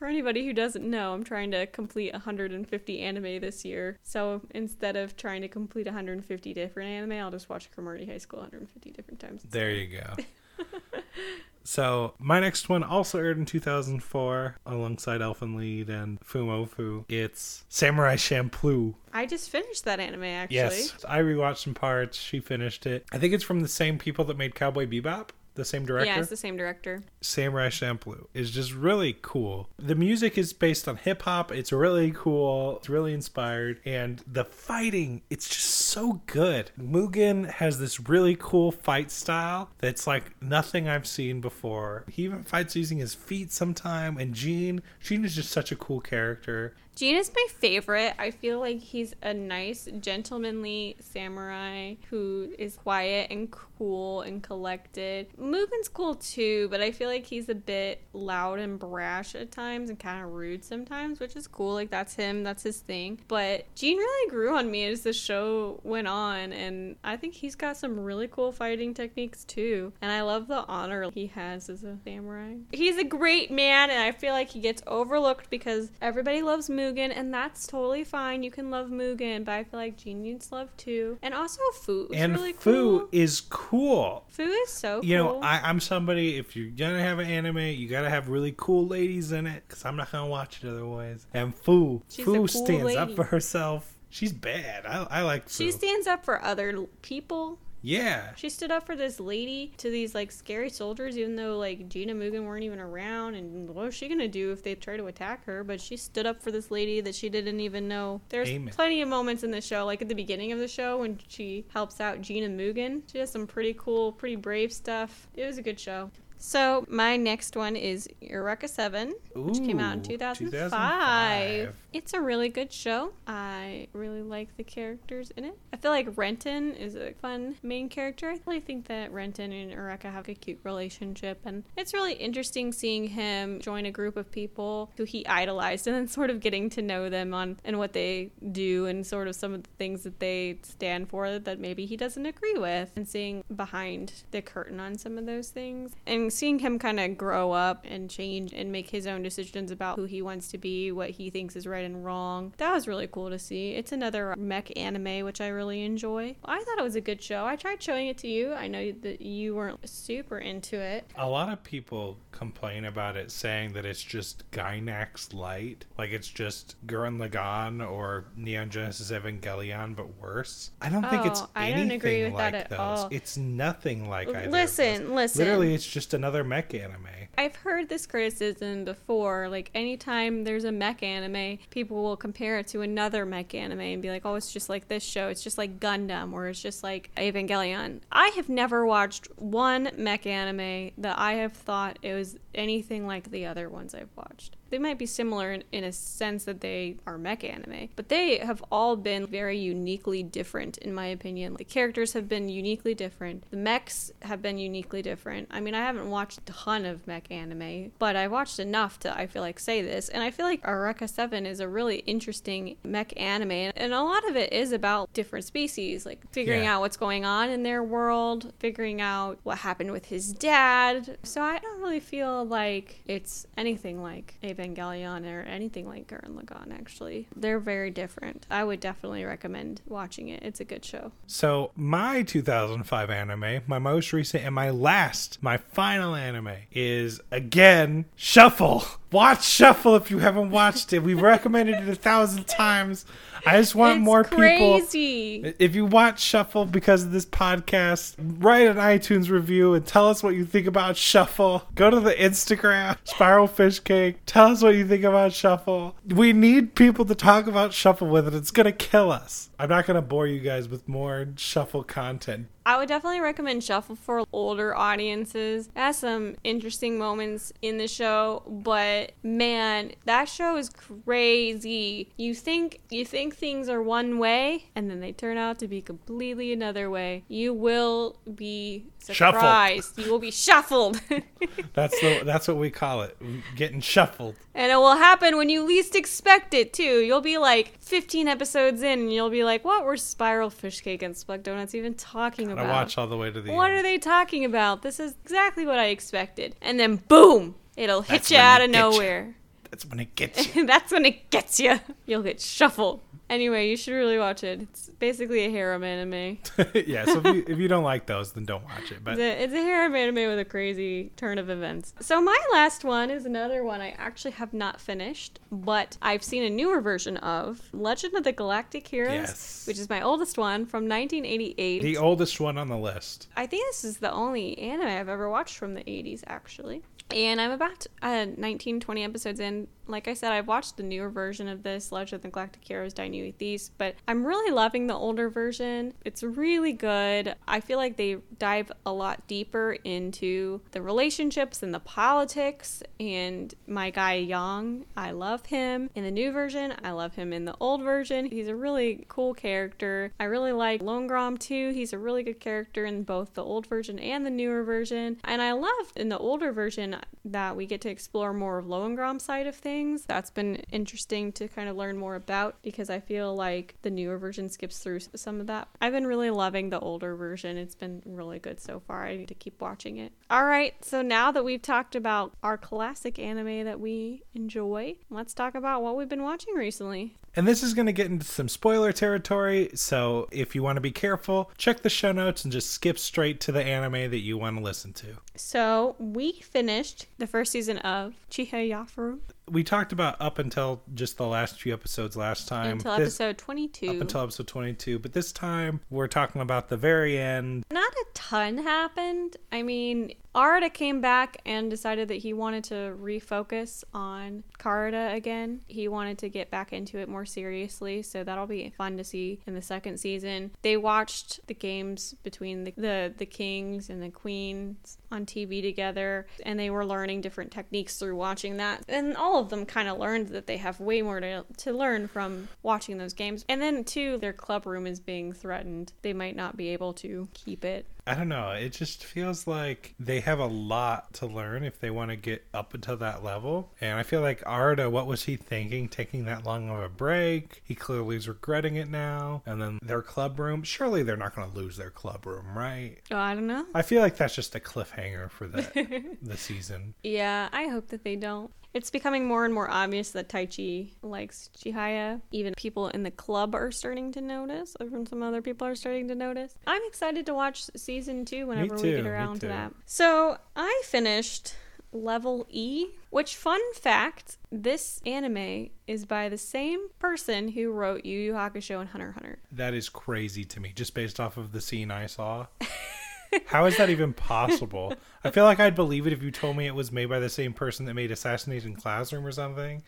For 0.00 0.06
anybody 0.06 0.46
who 0.46 0.54
doesn't 0.54 0.88
know, 0.88 1.12
I'm 1.12 1.24
trying 1.24 1.50
to 1.50 1.66
complete 1.66 2.14
150 2.14 3.00
anime 3.00 3.38
this 3.38 3.66
year. 3.66 3.98
So 4.02 4.40
instead 4.54 4.96
of 4.96 5.14
trying 5.14 5.42
to 5.42 5.48
complete 5.48 5.84
150 5.84 6.54
different 6.54 6.88
anime, 6.88 7.12
I'll 7.12 7.30
just 7.30 7.50
watch 7.50 7.70
Cromartie 7.70 8.06
High 8.06 8.16
School 8.16 8.40
150 8.40 8.92
different 8.92 9.20
times. 9.20 9.42
There 9.42 9.70
you 9.70 9.98
go. 9.98 10.64
so 11.64 12.14
my 12.18 12.40
next 12.40 12.70
one 12.70 12.82
also 12.82 13.18
aired 13.18 13.36
in 13.36 13.44
2004 13.44 14.56
alongside 14.64 15.20
Elfen 15.20 15.54
Lied 15.54 15.90
and 15.90 16.18
Fumoffu. 16.20 17.04
It's 17.10 17.66
Samurai 17.68 18.16
Champloo. 18.16 18.94
I 19.12 19.26
just 19.26 19.50
finished 19.50 19.84
that 19.84 20.00
anime 20.00 20.24
actually. 20.24 20.56
Yes, 20.56 21.04
I 21.06 21.18
rewatched 21.18 21.58
some 21.58 21.74
parts. 21.74 22.16
She 22.16 22.40
finished 22.40 22.86
it. 22.86 23.04
I 23.12 23.18
think 23.18 23.34
it's 23.34 23.44
from 23.44 23.60
the 23.60 23.68
same 23.68 23.98
people 23.98 24.24
that 24.24 24.38
made 24.38 24.54
Cowboy 24.54 24.86
Bebop. 24.86 25.28
The 25.60 25.66
same 25.66 25.84
director. 25.84 26.10
Yeah, 26.10 26.18
it's 26.18 26.30
the 26.30 26.38
same 26.38 26.56
director. 26.56 27.02
Samurai 27.20 27.68
Champloo 27.68 28.28
is 28.32 28.50
just 28.50 28.72
really 28.72 29.18
cool. 29.20 29.68
The 29.78 29.94
music 29.94 30.38
is 30.38 30.54
based 30.54 30.88
on 30.88 30.96
hip 30.96 31.20
hop. 31.20 31.52
It's 31.52 31.70
really 31.70 32.12
cool. 32.12 32.78
It's 32.78 32.88
really 32.88 33.12
inspired. 33.12 33.78
And 33.84 34.22
the 34.26 34.46
fighting, 34.46 35.20
it's 35.28 35.46
just 35.50 35.68
so 35.68 36.22
good. 36.24 36.70
Mugen 36.80 37.50
has 37.50 37.78
this 37.78 38.08
really 38.08 38.38
cool 38.40 38.72
fight 38.72 39.10
style 39.10 39.68
that's 39.80 40.06
like 40.06 40.40
nothing 40.40 40.88
I've 40.88 41.06
seen 41.06 41.42
before. 41.42 42.06
He 42.08 42.22
even 42.24 42.42
fights 42.42 42.74
using 42.74 42.96
his 42.96 43.12
feet 43.12 43.52
sometime. 43.52 44.16
And 44.16 44.34
Jean, 44.34 44.80
Jean 44.98 45.26
is 45.26 45.34
just 45.34 45.50
such 45.50 45.70
a 45.70 45.76
cool 45.76 46.00
character. 46.00 46.74
Gene 47.00 47.16
is 47.16 47.32
my 47.34 47.46
favorite. 47.56 48.12
I 48.18 48.30
feel 48.30 48.60
like 48.60 48.78
he's 48.78 49.14
a 49.22 49.32
nice, 49.32 49.88
gentlemanly 50.00 50.96
samurai 51.00 51.94
who 52.10 52.52
is 52.58 52.76
quiet 52.76 53.30
and 53.30 53.50
cool 53.50 54.20
and 54.20 54.42
collected. 54.42 55.28
Mugen's 55.38 55.88
cool 55.88 56.16
too, 56.16 56.68
but 56.68 56.82
I 56.82 56.90
feel 56.90 57.08
like 57.08 57.24
he's 57.24 57.48
a 57.48 57.54
bit 57.54 58.02
loud 58.12 58.58
and 58.58 58.78
brash 58.78 59.34
at 59.34 59.50
times 59.50 59.88
and 59.88 59.98
kind 59.98 60.22
of 60.22 60.30
rude 60.30 60.62
sometimes, 60.62 61.20
which 61.20 61.36
is 61.36 61.46
cool. 61.46 61.72
Like 61.72 61.88
that's 61.88 62.14
him, 62.16 62.44
that's 62.44 62.62
his 62.62 62.80
thing. 62.80 63.18
But 63.28 63.64
Gene 63.74 63.96
really 63.96 64.30
grew 64.30 64.54
on 64.54 64.70
me 64.70 64.84
as 64.84 65.00
the 65.00 65.14
show 65.14 65.80
went 65.82 66.06
on, 66.06 66.52
and 66.52 66.96
I 67.02 67.16
think 67.16 67.32
he's 67.32 67.54
got 67.54 67.78
some 67.78 67.98
really 67.98 68.28
cool 68.28 68.52
fighting 68.52 68.92
techniques 68.92 69.44
too. 69.44 69.94
And 70.02 70.12
I 70.12 70.20
love 70.20 70.48
the 70.48 70.66
honor 70.66 71.10
he 71.14 71.28
has 71.28 71.70
as 71.70 71.82
a 71.82 71.96
samurai. 72.04 72.56
He's 72.72 72.98
a 72.98 73.04
great 73.04 73.50
man, 73.50 73.88
and 73.88 74.02
I 74.02 74.12
feel 74.12 74.34
like 74.34 74.50
he 74.50 74.60
gets 74.60 74.82
overlooked 74.86 75.48
because 75.48 75.90
everybody 76.02 76.42
loves 76.42 76.68
Mugen, 76.68 76.89
and 76.98 77.32
that's 77.32 77.66
totally 77.66 78.04
fine. 78.04 78.42
You 78.42 78.50
can 78.50 78.70
love 78.70 78.88
Mugen, 78.88 79.44
but 79.44 79.52
I 79.52 79.64
feel 79.64 79.78
like 79.80 79.96
Gene 79.96 80.22
needs 80.22 80.52
love 80.52 80.76
too. 80.76 81.18
And 81.22 81.34
also 81.34 81.60
Fu 81.82 82.08
is 82.10 82.20
and 82.20 82.34
really 82.34 82.52
Fu 82.52 82.98
cool. 83.00 83.08
is 83.12 83.40
cool. 83.42 84.24
Fu 84.28 84.42
is 84.42 84.70
so 84.70 85.00
cool. 85.00 85.08
You 85.08 85.16
know. 85.18 85.40
I, 85.40 85.60
I'm 85.68 85.80
somebody, 85.80 86.36
if 86.36 86.56
you're 86.56 86.70
gonna 86.70 87.02
have 87.02 87.18
an 87.18 87.26
anime, 87.26 87.58
you 87.58 87.88
gotta 87.88 88.10
have 88.10 88.28
really 88.28 88.54
cool 88.56 88.86
ladies 88.86 89.32
in 89.32 89.46
it, 89.46 89.64
because 89.66 89.84
I'm 89.84 89.96
not 89.96 90.10
gonna 90.12 90.28
watch 90.28 90.62
it 90.62 90.68
otherwise. 90.68 91.26
And 91.34 91.54
Fu, 91.54 92.02
She's 92.08 92.24
Fu 92.24 92.34
cool 92.34 92.48
stands 92.48 92.96
up 92.96 93.14
for 93.14 93.24
herself. 93.24 93.94
She's 94.08 94.32
bad. 94.32 94.86
I, 94.86 95.06
I 95.10 95.22
like 95.22 95.48
Fu. 95.48 95.64
she 95.64 95.70
stands 95.70 96.06
up 96.06 96.24
for 96.24 96.42
other 96.42 96.86
people. 97.02 97.58
Yeah. 97.82 98.34
She 98.36 98.50
stood 98.50 98.70
up 98.70 98.86
for 98.86 98.96
this 98.96 99.20
lady 99.20 99.72
to 99.78 99.90
these 99.90 100.14
like 100.14 100.30
scary 100.32 100.70
soldiers, 100.70 101.16
even 101.16 101.36
though 101.36 101.56
like 101.56 101.88
Gina 101.88 102.14
Mugen 102.14 102.44
weren't 102.44 102.64
even 102.64 102.80
around. 102.80 103.34
And 103.34 103.68
what 103.68 103.86
was 103.86 103.94
she 103.94 104.08
gonna 104.08 104.28
do 104.28 104.52
if 104.52 104.62
they 104.62 104.74
try 104.74 104.96
to 104.96 105.06
attack 105.06 105.44
her? 105.46 105.64
But 105.64 105.80
she 105.80 105.96
stood 105.96 106.26
up 106.26 106.42
for 106.42 106.50
this 106.50 106.70
lady 106.70 107.00
that 107.00 107.14
she 107.14 107.28
didn't 107.28 107.60
even 107.60 107.88
know. 107.88 108.20
There's 108.28 108.48
Amen. 108.48 108.72
plenty 108.74 109.02
of 109.02 109.08
moments 109.08 109.42
in 109.42 109.50
the 109.50 109.60
show, 109.60 109.86
like 109.86 110.02
at 110.02 110.08
the 110.08 110.14
beginning 110.14 110.52
of 110.52 110.58
the 110.58 110.68
show 110.68 110.98
when 110.98 111.18
she 111.28 111.64
helps 111.72 112.00
out 112.00 112.20
Gina 112.20 112.48
Mugen. 112.48 113.02
She 113.10 113.18
has 113.18 113.30
some 113.30 113.46
pretty 113.46 113.74
cool, 113.78 114.12
pretty 114.12 114.36
brave 114.36 114.72
stuff. 114.72 115.28
It 115.34 115.46
was 115.46 115.58
a 115.58 115.62
good 115.62 115.80
show. 115.80 116.10
So 116.42 116.86
my 116.88 117.18
next 117.18 117.54
one 117.54 117.76
is 117.76 118.08
Eureka 118.22 118.66
Seven, 118.66 119.14
which 119.34 119.58
came 119.58 119.78
out 119.78 119.98
in 119.98 120.02
2005. 120.02 120.50
2005. 120.50 121.76
It's 121.92 122.14
a 122.14 122.20
really 122.20 122.48
good 122.48 122.72
show. 122.72 123.12
I 123.26 123.88
really 123.92 124.22
like 124.22 124.56
the 124.56 124.64
characters 124.64 125.30
in 125.36 125.44
it. 125.44 125.58
I 125.72 125.76
feel 125.76 125.90
like 125.90 126.16
Renton 126.16 126.72
is 126.74 126.94
a 126.94 127.12
fun 127.20 127.56
main 127.62 127.90
character. 127.90 128.30
I 128.30 128.38
really 128.46 128.60
think 128.60 128.86
that 128.86 129.12
Renton 129.12 129.52
and 129.52 129.70
Eureka 129.70 130.10
have 130.10 130.28
a 130.28 130.34
cute 130.34 130.60
relationship, 130.64 131.40
and 131.44 131.62
it's 131.76 131.92
really 131.92 132.14
interesting 132.14 132.72
seeing 132.72 133.08
him 133.08 133.60
join 133.60 133.84
a 133.84 133.90
group 133.90 134.16
of 134.16 134.30
people 134.32 134.90
who 134.96 135.04
he 135.04 135.26
idolized, 135.26 135.86
and 135.86 135.94
then 135.94 136.08
sort 136.20 136.30
of 136.30 136.40
getting 136.40 136.70
to 136.70 136.80
know 136.80 137.10
them 137.10 137.34
on 137.34 137.58
and 137.64 137.78
what 137.78 137.92
they 137.92 138.30
do, 138.50 138.86
and 138.86 139.06
sort 139.06 139.28
of 139.28 139.34
some 139.36 139.52
of 139.52 139.62
the 139.64 139.70
things 139.78 140.04
that 140.04 140.20
they 140.20 140.58
stand 140.62 141.10
for 141.10 141.38
that 141.38 141.58
maybe 141.60 141.84
he 141.84 141.98
doesn't 141.98 142.24
agree 142.24 142.56
with, 142.56 142.92
and 142.96 143.06
seeing 143.06 143.44
behind 143.54 144.24
the 144.30 144.40
curtain 144.40 144.80
on 144.80 144.96
some 144.96 145.18
of 145.18 145.26
those 145.26 145.50
things, 145.50 145.92
and 146.06 146.29
seeing 146.30 146.58
him 146.60 146.78
kind 146.78 146.98
of 147.00 147.16
grow 147.18 147.52
up 147.52 147.84
and 147.88 148.08
change 148.10 148.52
and 148.52 148.70
make 148.72 148.90
his 148.90 149.06
own 149.06 149.22
decisions 149.22 149.70
about 149.70 149.96
who 149.96 150.04
he 150.04 150.22
wants 150.22 150.48
to 150.48 150.58
be, 150.58 150.90
what 150.92 151.10
he 151.10 151.30
thinks 151.30 151.56
is 151.56 151.66
right 151.66 151.84
and 151.84 152.04
wrong. 152.04 152.54
That 152.58 152.72
was 152.72 152.88
really 152.88 153.06
cool 153.06 153.30
to 153.30 153.38
see. 153.38 153.72
It's 153.72 153.92
another 153.92 154.34
mech 154.38 154.76
anime, 154.78 155.24
which 155.24 155.40
I 155.40 155.48
really 155.48 155.84
enjoy. 155.84 156.36
I 156.44 156.62
thought 156.62 156.78
it 156.78 156.82
was 156.82 156.96
a 156.96 157.00
good 157.00 157.22
show. 157.22 157.44
I 157.44 157.56
tried 157.56 157.82
showing 157.82 158.08
it 158.08 158.18
to 158.18 158.28
you. 158.28 158.52
I 158.52 158.68
know 158.68 158.92
that 159.02 159.20
you 159.20 159.54
weren't 159.54 159.88
super 159.88 160.38
into 160.38 160.78
it. 160.78 161.04
A 161.16 161.28
lot 161.28 161.52
of 161.52 161.62
people 161.62 162.18
complain 162.32 162.84
about 162.84 163.16
it, 163.16 163.30
saying 163.30 163.72
that 163.74 163.84
it's 163.84 164.02
just 164.02 164.50
Gainax 164.50 165.34
light, 165.34 165.84
like 165.98 166.10
it's 166.10 166.28
just 166.28 166.74
Gurren 166.86 167.18
Lagann 167.18 167.86
or 167.88 168.26
Neon 168.36 168.70
Genesis 168.70 169.10
Evangelion, 169.10 169.94
but 169.96 170.16
worse. 170.18 170.70
I 170.80 170.88
don't 170.88 171.08
think 171.08 171.26
it's 171.26 171.40
Oh, 171.42 171.48
I 171.54 171.70
anything 171.70 171.88
don't 171.88 171.96
agree 171.96 172.24
with 172.24 172.32
like 172.34 172.52
that 172.52 172.62
at 172.64 172.70
those. 172.70 172.78
all. 172.78 173.08
It's 173.10 173.36
nothing 173.36 174.08
like 174.08 174.28
either. 174.28 174.40
of 174.40 174.50
Listen, 174.52 175.04
those. 175.06 175.14
listen. 175.14 175.44
Literally, 175.44 175.74
it's 175.74 175.86
just 175.86 176.12
another 176.20 176.44
mech 176.44 176.74
anime. 176.74 177.06
I've 177.38 177.56
heard 177.56 177.88
this 177.88 178.06
criticism 178.06 178.84
before. 178.84 179.48
Like, 179.48 179.70
anytime 179.74 180.44
there's 180.44 180.64
a 180.64 180.72
mech 180.72 181.02
anime, 181.02 181.58
people 181.70 182.02
will 182.02 182.16
compare 182.18 182.58
it 182.58 182.66
to 182.68 182.82
another 182.82 183.24
mech 183.24 183.54
anime 183.54 183.80
and 183.80 184.02
be 184.02 184.10
like, 184.10 184.26
oh, 184.26 184.34
it's 184.34 184.52
just 184.52 184.68
like 184.68 184.88
this 184.88 185.02
show. 185.02 185.28
It's 185.28 185.42
just 185.42 185.56
like 185.56 185.80
Gundam, 185.80 186.34
or 186.34 186.48
it's 186.48 186.60
just 186.60 186.82
like 186.82 187.10
Evangelion. 187.16 188.00
I 188.12 188.28
have 188.36 188.50
never 188.50 188.84
watched 188.84 189.28
one 189.36 189.92
mech 189.96 190.26
anime 190.26 190.90
that 190.98 191.18
I 191.18 191.34
have 191.34 191.54
thought 191.54 191.98
it 192.02 192.12
was 192.12 192.36
anything 192.54 193.06
like 193.06 193.30
the 193.30 193.46
other 193.46 193.70
ones 193.70 193.94
I've 193.94 194.14
watched. 194.14 194.56
They 194.70 194.78
might 194.78 194.98
be 194.98 195.06
similar 195.06 195.52
in, 195.52 195.64
in 195.72 195.84
a 195.84 195.92
sense 195.92 196.44
that 196.44 196.60
they 196.60 196.96
are 197.06 197.18
mech 197.18 197.44
anime, 197.44 197.88
but 197.96 198.08
they 198.08 198.38
have 198.38 198.62
all 198.70 198.96
been 198.96 199.26
very 199.26 199.58
uniquely 199.58 200.22
different, 200.22 200.78
in 200.78 200.94
my 200.94 201.06
opinion. 201.06 201.54
The 201.54 201.64
characters 201.64 202.12
have 202.12 202.28
been 202.28 202.48
uniquely 202.48 202.94
different. 202.94 203.44
The 203.50 203.56
mechs 203.56 204.12
have 204.22 204.40
been 204.40 204.58
uniquely 204.58 205.02
different. 205.02 205.48
I 205.50 205.60
mean, 205.60 205.74
I 205.74 205.80
haven't 205.80 206.08
watched 206.08 206.38
a 206.38 206.42
ton 206.52 206.84
of 206.84 207.06
mech 207.06 207.30
anime, 207.30 207.92
but 207.98 208.16
I 208.16 208.28
watched 208.28 208.58
enough 208.58 208.98
to, 209.00 209.16
I 209.16 209.26
feel 209.26 209.42
like, 209.42 209.58
say 209.58 209.82
this. 209.82 210.08
And 210.08 210.22
I 210.22 210.30
feel 210.30 210.46
like 210.46 210.62
Eureka 210.64 211.08
7 211.08 211.46
is 211.46 211.60
a 211.60 211.68
really 211.68 211.98
interesting 212.06 212.76
mech 212.84 213.12
anime, 213.20 213.72
and 213.76 213.92
a 213.92 214.02
lot 214.02 214.28
of 214.28 214.36
it 214.36 214.52
is 214.52 214.72
about 214.72 215.12
different 215.12 215.44
species, 215.44 216.06
like 216.06 216.20
figuring 216.32 216.62
Yeah. 216.64 216.76
out 216.76 216.80
what's 216.80 216.96
going 216.96 217.24
on 217.24 217.50
in 217.50 217.62
their 217.62 217.82
world, 217.82 218.52
figuring 218.58 219.00
out 219.00 219.38
what 219.42 219.58
happened 219.58 219.90
with 219.92 220.06
his 220.06 220.32
dad. 220.32 221.18
So 221.22 221.42
I 221.42 221.58
don't 221.58 221.80
really 221.80 222.00
feel 222.00 222.44
like 222.44 223.00
it's 223.06 223.46
anything 223.56 224.02
like 224.02 224.34
Evangelion 224.60 225.30
or 225.30 225.42
anything 225.42 225.88
like 225.88 226.06
Gurren 226.06 226.40
Lagann, 226.40 226.72
actually. 226.72 227.28
They're 227.34 227.58
very 227.58 227.90
different. 227.90 228.46
I 228.50 228.64
would 228.64 228.80
definitely 228.80 229.24
recommend 229.24 229.80
watching 229.86 230.28
it. 230.28 230.42
It's 230.42 230.60
a 230.60 230.64
good 230.64 230.84
show. 230.84 231.12
So, 231.26 231.72
my 231.76 232.22
2005 232.22 233.10
anime, 233.10 233.62
my 233.66 233.78
most 233.78 234.12
recent 234.12 234.44
and 234.44 234.54
my 234.54 234.70
last, 234.70 235.38
my 235.42 235.56
final 235.56 236.14
anime 236.14 236.56
is 236.72 237.20
again 237.30 238.06
Shuffle. 238.16 238.84
Watch 239.12 239.44
Shuffle 239.44 239.96
if 239.96 240.10
you 240.10 240.18
haven't 240.18 240.50
watched 240.50 240.92
it. 240.92 241.00
We've 241.02 241.20
recommended 241.20 241.76
it 241.76 241.88
a 241.88 241.96
thousand 241.96 242.46
times. 242.46 243.04
I 243.46 243.56
just 243.56 243.74
want 243.74 243.98
it's 243.98 244.04
more 244.04 244.22
crazy. 244.22 245.38
people. 245.38 245.52
If 245.58 245.74
you 245.74 245.86
watch 245.86 246.20
Shuffle 246.20 246.64
because 246.64 247.04
of 247.04 247.10
this 247.10 247.24
podcast, 247.26 248.14
write 248.18 248.68
an 248.68 248.76
iTunes 248.76 249.30
review 249.30 249.74
and 249.74 249.84
tell 249.86 250.08
us 250.08 250.22
what 250.22 250.34
you 250.34 250.44
think 250.44 250.66
about 250.66 250.96
Shuffle. 250.96 251.64
Go 251.74 251.90
to 251.90 252.00
the 252.00 252.12
Instagram, 252.12 252.98
Spiral 253.04 253.46
Fish 253.46 253.80
Cake. 253.80 254.18
Tell 254.26 254.48
us 254.48 254.62
what 254.62 254.74
you 254.74 254.86
think 254.86 255.04
about 255.04 255.32
Shuffle. 255.32 255.96
We 256.06 256.32
need 256.32 256.74
people 256.74 257.04
to 257.06 257.14
talk 257.14 257.46
about 257.46 257.72
Shuffle 257.72 258.08
with 258.08 258.28
it. 258.28 258.34
It's 258.34 258.50
gonna 258.50 258.72
kill 258.72 259.10
us. 259.10 259.50
I'm 259.58 259.70
not 259.70 259.86
gonna 259.86 260.02
bore 260.02 260.26
you 260.26 260.40
guys 260.40 260.68
with 260.68 260.86
more 260.88 261.28
Shuffle 261.36 261.82
content. 261.82 262.46
I 262.66 262.76
would 262.76 262.88
definitely 262.88 263.20
recommend 263.20 263.64
Shuffle 263.64 263.96
for 263.96 264.24
older 264.32 264.76
audiences. 264.76 265.68
It 265.68 265.78
has 265.78 265.98
some 265.98 266.36
interesting 266.44 266.98
moments 266.98 267.52
in 267.62 267.78
the 267.78 267.88
show, 267.88 268.42
but 268.46 269.12
man, 269.22 269.92
that 270.04 270.28
show 270.28 270.56
is 270.56 270.68
crazy. 270.70 272.08
You 272.16 272.34
think 272.34 272.80
you 272.90 273.04
think 273.04 273.34
things 273.36 273.68
are 273.68 273.82
one 273.82 274.18
way, 274.18 274.66
and 274.74 274.90
then 274.90 275.00
they 275.00 275.12
turn 275.12 275.36
out 275.36 275.58
to 275.60 275.68
be 275.68 275.80
completely 275.80 276.52
another 276.52 276.90
way. 276.90 277.24
You 277.28 277.54
will 277.54 278.16
be 278.34 278.84
Shuffled. 279.08 279.40
surprised. 279.40 279.98
You 279.98 280.10
will 280.10 280.18
be 280.18 280.30
shuffled. 280.30 281.00
That's 281.72 281.98
the 282.00 282.22
that's 282.24 282.46
what 282.48 282.58
we 282.58 282.70
call 282.70 283.02
it. 283.02 283.16
Getting 283.56 283.80
shuffled. 283.80 284.34
And 284.54 284.70
it 284.70 284.76
will 284.76 284.96
happen 284.96 285.36
when 285.36 285.48
you 285.48 285.64
least 285.64 285.94
expect 285.96 286.52
it 286.52 286.72
too. 286.72 287.00
You'll 287.00 287.20
be 287.20 287.38
like 287.38 287.79
15 287.90 288.28
episodes 288.28 288.82
in, 288.82 289.00
and 289.00 289.12
you'll 289.12 289.30
be 289.30 289.42
like, 289.42 289.64
"What 289.64 289.84
were 289.84 289.96
Spiral 289.96 290.48
Fish 290.48 290.80
Cake 290.80 291.02
and 291.02 291.14
Spluck 291.14 291.42
Donuts 291.42 291.74
even 291.74 291.94
talking 291.94 292.52
about? 292.52 292.62
I 292.62 292.64
about?" 292.64 292.82
watch 292.84 292.96
all 292.96 293.08
the 293.08 293.16
way 293.16 293.32
to 293.32 293.40
the 293.40 293.48
end. 293.48 293.56
What 293.56 293.70
end. 293.72 293.80
are 293.80 293.82
they 293.82 293.98
talking 293.98 294.44
about? 294.44 294.82
This 294.82 295.00
is 295.00 295.14
exactly 295.24 295.66
what 295.66 295.80
I 295.80 295.86
expected. 295.86 296.54
And 296.62 296.78
then 296.78 296.96
boom, 297.08 297.56
it'll 297.76 298.02
hit 298.02 298.08
That's 298.08 298.30
you 298.30 298.36
when 298.36 298.46
out 298.46 298.60
of 298.62 298.70
ya. 298.70 298.78
nowhere. 298.78 299.34
That's 299.70 299.84
when 299.84 299.98
it 300.00 300.14
gets 300.14 300.54
you. 300.54 300.66
That's 300.72 300.92
when 300.92 301.04
it 301.04 301.30
gets 301.30 301.58
you. 301.58 301.80
You'll 302.06 302.22
get 302.22 302.40
shuffled. 302.40 303.00
Anyway, 303.30 303.70
you 303.70 303.76
should 303.76 303.92
really 303.92 304.18
watch 304.18 304.42
it. 304.42 304.60
It's 304.60 304.90
basically 304.98 305.44
a 305.46 305.50
harem 305.50 305.84
anime. 305.84 306.38
yeah, 306.74 307.04
so 307.04 307.22
if 307.24 307.24
you, 307.36 307.44
if 307.46 307.58
you 307.58 307.68
don't 307.68 307.84
like 307.84 308.04
those, 308.06 308.32
then 308.32 308.44
don't 308.44 308.64
watch 308.64 308.90
it. 308.90 309.04
But 309.04 309.12
It's 309.12 309.20
a, 309.20 309.42
it's 309.44 309.52
a 309.54 309.62
harem 309.62 309.94
anime 309.94 310.28
with 310.28 310.40
a 310.40 310.44
crazy 310.44 311.12
turn 311.16 311.38
of 311.38 311.48
events. 311.48 311.94
So 312.00 312.20
my 312.20 312.36
last 312.52 312.84
one 312.84 313.08
is 313.08 313.24
another 313.26 313.62
one 313.62 313.80
I 313.80 313.90
actually 313.98 314.32
have 314.32 314.52
not 314.52 314.80
finished, 314.80 315.38
but 315.52 315.96
I've 316.02 316.24
seen 316.24 316.42
a 316.42 316.50
newer 316.50 316.80
version 316.80 317.18
of 317.18 317.68
Legend 317.72 318.16
of 318.16 318.24
the 318.24 318.32
Galactic 318.32 318.88
Heroes, 318.88 319.12
Yes. 319.12 319.64
which 319.66 319.78
is 319.78 319.88
my 319.88 320.02
oldest 320.02 320.36
one 320.36 320.66
from 320.66 320.88
1988. 320.88 321.82
the 321.82 321.96
oldest 321.96 322.40
one 322.40 322.58
on 322.58 322.68
the 322.68 322.76
list. 322.76 323.28
I 323.36 323.46
think 323.46 323.64
this 323.68 323.84
is 323.84 323.98
the 323.98 324.10
only 324.10 324.58
anime 324.58 324.88
I've 324.88 325.08
ever 325.08 325.30
watched 325.30 325.56
from 325.56 325.74
the 325.74 325.84
80s, 325.84 326.24
actually. 326.26 326.82
And 327.12 327.40
I'm 327.40 327.50
about 327.50 327.86
uh, 328.02 328.26
19, 328.36 328.80
20 328.80 329.04
episodes 329.04 329.40
in. 329.40 329.66
Like 329.90 330.08
I 330.08 330.14
said, 330.14 330.32
I've 330.32 330.46
watched 330.46 330.76
the 330.76 330.82
newer 330.82 331.10
version 331.10 331.48
of 331.48 331.62
this, 331.62 331.90
Legend 331.90 332.18
of 332.18 332.22
the 332.22 332.28
Galactic 332.28 332.64
Heroes 332.64 332.94
Die 332.94 333.08
New 333.08 333.32
but 333.78 333.94
I'm 334.06 334.24
really 334.24 334.52
loving 334.52 334.86
the 334.86 334.94
older 334.94 335.28
version. 335.28 335.94
It's 336.04 336.22
really 336.22 336.72
good. 336.72 337.34
I 337.46 337.60
feel 337.60 337.78
like 337.78 337.96
they 337.96 338.18
dive 338.38 338.70
a 338.86 338.92
lot 338.92 339.26
deeper 339.26 339.76
into 339.84 340.60
the 340.72 340.82
relationships 340.82 341.62
and 341.62 341.74
the 341.74 341.80
politics. 341.80 342.82
And 342.98 343.54
my 343.66 343.90
guy 343.90 344.14
Yang, 344.14 344.86
I 344.96 345.10
love 345.10 345.46
him 345.46 345.90
in 345.94 346.04
the 346.04 346.10
new 346.10 346.32
version. 346.32 346.74
I 346.84 346.92
love 346.92 347.14
him 347.14 347.32
in 347.32 347.44
the 347.44 347.56
old 347.60 347.82
version. 347.82 348.26
He's 348.26 348.48
a 348.48 348.56
really 348.56 349.04
cool 349.08 349.34
character. 349.34 350.12
I 350.20 350.24
really 350.24 350.52
like 350.52 350.82
Lohengramm 350.82 351.38
too. 351.38 351.72
He's 351.72 351.92
a 351.92 351.98
really 351.98 352.22
good 352.22 352.40
character 352.40 352.84
in 352.84 353.02
both 353.02 353.34
the 353.34 353.44
old 353.44 353.66
version 353.66 353.98
and 353.98 354.24
the 354.24 354.30
newer 354.30 354.62
version. 354.62 355.18
And 355.24 355.42
I 355.42 355.52
love 355.52 355.92
in 355.96 356.08
the 356.08 356.18
older 356.18 356.52
version 356.52 356.96
that 357.24 357.56
we 357.56 357.66
get 357.66 357.80
to 357.82 357.90
explore 357.90 358.32
more 358.32 358.58
of 358.58 358.66
Lohengramm's 358.66 359.24
side 359.24 359.46
of 359.46 359.56
things. 359.56 359.79
That's 360.06 360.30
been 360.30 360.56
interesting 360.70 361.32
to 361.32 361.48
kind 361.48 361.68
of 361.68 361.76
learn 361.76 361.96
more 361.96 362.14
about 362.14 362.56
because 362.62 362.90
I 362.90 363.00
feel 363.00 363.34
like 363.34 363.76
the 363.82 363.90
newer 363.90 364.18
version 364.18 364.48
skips 364.48 364.78
through 364.78 365.00
some 365.14 365.40
of 365.40 365.46
that. 365.46 365.68
I've 365.80 365.92
been 365.92 366.06
really 366.06 366.30
loving 366.30 366.70
the 366.70 366.78
older 366.78 367.16
version. 367.16 367.56
It's 367.56 367.74
been 367.74 368.02
really 368.04 368.38
good 368.38 368.60
so 368.60 368.80
far. 368.80 369.06
I 369.06 369.16
need 369.16 369.28
to 369.28 369.34
keep 369.34 369.60
watching 369.60 369.96
it. 369.96 370.12
All 370.30 370.44
right, 370.44 370.74
so 370.84 371.02
now 371.02 371.32
that 371.32 371.44
we've 371.44 371.62
talked 371.62 371.94
about 371.96 372.34
our 372.42 372.58
classic 372.58 373.18
anime 373.18 373.64
that 373.64 373.80
we 373.80 374.22
enjoy, 374.34 374.96
let's 375.08 375.34
talk 375.34 375.54
about 375.54 375.82
what 375.82 375.96
we've 375.96 376.08
been 376.08 376.22
watching 376.22 376.54
recently. 376.54 377.16
And 377.36 377.46
this 377.46 377.62
is 377.62 377.74
going 377.74 377.86
to 377.86 377.92
get 377.92 378.06
into 378.06 378.26
some 378.26 378.48
spoiler 378.48 378.92
territory, 378.92 379.70
so 379.74 380.26
if 380.32 380.54
you 380.56 380.62
want 380.64 380.76
to 380.78 380.80
be 380.80 380.90
careful, 380.90 381.50
check 381.56 381.82
the 381.82 381.88
show 381.90 382.10
notes 382.10 382.42
and 382.44 382.52
just 382.52 382.70
skip 382.70 382.98
straight 382.98 383.40
to 383.42 383.52
the 383.52 383.62
anime 383.62 384.10
that 384.10 384.18
you 384.18 384.36
want 384.36 384.56
to 384.56 384.62
listen 384.62 384.92
to. 384.94 385.06
So 385.36 385.94
we 386.00 386.32
finished 386.32 387.06
the 387.18 387.28
first 387.28 387.52
season 387.52 387.78
of 387.78 388.14
Chihayafuru 388.30 389.20
We 389.48 389.62
talked 389.64 389.92
about 389.92 390.16
up 390.20 390.38
until 390.38 390.82
just 390.94 391.16
the 391.18 391.26
last 391.26 391.60
few 391.60 391.72
episodes 391.72 392.16
last 392.16 392.48
time. 392.48 392.72
until 392.72 392.96
This- 392.98 393.20
episode 393.20 393.38
22. 393.38 393.90
up 393.90 394.00
until 394.00 394.22
episode 394.22 394.46
22, 394.48 394.98
but 394.98 395.12
this 395.12 395.30
time 395.32 395.80
we're 395.88 396.08
talking 396.08 396.40
about 396.42 396.68
the 396.68 396.76
very 396.76 397.16
end. 397.18 397.64
Not 397.72 397.92
a 397.92 398.04
ton 398.14 398.58
happened. 398.58 399.36
I 399.52 399.62
mean, 399.62 400.14
Arata 400.34 400.72
came 400.72 401.00
back 401.00 401.38
and 401.44 401.68
decided 401.70 402.08
that 402.08 402.18
he 402.18 402.32
wanted 402.32 402.64
to 402.64 402.96
refocus 403.00 403.82
on 403.92 404.44
karuta 404.58 405.14
again. 405.14 405.60
He 405.66 405.88
wanted 405.88 406.18
to 406.18 406.28
get 406.28 406.50
back 406.50 406.72
into 406.72 406.98
it 406.98 407.08
more 407.08 407.26
seriously, 407.26 408.02
so 408.02 408.22
that'll 408.22 408.46
be 408.46 408.72
fun 408.76 408.96
to 408.96 409.04
see 409.04 409.40
in 409.46 409.54
the 409.54 409.62
second 409.62 409.98
season. 409.98 410.52
They 410.62 410.76
watched 410.76 411.46
the 411.48 411.54
games 411.54 412.14
between 412.22 412.64
the 412.64 412.72
the, 412.76 413.12
the 413.16 413.26
kings 413.26 413.90
and 413.90 414.02
the 414.02 414.10
queens 414.10 414.98
on 415.10 415.26
TV 415.26 415.60
together, 415.60 416.26
and 416.44 416.58
they 416.58 416.70
were 416.70 416.86
learning 416.86 417.20
different 417.20 417.50
techniques 417.50 417.96
through 417.98 418.14
watching 418.14 418.56
that. 418.58 418.84
And 418.88 419.16
all 419.16 419.40
of 419.40 419.48
them 419.48 419.66
kind 419.66 419.88
of 419.88 419.98
learned 419.98 420.28
that 420.28 420.46
they 420.46 420.58
have 420.58 420.78
way 420.78 421.02
more 421.02 421.20
to, 421.20 421.44
to 421.58 421.72
learn 421.72 422.06
from 422.06 422.48
watching 422.62 422.98
those 422.98 423.14
games. 423.14 423.44
And 423.48 423.60
then, 423.60 423.84
too, 423.84 424.18
their 424.18 424.32
club 424.32 424.66
room 424.66 424.86
is 424.86 425.00
being 425.00 425.32
threatened. 425.32 425.92
They 426.02 426.12
might 426.12 426.36
not 426.36 426.56
be 426.56 426.68
able 426.68 426.92
to 426.94 427.28
keep 427.34 427.64
it. 427.64 427.86
I 428.06 428.14
don't 428.14 428.28
know. 428.28 428.50
It 428.50 428.70
just 428.72 429.04
feels 429.04 429.46
like 429.46 429.94
they 429.98 430.20
have 430.20 430.38
a 430.38 430.46
lot 430.46 431.12
to 431.14 431.26
learn 431.26 431.64
if 431.64 431.80
they 431.80 431.90
want 431.90 432.10
to 432.10 432.16
get 432.16 432.44
up 432.52 432.74
until 432.74 432.96
that 432.98 433.22
level. 433.22 433.72
And 433.80 433.98
I 433.98 434.02
feel 434.02 434.20
like 434.20 434.42
Arata, 434.44 434.90
what 434.90 435.06
was 435.06 435.24
he 435.24 435.36
thinking 435.36 435.88
taking 435.88 436.24
that 436.24 436.44
long 436.44 436.68
of 436.70 436.80
a 436.80 436.88
break? 436.88 437.62
He 437.64 437.74
clearly 437.74 438.16
is 438.16 438.28
regretting 438.28 438.76
it 438.76 438.88
now. 438.88 439.42
And 439.46 439.60
then 439.60 439.78
their 439.82 440.02
club 440.02 440.38
room, 440.38 440.62
surely 440.62 441.02
they're 441.02 441.16
not 441.16 441.34
going 441.34 441.50
to 441.50 441.56
lose 441.56 441.76
their 441.76 441.90
club 441.90 442.26
room, 442.26 442.56
right? 442.56 442.96
Oh, 443.10 443.16
I 443.16 443.34
don't 443.34 443.46
know. 443.46 443.66
I 443.74 443.82
feel 443.82 444.00
like 444.02 444.16
that's 444.16 444.34
just 444.34 444.54
a 444.54 444.60
cliffhanger 444.60 445.30
for 445.30 445.46
the 445.46 446.16
the 446.22 446.36
season. 446.36 446.94
Yeah, 447.02 447.48
I 447.52 447.68
hope 447.68 447.88
that 447.88 448.04
they 448.04 448.16
don't. 448.16 448.50
It's 448.72 448.90
becoming 448.90 449.26
more 449.26 449.44
and 449.44 449.52
more 449.52 449.68
obvious 449.70 450.12
that 450.12 450.28
Taichi 450.28 450.92
likes 451.02 451.50
Chihaya. 451.58 452.20
Even 452.30 452.54
people 452.56 452.88
in 452.88 453.02
the 453.02 453.10
club 453.10 453.54
are 453.54 453.70
starting 453.70 454.12
to 454.12 454.20
notice, 454.20 454.76
even 454.80 455.06
some 455.06 455.22
other 455.22 455.42
people 455.42 455.66
are 455.66 455.74
starting 455.74 456.08
to 456.08 456.14
notice. 456.14 456.54
I'm 456.66 456.82
excited 456.86 457.26
to 457.26 457.34
watch 457.34 457.64
season 457.76 458.24
two 458.24 458.46
whenever 458.46 458.76
we 458.76 458.92
get 458.92 459.06
around 459.06 459.40
to 459.40 459.48
that. 459.48 459.72
So 459.86 460.38
I 460.54 460.82
finished 460.84 461.54
Level 461.92 462.46
E, 462.48 462.86
which, 463.10 463.34
fun 463.34 463.60
fact, 463.74 464.38
this 464.52 465.00
anime 465.04 465.70
is 465.86 466.04
by 466.04 466.28
the 466.28 466.38
same 466.38 466.88
person 466.98 467.48
who 467.48 467.72
wrote 467.72 468.04
Yu 468.04 468.18
Yu 468.18 468.32
Hakusho 468.32 468.80
and 468.80 468.90
Hunter 468.90 469.08
x 469.08 469.14
Hunter. 469.14 469.38
That 469.50 469.74
is 469.74 469.88
crazy 469.88 470.44
to 470.44 470.60
me, 470.60 470.72
just 470.74 470.94
based 470.94 471.18
off 471.18 471.36
of 471.36 471.52
the 471.52 471.60
scene 471.60 471.90
I 471.90 472.06
saw. 472.06 472.46
How 473.46 473.64
is 473.66 473.76
that 473.76 473.90
even 473.90 474.12
possible? 474.12 474.92
I 475.24 475.30
feel 475.30 475.44
like 475.44 475.60
I'd 475.60 475.74
believe 475.74 476.06
it 476.06 476.12
if 476.12 476.22
you 476.22 476.30
told 476.30 476.56
me 476.56 476.66
it 476.66 476.74
was 476.74 476.90
made 476.90 477.06
by 477.06 477.18
the 477.18 477.28
same 477.28 477.52
person 477.52 477.86
that 477.86 477.94
made 477.94 478.10
Assassination 478.10 478.74
Classroom 478.74 479.26
or 479.26 479.32
something, 479.32 479.82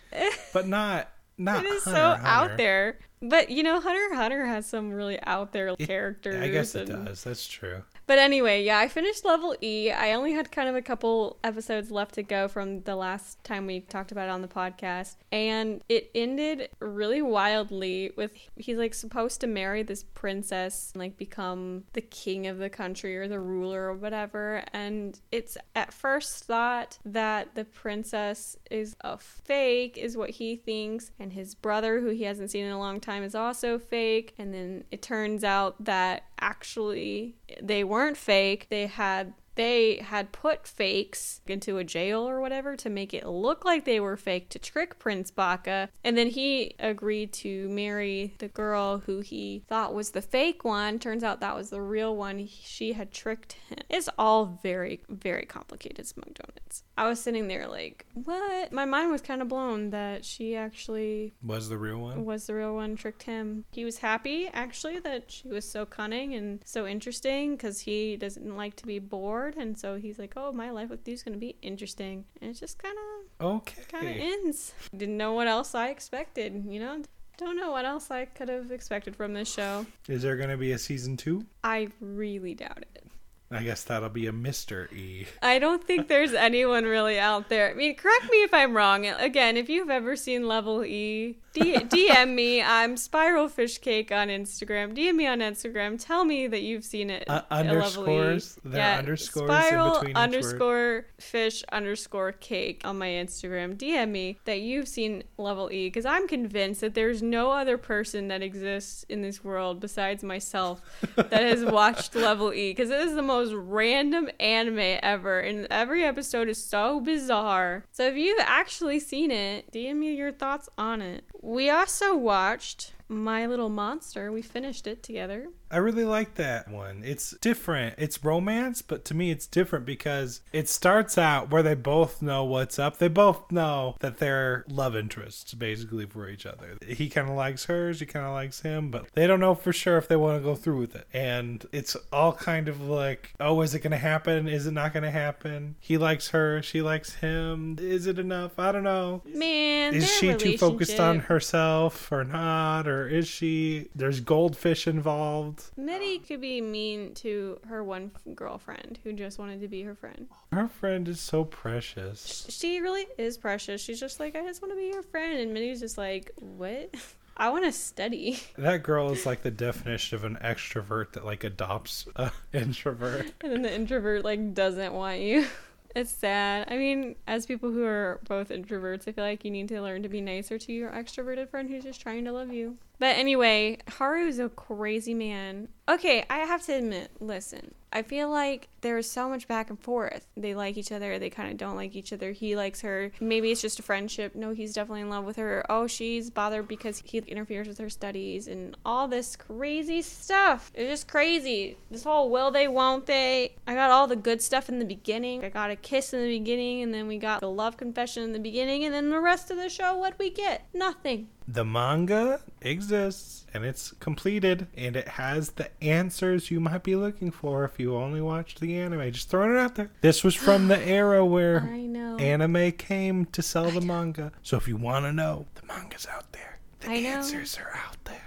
but 0.53 0.67
not 0.69 1.09
not. 1.39 1.65
It 1.65 1.69
is 1.69 1.85
Hunter 1.85 1.99
so 1.99 2.09
Hunter. 2.11 2.27
out 2.27 2.57
there. 2.57 2.99
But 3.21 3.51
you 3.51 3.63
know, 3.63 3.81
Hunter 3.81 4.15
Hunter 4.15 4.45
has 4.47 4.67
some 4.67 4.91
really 4.93 5.21
out 5.23 5.53
there 5.53 5.69
It- 5.69 5.79
characters. 5.87 6.43
I 6.43 6.49
guess 6.49 6.75
it 6.75 6.87
does. 6.87 7.25
That's 7.25 7.47
true. 7.47 7.83
But 8.07 8.19
anyway, 8.19 8.65
yeah, 8.65 8.79
I 8.79 8.89
finished 8.89 9.25
level 9.25 9.55
E. 9.61 9.91
I 9.91 10.13
only 10.15 10.33
had 10.33 10.51
kind 10.51 10.69
of 10.69 10.75
a 10.75 10.83
couple 10.83 11.39
episodes 11.45 11.91
left 11.91 12.15
to 12.17 12.23
go 12.23 12.49
from 12.49 12.83
the 12.83 12.97
last 12.97 13.43
time 13.45 13.67
we 13.67 13.81
talked 13.81 14.13
about 14.13 14.29
it 14.29 14.31
on 14.31 14.43
the 14.43 14.49
podcast. 14.49 15.17
And 15.31 15.83
it 15.89 16.11
ended 16.15 16.69
really 16.81 17.23
wildly 17.23 18.13
with 18.17 18.33
he's 18.57 18.77
like 18.77 18.95
supposed 18.95 19.41
to 19.43 19.47
marry 19.47 19.83
this 19.83 20.05
princess 20.15 20.91
and 20.95 21.01
like 21.01 21.17
become 21.17 21.85
the 21.93 22.01
king 22.01 22.47
of 22.47 22.59
the 22.59 22.71
country 22.71 23.17
or 23.17 23.29
the 23.29 23.41
ruler 23.41 23.85
or 23.85 23.95
whatever. 23.95 24.65
And 24.73 25.19
it's 25.31 25.57
at 25.75 25.93
first 25.93 26.45
thought 26.45 26.99
that 27.05 27.55
the 27.55 27.65
princess 27.65 28.57
is 28.71 28.97
a 29.03 29.17
fake, 29.17 29.97
is 29.97 30.17
what 30.17 30.31
he 30.31 30.57
thinks. 30.57 31.13
And 31.19 31.33
his 31.33 31.55
brother, 31.55 32.01
who 32.01 32.09
he 32.09 32.25
hasn't 32.25 32.51
seen 32.51 32.65
in 32.65 32.73
a 32.73 32.79
long 32.79 33.01
time, 33.01 33.23
is 33.23 33.35
also 33.35 33.79
fake. 33.79 34.35
And 34.39 34.53
then 34.53 34.85
it 34.91 35.03
turns 35.03 35.45
out 35.45 35.85
that 35.85 36.25
actually 36.43 37.37
they 37.63 37.85
weren't 37.85 38.17
fake. 38.19 38.67
They 38.69 38.87
had 38.87 39.33
They 39.55 39.97
had 39.97 40.33
put 40.33 40.67
fakes 40.67 41.41
into 41.47 41.79
a 41.79 41.85
jail 41.85 42.29
or 42.29 42.41
whatever 42.41 42.77
to 42.77 42.89
make 42.91 43.13
it 43.13 43.27
look 43.27 43.65
like 43.65 43.85
they 43.85 44.01
were 44.01 44.17
fake 44.17 44.49
to 44.51 44.59
trick 44.59 44.99
Prince 44.99 45.31
Baka. 45.31 45.89
And 46.05 46.17
then 46.17 46.29
he 46.29 46.75
agreed 46.79 47.33
to 47.35 47.69
marry 47.69 48.35
the 48.39 48.49
girl 48.49 48.99
who 48.99 49.21
he 49.21 49.63
thought 49.69 49.95
was 49.95 50.11
the 50.11 50.23
fake 50.23 50.65
one. 50.65 50.99
Turns 50.99 51.23
out 51.23 51.41
that 51.41 51.57
was 51.57 51.71
the 51.71 51.81
real 51.83 52.17
one. 52.17 52.47
She 52.49 52.93
had 52.95 53.13
tricked 53.13 53.55
him. 53.69 53.79
It's 53.89 54.09
all 54.19 54.59
very, 54.63 55.01
very 55.09 55.45
complicated, 55.45 56.07
Smug 56.07 56.35
Donuts. 56.35 56.85
I 56.97 57.09
was 57.09 57.21
sitting 57.21 57.49
there 57.49 57.67
like, 57.69 58.07
what? 58.15 58.73
My 58.73 58.85
mind 58.85 59.11
was 59.11 59.23
kind 59.23 59.43
of 59.43 59.49
blown 59.49 59.91
that 59.91 60.25
she 60.25 60.57
actually 60.57 61.35
Was 61.43 61.69
the 61.69 61.79
real 61.79 61.99
one? 61.99 62.25
was 62.25 62.47
the 62.47 62.55
real 62.55 62.75
one 62.75 62.97
tricked 62.97 63.25
him. 63.25 63.65
He 63.73 63.85
was 63.85 63.99
happy 63.99 64.49
actually 64.53 64.99
that 65.01 65.31
she 65.31 65.49
was 65.49 65.69
so 65.71 65.85
cunning 65.85 66.35
and 66.35 66.61
so 66.65 66.87
interesting 66.87 67.57
because 67.57 67.81
he 67.81 68.17
doesn't 68.17 68.57
like 68.57 68.77
to 68.77 68.87
be 68.87 68.99
bored, 68.99 69.42
and 69.49 69.79
so 69.79 69.97
he's 69.97 70.19
like, 70.19 70.35
"Oh, 70.37 70.53
my 70.53 70.71
life 70.71 70.91
with 70.91 71.07
you 71.07 71.15
is 71.15 71.23
gonna 71.23 71.37
be 71.37 71.57
interesting," 71.63 72.25
and 72.41 72.51
it 72.51 72.55
just 72.55 72.79
kind 72.79 72.97
of 73.41 73.47
okay. 73.47 73.83
kind 73.89 74.09
of 74.09 74.17
ends. 74.17 74.75
Didn't 74.97 75.17
know 75.17 75.33
what 75.33 75.47
else 75.47 75.75
I 75.75 75.89
expected, 75.89 76.65
you 76.67 76.81
know. 76.81 77.03
Don't 77.39 77.57
know 77.57 77.73
what 77.73 77.85
else 77.85 78.11
I 78.11 78.27
could 78.27 78.49
have 78.49 78.71
expected 78.71 79.17
from 79.17 79.33
this 79.33 79.53
show. 79.53 79.87
Is 80.09 80.23
there 80.23 80.37
going 80.37 80.51
to 80.51 80.57
be 80.57 80.73
a 80.73 80.79
season 80.79 81.17
two? 81.17 81.45
I 81.65 81.89
really 82.01 82.55
doubt 82.55 82.85
it. 82.95 83.07
I 83.55 83.63
guess 83.63 83.85
that'll 83.85 84.09
be 84.09 84.27
a 84.27 84.33
Mr. 84.33 84.91
E. 84.93 85.27
I 85.43 85.59
don't 85.59 85.85
think 85.85 86.09
there's 86.09 86.35
anyone 86.35 86.85
really 86.85 87.19
out 87.19 87.49
there. 87.49 87.71
I 87.71 87.75
mean, 87.75 87.95
correct 87.97 88.31
me 88.31 88.43
if 88.43 88.53
I'm 88.55 88.77
wrong. 88.77 89.07
Again, 89.07 89.57
if 89.57 89.69
you've 89.69 89.91
ever 89.91 90.17
seen 90.17 90.47
Level 90.47 90.85
E, 90.85 91.37
D- 91.53 91.75
DM 91.75 92.35
me. 92.35 92.63
I'm 92.63 92.97
Spiral 92.97 93.49
Fish 93.49 93.79
Cake 93.79 94.11
on 94.11 94.29
Instagram. 94.29 94.97
DM 94.97 95.17
me 95.17 95.27
on 95.27 95.41
Instagram. 95.41 96.03
Tell 96.03 96.25
me 96.25 96.47
that 96.47 96.63
you've 96.63 96.85
seen 96.85 97.11
it. 97.11 97.25
Uh, 97.29 97.43
Level 97.51 97.67
E. 97.67 97.69
underscores? 97.69 98.59
There 98.65 98.83
are 98.83 98.99
underscores 98.99 99.51
in 99.51 99.57
Spiral 99.63 100.07
underscore 100.15 101.07
fish 101.19 101.63
underscore 101.71 102.33
cake 102.33 102.81
on 102.85 102.99
my 102.99 103.09
Instagram. 103.09 103.77
DM 103.77 104.11
me 104.11 104.39
that 104.47 104.61
you've 104.61 104.89
seen 104.89 105.25
Level 105.37 105.71
E 105.71 105.89
because 105.89 106.07
I'm 106.07 106.27
convinced 106.27 106.81
that 106.81 106.95
there's 106.95 107.23
no 107.23 107.51
other 107.51 107.77
person 107.77 108.29
that 108.29 108.43
exists 108.43 109.05
in 109.09 109.21
this 109.21 109.45
world 109.45 109.79
besides 109.81 110.25
myself 110.25 110.81
that 111.17 111.33
has 111.33 111.65
watched 111.67 112.15
Level 112.15 112.55
E 112.55 112.71
because 112.71 112.89
it 112.91 113.01
is 113.01 113.15
the 113.15 113.23
most 113.23 113.42
random 113.51 114.31
anime 114.39 114.99
ever, 115.03 115.41
and 115.41 115.67
every 115.71 116.05
episode 116.05 116.49
is 116.49 116.65
so 116.65 117.01
bizarre. 117.01 117.85
So 117.91 118.07
if 118.07 118.17
you've 118.17 118.41
actually 118.41 119.01
seen 119.01 119.31
it, 119.31 119.73
DM 119.73 119.97
me 119.97 120.15
your 120.15 120.33
thoughts 120.33 120.69
on 120.79 121.03
it. 121.03 121.25
We 121.41 121.71
also 121.71 122.17
watched 122.17 122.93
My 123.09 123.47
Little 123.47 123.69
Monster. 123.69 124.31
We 124.31 124.43
finished 124.43 124.87
it 124.87 125.03
together. 125.03 125.49
I 125.73 125.79
really 125.79 126.05
like 126.05 126.35
that 126.35 126.69
one. 126.69 127.03
It's 127.05 127.31
different. 127.41 127.95
It's 127.99 128.23
romance, 128.23 128.83
but 128.83 129.05
to 129.07 129.15
me 129.15 129.31
it's 129.31 129.47
different 129.47 129.87
because 129.87 130.43
it 130.53 130.69
starts 130.69 131.17
out 131.17 131.51
where 131.51 131.63
they 131.63 131.75
both 131.75 132.21
know 132.21 132.45
what's 132.45 132.79
up. 132.79 132.99
They 132.99 133.09
both 133.09 133.51
know 133.51 133.97
that 134.01 134.19
they're 134.19 134.65
love 134.69 134.95
interests 134.95 135.55
basically 135.55 136.05
for 136.07 136.29
each 136.29 136.45
other. 136.45 136.77
He 136.87 137.09
kind 137.09 137.29
of 137.29 137.35
likes 137.35 137.65
her, 137.65 137.95
she 137.95 138.05
kind 138.05 138.27
of 138.27 138.33
likes 138.33 138.61
him, 138.61 138.91
but 138.91 139.07
they 139.15 139.27
don't 139.27 139.41
know 139.41 139.55
for 139.55 139.73
sure 139.73 139.97
if 139.97 140.09
they 140.09 140.17
want 140.17 140.39
to 140.39 140.45
go 140.45 140.55
through 140.55 140.79
with 140.79 140.95
it. 140.95 141.07
And 141.13 141.65
it's 141.73 141.97
all 142.13 142.33
kind 142.33 142.69
of 142.69 142.83
like, 142.83 143.33
oh, 143.41 143.63
is 143.63 143.75
it 143.75 143.81
going 143.81 143.93
to 143.93 143.97
happen? 143.97 144.49
Is 144.49 144.67
it 144.67 144.73
not 144.73 144.93
going 144.93 145.05
to 145.05 145.11
happen? 145.11 145.77
He 145.81 145.97
likes 145.97 146.29
her, 146.29 146.63
she 146.63 146.83
likes 146.83 147.15
him. 147.15 147.79
Is 147.81 148.07
it 148.07 148.19
enough? 148.19 148.59
I 148.59 148.73
don't 148.73 148.85
know. 148.85 149.23
Man, 149.25 149.95
Is 149.95 150.11
she 150.11 150.35
too 150.35 150.59
focused 150.59 151.01
on 151.01 151.21
herself 151.21 152.13
or 152.13 152.25
not? 152.25 152.87
Or 152.87 153.09
is 153.09 153.27
she? 153.27 153.89
There's 153.95 154.21
goldfish 154.21 154.87
involved. 154.87 155.62
Mitty 155.77 156.19
could 156.19 156.41
be 156.41 156.61
mean 156.61 157.15
to 157.17 157.59
her 157.69 157.83
one 157.85 158.11
f- 158.15 158.35
girlfriend 158.35 158.99
who 159.05 159.13
just 159.13 159.39
wanted 159.39 159.61
to 159.61 159.69
be 159.69 159.83
her 159.83 159.95
friend. 159.95 160.27
Her 160.53 160.69
friend 160.69 161.09
is 161.09 161.21
so 161.21 161.45
precious. 161.45 162.47
She 162.49 162.81
really 162.81 163.07
is 163.19 163.39
precious. 163.39 163.81
She's 163.81 164.01
just 164.01 164.21
like, 164.21 164.37
I 164.37 164.43
just 164.43 164.63
want 164.63 164.73
to 164.73 164.77
be 164.79 164.87
your 164.87 165.03
friend. 165.03 165.39
And 165.39 165.53
Mitty's 165.55 165.81
just 165.81 165.99
like, 165.99 166.33
what? 166.39 166.95
I 167.37 167.49
want 167.49 167.65
to 167.65 167.73
study. 167.73 168.39
That 168.59 168.83
girl 168.83 169.11
is 169.11 169.25
like 169.25 169.43
the 169.43 169.51
definition 169.51 170.17
of 170.17 170.25
an 170.25 170.39
extrovert 170.45 171.13
that 171.13 171.25
like 171.25 171.45
adopts 171.45 172.07
an 172.17 172.31
introvert. 172.53 173.33
And 173.41 173.53
then 173.53 173.63
the 173.63 173.75
introvert, 173.75 174.25
like, 174.25 174.55
doesn't 174.55 174.93
want 174.93 175.21
you. 175.21 175.47
It's 175.95 176.11
sad. 176.11 176.69
I 176.71 176.79
mean, 176.79 177.17
as 177.27 177.45
people 177.45 177.71
who 177.71 177.85
are 177.85 178.21
both 178.27 178.49
introverts, 178.49 179.07
I 179.09 179.13
feel 179.13 179.25
like 179.25 179.45
you 179.45 179.51
need 179.51 179.69
to 179.69 179.81
learn 179.83 180.03
to 180.05 180.09
be 180.09 180.21
nicer 180.21 180.59
to 180.59 180.73
your 180.73 180.91
extroverted 180.91 181.49
friend 181.51 181.69
who's 181.69 181.85
just 181.85 182.01
trying 182.01 182.25
to 182.25 182.33
love 182.33 182.51
you. 182.53 182.79
But 183.03 183.17
anyway, 183.17 183.79
Haru 183.89 184.29
is 184.29 184.39
a 184.39 184.49
crazy 184.49 185.13
man. 185.13 185.67
Okay, 185.89 186.25
I 186.31 186.39
have 186.39 186.65
to 186.67 186.73
admit, 186.75 187.11
listen, 187.19 187.75
I 187.93 188.03
feel 188.03 188.31
like 188.31 188.69
there's 188.81 189.11
so 189.11 189.29
much 189.29 189.49
back 189.49 189.71
and 189.71 189.79
forth. 189.81 190.25
They 190.37 190.55
like 190.55 190.77
each 190.77 190.93
other, 190.93 191.19
they 191.19 191.29
kind 191.29 191.51
of 191.51 191.57
don't 191.57 191.75
like 191.75 191.97
each 191.97 192.13
other. 192.13 192.31
He 192.31 192.55
likes 192.55 192.81
her. 192.83 193.11
Maybe 193.19 193.51
it's 193.51 193.61
just 193.61 193.81
a 193.81 193.83
friendship. 193.83 194.37
No, 194.37 194.53
he's 194.53 194.73
definitely 194.73 195.01
in 195.01 195.11
love 195.11 195.25
with 195.25 195.35
her. 195.35 195.67
Oh, 195.69 195.89
she's 195.89 196.31
bothered 196.31 196.69
because 196.69 197.03
he 197.05 197.19
interferes 197.19 197.67
with 197.67 197.79
her 197.79 197.91
studies 197.91 198.47
and 198.47 198.77
all 198.87 199.09
this 199.09 199.35
crazy 199.35 200.01
stuff. 200.01 200.71
It's 200.73 200.89
just 200.89 201.09
crazy. 201.09 201.79
This 201.91 202.05
whole 202.05 202.31
will 202.31 202.53
they, 202.53 202.69
won't 202.69 203.07
they. 203.07 203.57
I 203.67 203.75
got 203.75 203.91
all 203.91 204.07
the 204.07 204.15
good 204.15 204.41
stuff 204.41 204.69
in 204.69 204.79
the 204.79 204.85
beginning. 204.85 205.45
I 205.45 205.49
got 205.49 205.73
a 205.73 205.77
kiss 205.77 206.15
in 206.15 206.21
the 206.21 206.39
beginning, 206.39 206.83
and 206.83 206.95
then 206.95 207.09
we 207.09 207.19
got 207.19 207.41
the 207.41 207.51
love 207.51 207.77
confession 207.77 208.23
in 208.23 208.33
the 208.33 208.39
beginning, 208.39 208.85
and 208.85 208.95
then 208.95 209.11
the 209.11 209.19
rest 209.19 209.51
of 209.51 209.57
the 209.57 209.69
show, 209.69 209.99
what 209.99 210.17
we 210.21 210.31
get? 210.31 210.69
Nothing. 210.73 211.27
The 211.49 211.65
manga 211.65 212.41
exists 212.61 213.47
and 213.53 213.65
it's 213.65 213.93
completed 214.01 214.67
and 214.77 214.97
it 214.97 215.09
has 215.09 215.51
the 215.53 215.71
answers 215.83 216.51
you 216.51 216.61
might 216.61 216.83
be 216.83 216.95
looking 216.97 217.31
for 217.31 217.65
if 217.65 217.79
you 217.79 217.97
only 217.97 218.21
watched 218.21 218.61
the 218.61 218.77
anime. 218.79 219.11
Just 219.13 219.29
throwing 219.29 219.51
it 219.53 219.59
out 219.59 219.75
there. 219.75 219.91
This 220.01 220.23
was 220.25 220.35
from 220.35 220.69
the 220.69 220.79
era 220.87 221.25
where 221.27 221.61
I 221.71 221.81
know. 221.83 222.17
anime 222.19 222.73
came 222.73 223.27
to 223.27 223.43
sell 223.43 223.71
the 223.71 223.81
manga. 223.81 224.33
So 224.43 224.57
if 224.57 224.69
you 224.69 224.77
want 224.77 225.05
to 225.05 225.13
know, 225.13 225.47
the 225.57 225.67
manga's 225.67 226.07
out 226.07 226.33
there. 226.33 226.59
The 226.81 226.91
I 226.91 227.01
know. 227.01 227.09
answers 227.11 227.59
are 227.59 227.75
out 227.77 227.97
there. 228.05 228.19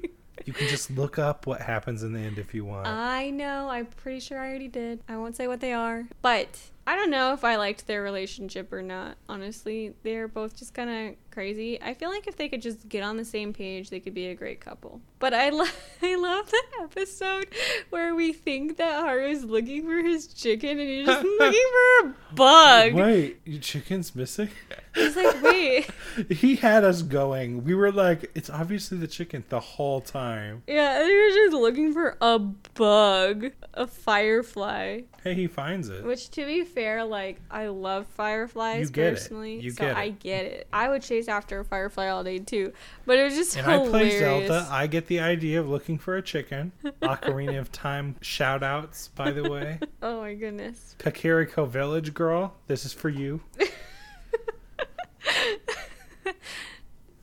You 0.44 0.52
can 0.52 0.68
just 0.68 0.92
look 0.92 1.18
up 1.18 1.44
what 1.48 1.60
happens 1.60 2.04
in 2.04 2.12
the 2.12 2.20
end 2.20 2.38
if 2.38 2.54
you 2.54 2.64
want. 2.64 2.86
I 2.86 3.30
know. 3.30 3.68
I'm 3.68 3.86
pretty 3.86 4.20
sure 4.20 4.38
I 4.38 4.48
already 4.48 4.68
did. 4.68 5.00
I 5.08 5.16
won't 5.16 5.34
say 5.34 5.48
what 5.48 5.58
they 5.58 5.72
are. 5.72 6.04
But 6.22 6.56
I 6.86 6.94
don't 6.94 7.10
know 7.10 7.32
if 7.32 7.42
I 7.44 7.56
liked 7.56 7.86
their 7.86 8.02
relationship 8.02 8.72
or 8.72 8.82
not. 8.82 9.16
Honestly, 9.28 9.94
they're 10.04 10.28
both 10.28 10.56
just 10.56 10.72
kind 10.72 10.90
of 10.90 11.16
crazy. 11.36 11.80
I 11.82 11.92
feel 11.92 12.08
like 12.08 12.26
if 12.26 12.36
they 12.36 12.48
could 12.48 12.62
just 12.62 12.88
get 12.88 13.02
on 13.02 13.18
the 13.18 13.24
same 13.24 13.52
page, 13.52 13.90
they 13.90 14.00
could 14.00 14.14
be 14.14 14.28
a 14.28 14.34
great 14.34 14.60
couple. 14.60 15.02
But 15.18 15.34
I, 15.34 15.50
lo- 15.50 15.64
I 16.02 16.14
love 16.14 16.50
the 16.50 16.62
episode 16.82 17.48
where 17.90 18.14
we 18.14 18.32
think 18.32 18.76
that 18.78 19.02
Haru's 19.02 19.44
looking 19.44 19.84
for 19.84 19.98
his 19.98 20.28
chicken 20.28 20.78
and 20.78 20.88
he's 20.88 21.06
just 21.06 21.24
looking 21.38 21.66
for 21.72 22.08
a 22.08 22.14
bug. 22.34 22.94
Wait, 22.94 23.40
your 23.44 23.60
chicken's 23.60 24.14
missing? 24.14 24.48
He's 24.94 25.14
like, 25.14 25.42
wait. 25.42 25.90
he 26.30 26.56
had 26.56 26.84
us 26.84 27.02
going. 27.02 27.64
We 27.64 27.74
were 27.74 27.92
like, 27.92 28.30
it's 28.34 28.48
obviously 28.48 28.96
the 28.96 29.06
chicken 29.06 29.44
the 29.50 29.60
whole 29.60 30.00
time. 30.00 30.62
Yeah, 30.66 31.00
and 31.00 31.08
he 31.08 31.16
was 31.16 31.34
just 31.34 31.52
looking 31.52 31.92
for 31.92 32.16
a 32.20 32.38
bug, 32.38 33.50
a 33.74 33.86
firefly. 33.86 35.02
Hey, 35.22 35.34
he 35.34 35.48
finds 35.48 35.90
it. 35.90 36.02
Which, 36.04 36.30
to 36.30 36.46
be 36.46 36.64
fair, 36.76 37.04
like 37.04 37.40
I 37.50 37.68
love 37.68 38.06
fireflies 38.06 38.88
You 38.88 38.92
get 38.92 39.06
it. 39.06 39.10
personally, 39.14 39.70
so 39.70 39.84
get. 39.86 39.96
I 39.96 40.10
get 40.10 40.44
it. 40.44 40.68
I 40.72 40.88
would 40.88 41.02
chase 41.02 41.26
after 41.26 41.58
a 41.60 41.64
firefly 41.64 42.08
all 42.08 42.22
day 42.22 42.38
too, 42.38 42.72
but 43.06 43.18
it 43.18 43.24
was 43.24 43.34
just 43.34 43.56
And 43.56 43.66
I 43.66 43.78
play 43.78 44.10
hilarious. 44.12 44.48
Zelda. 44.48 44.68
I 44.70 44.86
get 44.86 45.06
the 45.06 45.20
idea 45.20 45.58
of 45.58 45.68
looking 45.68 45.98
for 45.98 46.16
a 46.16 46.22
chicken. 46.22 46.72
Ocarina 47.02 47.58
of 47.58 47.72
Time 47.72 48.14
shout 48.20 48.62
outs, 48.62 49.08
by 49.08 49.30
the 49.32 49.50
way. 49.50 49.80
oh 50.02 50.20
my 50.20 50.34
goodness. 50.34 50.94
Kakariko 50.98 51.66
Village 51.66 52.12
Girl, 52.14 52.54
this 52.66 52.84
is 52.84 52.92
for 52.92 53.08
you. 53.08 53.40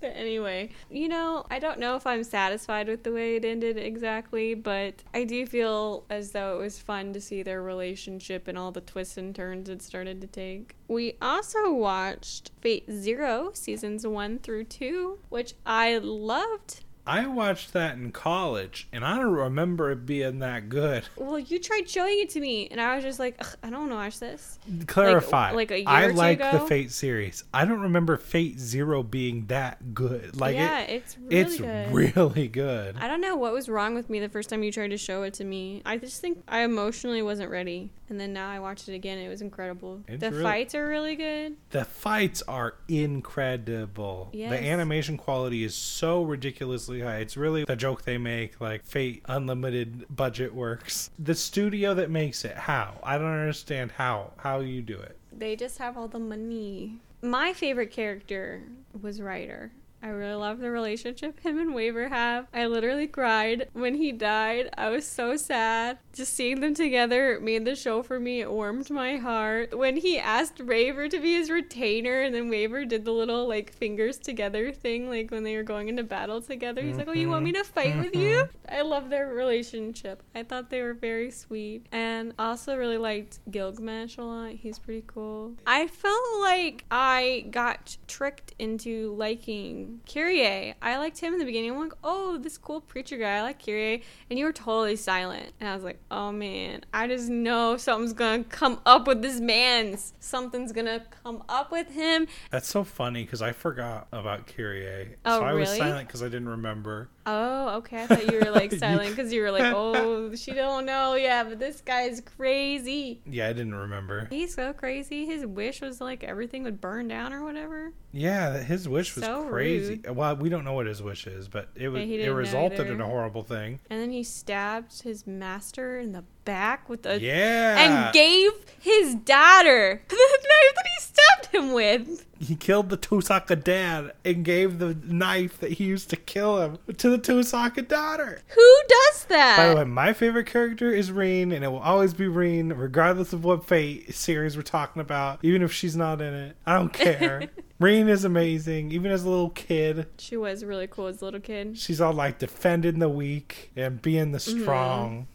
Anyway, 0.23 0.69
you 0.89 1.07
know, 1.07 1.45
I 1.49 1.59
don't 1.59 1.79
know 1.79 1.95
if 1.95 2.05
I'm 2.05 2.23
satisfied 2.23 2.87
with 2.87 3.03
the 3.03 3.11
way 3.11 3.35
it 3.35 3.45
ended 3.45 3.77
exactly, 3.77 4.53
but 4.53 5.03
I 5.13 5.23
do 5.23 5.45
feel 5.45 6.05
as 6.09 6.31
though 6.31 6.55
it 6.55 6.63
was 6.63 6.79
fun 6.79 7.13
to 7.13 7.21
see 7.21 7.43
their 7.43 7.61
relationship 7.61 8.47
and 8.47 8.57
all 8.57 8.71
the 8.71 8.81
twists 8.81 9.17
and 9.17 9.35
turns 9.35 9.69
it 9.69 9.81
started 9.81 10.21
to 10.21 10.27
take. 10.27 10.75
We 10.87 11.15
also 11.21 11.73
watched 11.73 12.51
Fate 12.61 12.89
Zero 12.91 13.51
seasons 13.53 14.05
one 14.05 14.39
through 14.39 14.65
two, 14.65 15.19
which 15.29 15.55
I 15.65 15.97
loved. 15.97 16.82
I 17.05 17.27
watched 17.27 17.73
that 17.73 17.95
in 17.97 18.11
college, 18.11 18.87
and 18.93 19.03
I 19.03 19.17
don't 19.17 19.33
remember 19.33 19.91
it 19.91 20.05
being 20.05 20.39
that 20.39 20.69
good. 20.69 21.03
Well, 21.17 21.37
you 21.37 21.59
tried 21.59 21.89
showing 21.89 22.19
it 22.19 22.29
to 22.31 22.39
me, 22.39 22.67
and 22.69 22.79
I 22.79 22.95
was 22.95 23.03
just 23.03 23.19
like, 23.19 23.35
"Ugh, 23.39 23.55
I 23.61 23.69
don't 23.69 23.79
want 23.79 23.91
to 23.91 23.95
watch 23.95 24.19
this. 24.19 24.57
Clarify. 24.87 25.51
like 25.51 25.71
a 25.71 25.79
year 25.79 25.89
I 25.89 26.05
or 26.05 26.13
like 26.13 26.39
the? 26.39 26.61
Fate 26.61 26.91
series. 26.91 27.43
I 27.53 27.65
don't 27.65 27.81
remember 27.81 28.15
Fate 28.17 28.57
Zero 28.57 29.03
being 29.03 29.47
that 29.47 29.93
good. 29.93 30.39
Like 30.39 30.55
yeah, 30.55 30.79
it, 30.79 30.91
it's 30.91 31.17
really 31.17 31.35
it's 31.41 31.57
good. 31.57 31.91
really 31.91 32.47
good. 32.47 32.95
I 32.97 33.07
don't 33.07 33.21
know 33.21 33.35
what 33.35 33.51
was 33.51 33.67
wrong 33.67 33.95
with 33.95 34.09
me 34.09 34.19
the 34.19 34.29
first 34.29 34.49
time 34.49 34.63
you 34.63 34.71
tried 34.71 34.89
to 34.91 34.97
show 34.97 35.23
it 35.23 35.33
to 35.35 35.43
me. 35.43 35.81
I 35.85 35.97
just 35.97 36.21
think 36.21 36.41
I 36.47 36.61
emotionally 36.61 37.21
wasn't 37.21 37.49
ready. 37.49 37.91
And 38.09 38.19
then 38.19 38.31
now 38.31 38.49
I 38.49 38.59
watched 38.59 38.87
it 38.87 38.93
again. 38.93 39.17
It 39.17 39.27
was 39.27 39.41
incredible. 39.41 40.03
It's 40.07 40.21
the 40.21 40.29
really- 40.29 40.43
fights 40.43 40.75
are 40.75 40.87
really 40.87 41.15
good. 41.15 41.55
The 41.71 41.83
fights 41.83 42.43
are 42.47 42.75
incredible. 42.87 44.29
Yes. 44.33 44.51
The 44.51 44.67
animation 44.67 45.17
quality 45.17 45.63
is 45.63 45.73
so 45.73 46.23
ridiculously 46.23 46.92
high. 47.01 47.17
It's 47.17 47.37
really 47.37 47.65
the 47.65 47.75
joke 47.75 48.03
they 48.03 48.17
make, 48.17 48.59
like 48.61 48.83
Fate 48.85 49.23
Unlimited 49.25 50.05
budget 50.09 50.53
works. 50.53 51.09
The 51.19 51.35
studio 51.35 51.93
that 51.93 52.09
makes 52.09 52.45
it, 52.45 52.55
how? 52.55 52.95
I 53.03 53.17
don't 53.17 53.27
understand 53.27 53.91
how. 53.91 54.31
How 54.37 54.59
you 54.59 54.81
do 54.81 54.99
it. 54.99 55.17
They 55.31 55.55
just 55.55 55.77
have 55.79 55.97
all 55.97 56.07
the 56.07 56.19
money. 56.19 56.99
My 57.21 57.53
favorite 57.53 57.91
character 57.91 58.63
was 59.01 59.21
Rider. 59.21 59.71
I 60.03 60.09
really 60.09 60.33
love 60.33 60.59
the 60.59 60.69
relationship 60.69 61.39
him 61.39 61.57
and 61.57 61.73
Waver 61.73 62.09
have. 62.09 62.47
I 62.53 62.65
literally 62.65 63.07
cried 63.07 63.69
when 63.71 63.95
he 63.95 64.11
died. 64.11 64.69
I 64.77 64.89
was 64.89 65.07
so 65.07 65.37
sad. 65.37 65.97
Just 66.11 66.33
seeing 66.33 66.59
them 66.59 66.75
together 66.75 67.39
made 67.41 67.63
the 67.63 67.73
show 67.75 68.03
for 68.03 68.19
me. 68.19 68.41
It 68.41 68.51
warmed 68.51 68.89
my 68.89 69.15
heart. 69.15 69.77
When 69.77 69.95
he 69.95 70.19
asked 70.19 70.59
Waver 70.59 71.07
to 71.07 71.19
be 71.21 71.35
his 71.35 71.49
retainer, 71.49 72.21
and 72.21 72.35
then 72.35 72.49
Waver 72.49 72.83
did 72.83 73.05
the 73.05 73.13
little 73.13 73.47
like 73.47 73.71
fingers 73.71 74.17
together 74.17 74.73
thing, 74.73 75.07
like 75.07 75.31
when 75.31 75.43
they 75.43 75.55
were 75.55 75.63
going 75.63 75.87
into 75.87 76.03
battle 76.03 76.41
together. 76.41 76.81
He's 76.81 76.97
like, 76.97 77.07
"Oh, 77.07 77.13
you 77.13 77.29
want 77.29 77.45
me 77.45 77.53
to 77.53 77.63
fight 77.63 77.95
with 77.95 78.11
mm-hmm. 78.11 78.19
you?" 78.19 78.35
Mm-hmm. 78.35 78.75
I 78.75 78.81
love 78.81 79.09
their 79.09 79.33
relationship. 79.33 80.21
I 80.35 80.43
thought 80.43 80.69
they 80.69 80.81
were 80.81 80.93
very 80.93 81.31
sweet, 81.31 81.85
and 81.93 82.33
also 82.37 82.75
really 82.75 82.97
liked 82.97 83.39
Gilgamesh 83.49 84.17
a 84.17 84.23
lot. 84.23 84.51
He's 84.51 84.79
pretty 84.79 85.05
cool. 85.07 85.53
I 85.65 85.87
felt 85.87 86.41
like 86.41 86.83
I 86.91 87.45
got 87.51 87.95
tricked 88.07 88.53
into 88.59 89.15
liking 89.15 89.92
Kirei. 90.05 90.73
I 90.81 90.97
liked 90.97 91.19
him 91.19 91.33
in 91.33 91.39
the 91.39 91.45
beginning. 91.45 91.71
I'm 91.71 91.79
like, 91.79 91.93
oh, 92.03 92.37
this 92.37 92.57
cool 92.57 92.81
preacher 92.81 93.17
guy. 93.17 93.37
I 93.37 93.41
like 93.41 93.61
Kirei. 93.61 94.03
And 94.29 94.37
you 94.37 94.45
were 94.45 94.53
totally 94.53 94.95
silent. 94.95 95.53
And 95.59 95.69
I 95.69 95.75
was 95.75 95.83
like, 95.83 95.99
oh 96.11 96.31
man, 96.31 96.83
I 96.93 97.07
just 97.07 97.29
know 97.29 97.77
something's 97.77 98.13
gonna 98.13 98.43
come 98.43 98.79
up 98.85 99.07
with 99.07 99.21
this 99.21 99.39
man's. 99.39 100.13
Something's 100.19 100.71
gonna 100.71 101.03
come 101.23 101.43
up 101.49 101.71
with 101.71 101.91
him. 101.91 102.27
That's 102.51 102.67
so 102.67 102.83
funny 102.83 103.23
because 103.23 103.41
I 103.41 103.51
forgot 103.51 104.07
about 104.11 104.47
Kirei. 104.47 105.15
Oh, 105.25 105.39
so 105.39 105.45
I 105.45 105.53
was 105.53 105.69
really? 105.69 105.79
silent 105.79 106.07
because 106.07 106.21
I 106.23 106.27
didn't 106.27 106.49
remember. 106.49 107.09
Oh, 107.25 107.77
okay. 107.77 108.03
I 108.03 108.07
thought 108.07 108.31
you 108.31 108.39
were 108.39 108.51
like 108.51 108.71
silent 108.79 109.15
because 109.15 109.31
you 109.31 109.41
were 109.41 109.51
like, 109.51 109.73
oh, 109.73 110.35
she 110.35 110.51
don't 110.51 110.85
know. 110.85 111.15
Yeah, 111.15 111.43
but 111.43 111.59
this 111.59 111.81
guy's 111.81 112.21
crazy. 112.21 113.21
Yeah, 113.25 113.47
I 113.47 113.53
didn't 113.53 113.75
remember. 113.75 114.27
He's 114.29 114.53
so 114.53 114.73
crazy. 114.73 115.25
His 115.25 115.45
wish 115.45 115.81
was 115.81 116.01
like 116.01 116.23
everything 116.23 116.63
would 116.63 116.81
burn 116.81 117.07
down 117.07 117.33
or 117.33 117.43
whatever. 117.43 117.93
Yeah, 118.11 118.59
his 118.59 118.87
wish 118.87 119.15
was 119.15 119.25
So 119.25 119.47
crazy. 119.47 120.01
Well, 120.07 120.35
we 120.35 120.49
don't 120.49 120.63
know 120.63 120.73
what 120.73 120.85
his 120.85 121.01
wish 121.01 121.25
is, 121.27 121.47
but 121.47 121.69
it 121.75 121.89
was 121.89 122.03
Yeah, 122.05 122.27
it 122.27 122.29
resulted 122.29 122.87
in 122.87 123.01
a 123.01 123.05
horrible 123.05 123.43
thing. 123.43 123.79
And 123.89 124.01
then 124.01 124.11
he 124.11 124.23
stabbed 124.23 125.01
his 125.01 125.25
master 125.25 125.99
in 125.99 126.11
the 126.11 126.23
back 126.45 126.89
with 126.89 127.05
a 127.05 127.19
Yeah. 127.21 127.77
and 127.79 128.13
gave 128.13 128.51
his 128.79 129.15
daughter 129.15 130.01
the 130.09 130.15
knife 130.15 130.75
that 130.75 130.85
he 130.85 131.01
stabbed 131.01 131.45
him 131.55 131.73
with. 131.73 132.25
he 132.39 132.55
killed 132.55 132.89
the 132.89 132.97
Tosaka 132.97 133.61
dad 133.63 134.11
and 134.25 134.43
gave 134.43 134.79
the 134.79 134.95
knife 135.05 135.59
that 135.61 135.73
he 135.73 135.85
used 135.85 136.09
to 136.09 136.15
kill 136.17 136.59
him 136.61 136.77
to 136.97 137.09
the 137.09 137.17
Tosaka 137.19 137.87
daughter. 137.87 138.41
Who 138.49 138.75
does 138.89 139.25
that? 139.25 139.57
By 139.57 139.69
the 139.69 139.75
way, 139.77 139.83
my 139.85 140.11
favorite 140.13 140.47
character 140.47 140.91
is 140.91 141.11
Rin, 141.11 141.51
and 141.53 141.63
it 141.63 141.69
will 141.69 141.79
always 141.79 142.13
be 142.13 142.27
Rin, 142.27 142.75
regardless 142.77 143.31
of 143.33 143.43
what 143.45 143.65
Fate 143.65 144.13
series 144.13 144.57
we're 144.57 144.63
talking 144.63 145.01
about, 145.01 145.39
even 145.43 145.61
if 145.61 145.71
she's 145.71 145.95
not 145.95 146.19
in 146.21 146.33
it. 146.33 146.57
I 146.65 146.73
don't 146.77 146.91
care. 146.91 147.47
Rin 147.79 148.07
is 148.09 148.23
amazing, 148.25 148.91
even 148.91 149.11
as 149.11 149.23
a 149.23 149.29
little 149.29 149.49
kid. 149.49 150.07
She 150.17 150.35
was 150.37 150.63
really 150.65 150.87
cool 150.87 151.07
as 151.07 151.21
a 151.21 151.25
little 151.25 151.39
kid. 151.39 151.77
She's 151.77 152.01
all 152.01 152.13
like 152.13 152.39
defending 152.39 152.99
the 152.99 153.09
weak 153.09 153.71
and 153.75 154.01
being 154.01 154.31
the 154.31 154.39
Mm-hmm. 154.39 154.65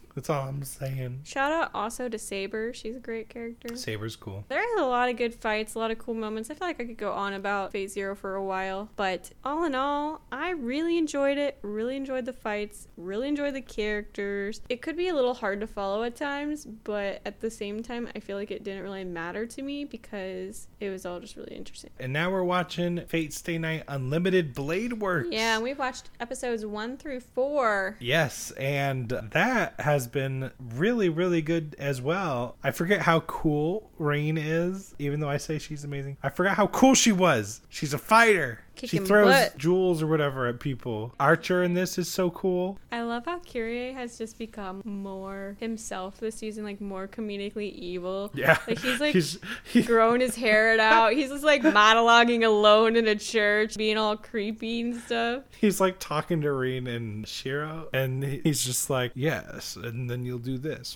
Strong. 0.09 0.15
That's 0.15 0.29
all 0.29 0.47
I'm 0.47 0.63
saying. 0.63 1.21
Shout 1.23 1.51
out 1.51 1.71
also 1.73 2.09
to 2.09 2.17
Saber. 2.17 2.73
She's 2.73 2.95
a 2.95 2.99
great 2.99 3.29
character. 3.29 3.75
Saber's 3.75 4.15
cool. 4.15 4.45
There 4.49 4.61
is 4.61 4.81
a 4.81 4.85
lot 4.85 5.09
of 5.09 5.17
good 5.17 5.35
fights, 5.35 5.75
a 5.75 5.79
lot 5.79 5.91
of 5.91 5.99
cool 5.99 6.13
moments. 6.13 6.49
I 6.49 6.55
feel 6.55 6.67
like 6.67 6.81
I 6.81 6.85
could 6.85 6.97
go 6.97 7.11
on 7.11 7.33
about 7.33 7.71
Fate 7.71 7.91
Zero 7.91 8.15
for 8.15 8.35
a 8.35 8.43
while, 8.43 8.89
but 8.95 9.31
all 9.43 9.63
in 9.63 9.75
all, 9.75 10.21
I 10.31 10.51
really 10.51 10.97
enjoyed 10.97 11.37
it. 11.37 11.57
Really 11.61 11.95
enjoyed 11.95 12.25
the 12.25 12.33
fights. 12.33 12.87
Really 12.97 13.27
enjoyed 13.27 13.53
the 13.53 13.61
characters. 13.61 14.61
It 14.69 14.81
could 14.81 14.97
be 14.97 15.07
a 15.07 15.15
little 15.15 15.33
hard 15.33 15.61
to 15.61 15.67
follow 15.67 16.03
at 16.03 16.15
times, 16.15 16.65
but 16.65 17.21
at 17.25 17.39
the 17.41 17.51
same 17.51 17.83
time, 17.83 18.09
I 18.15 18.19
feel 18.19 18.37
like 18.37 18.51
it 18.51 18.63
didn't 18.63 18.83
really 18.83 19.03
matter 19.03 19.45
to 19.45 19.61
me 19.61 19.85
because 19.85 20.67
it 20.79 20.89
was 20.89 21.05
all 21.05 21.19
just 21.19 21.35
really 21.35 21.55
interesting. 21.55 21.91
And 21.99 22.13
now 22.13 22.31
we're 22.31 22.43
watching 22.43 23.05
Fate 23.07 23.33
Stay 23.33 23.57
Night 23.57 23.83
Unlimited 23.87 24.53
Blade 24.53 24.93
Works. 24.93 25.29
Yeah, 25.31 25.55
and 25.55 25.63
we 25.63 25.73
watched 25.73 26.09
episodes 26.19 26.65
one 26.65 26.97
through 26.97 27.19
four. 27.21 27.97
Yes, 27.99 28.51
and 28.51 29.09
that 29.09 29.75
has 29.79 29.98
been 30.07 30.51
really, 30.75 31.09
really 31.09 31.41
good 31.41 31.75
as 31.79 32.01
well. 32.01 32.55
I 32.63 32.71
forget 32.71 33.01
how 33.01 33.21
cool 33.21 33.89
Rin 33.97 34.37
is, 34.37 34.93
even 34.99 35.19
though 35.19 35.29
I 35.29 35.37
say 35.37 35.59
she's 35.59 35.83
amazing. 35.83 36.17
I 36.23 36.29
forgot 36.29 36.55
how 36.55 36.67
cool 36.67 36.93
she 36.95 37.11
was. 37.11 37.61
She's 37.69 37.93
a 37.93 37.97
fighter. 37.97 38.61
Kicking 38.79 39.01
she 39.01 39.05
throws 39.05 39.33
butt. 39.33 39.57
jewels 39.57 40.01
or 40.01 40.07
whatever 40.07 40.47
at 40.47 40.61
people. 40.61 41.13
Archer 41.19 41.63
in 41.63 41.73
this 41.73 41.97
is 41.97 42.07
so 42.07 42.29
cool. 42.29 42.79
I 42.93 43.01
love 43.01 43.25
how 43.25 43.39
Kirei 43.39 43.93
has 43.93 44.17
just 44.17 44.37
become 44.37 44.81
more 44.85 45.57
himself 45.59 46.17
this 46.19 46.35
season, 46.35 46.63
like 46.63 46.79
more 46.79 47.05
comedically 47.05 47.73
evil. 47.73 48.31
Yeah. 48.33 48.57
Like 48.65 48.79
he's 48.79 49.01
like 49.01 49.13
he's, 49.13 49.37
he, 49.65 49.81
grown 49.81 50.21
his 50.21 50.37
hair 50.37 50.79
out. 50.79 51.11
He's 51.19 51.29
just 51.29 51.43
like 51.43 51.61
monologuing 51.61 52.45
alone 52.45 52.95
in 52.95 53.07
a 53.07 53.15
church, 53.15 53.75
being 53.75 53.97
all 53.97 54.15
creepy 54.15 54.81
and 54.81 54.95
stuff. 55.01 55.43
he's 55.59 55.81
like 55.81 55.99
talking 55.99 56.39
to 56.41 56.53
Rin 56.53 56.87
and 56.87 57.27
Shiro, 57.27 57.89
and 57.91 58.23
he's 58.23 58.63
just 58.63 58.89
like, 58.89 59.11
yes, 59.15 59.75
and 59.75 60.09
then 60.09 60.23
you'll 60.23 60.37
do 60.39 60.57
this. 60.57 60.95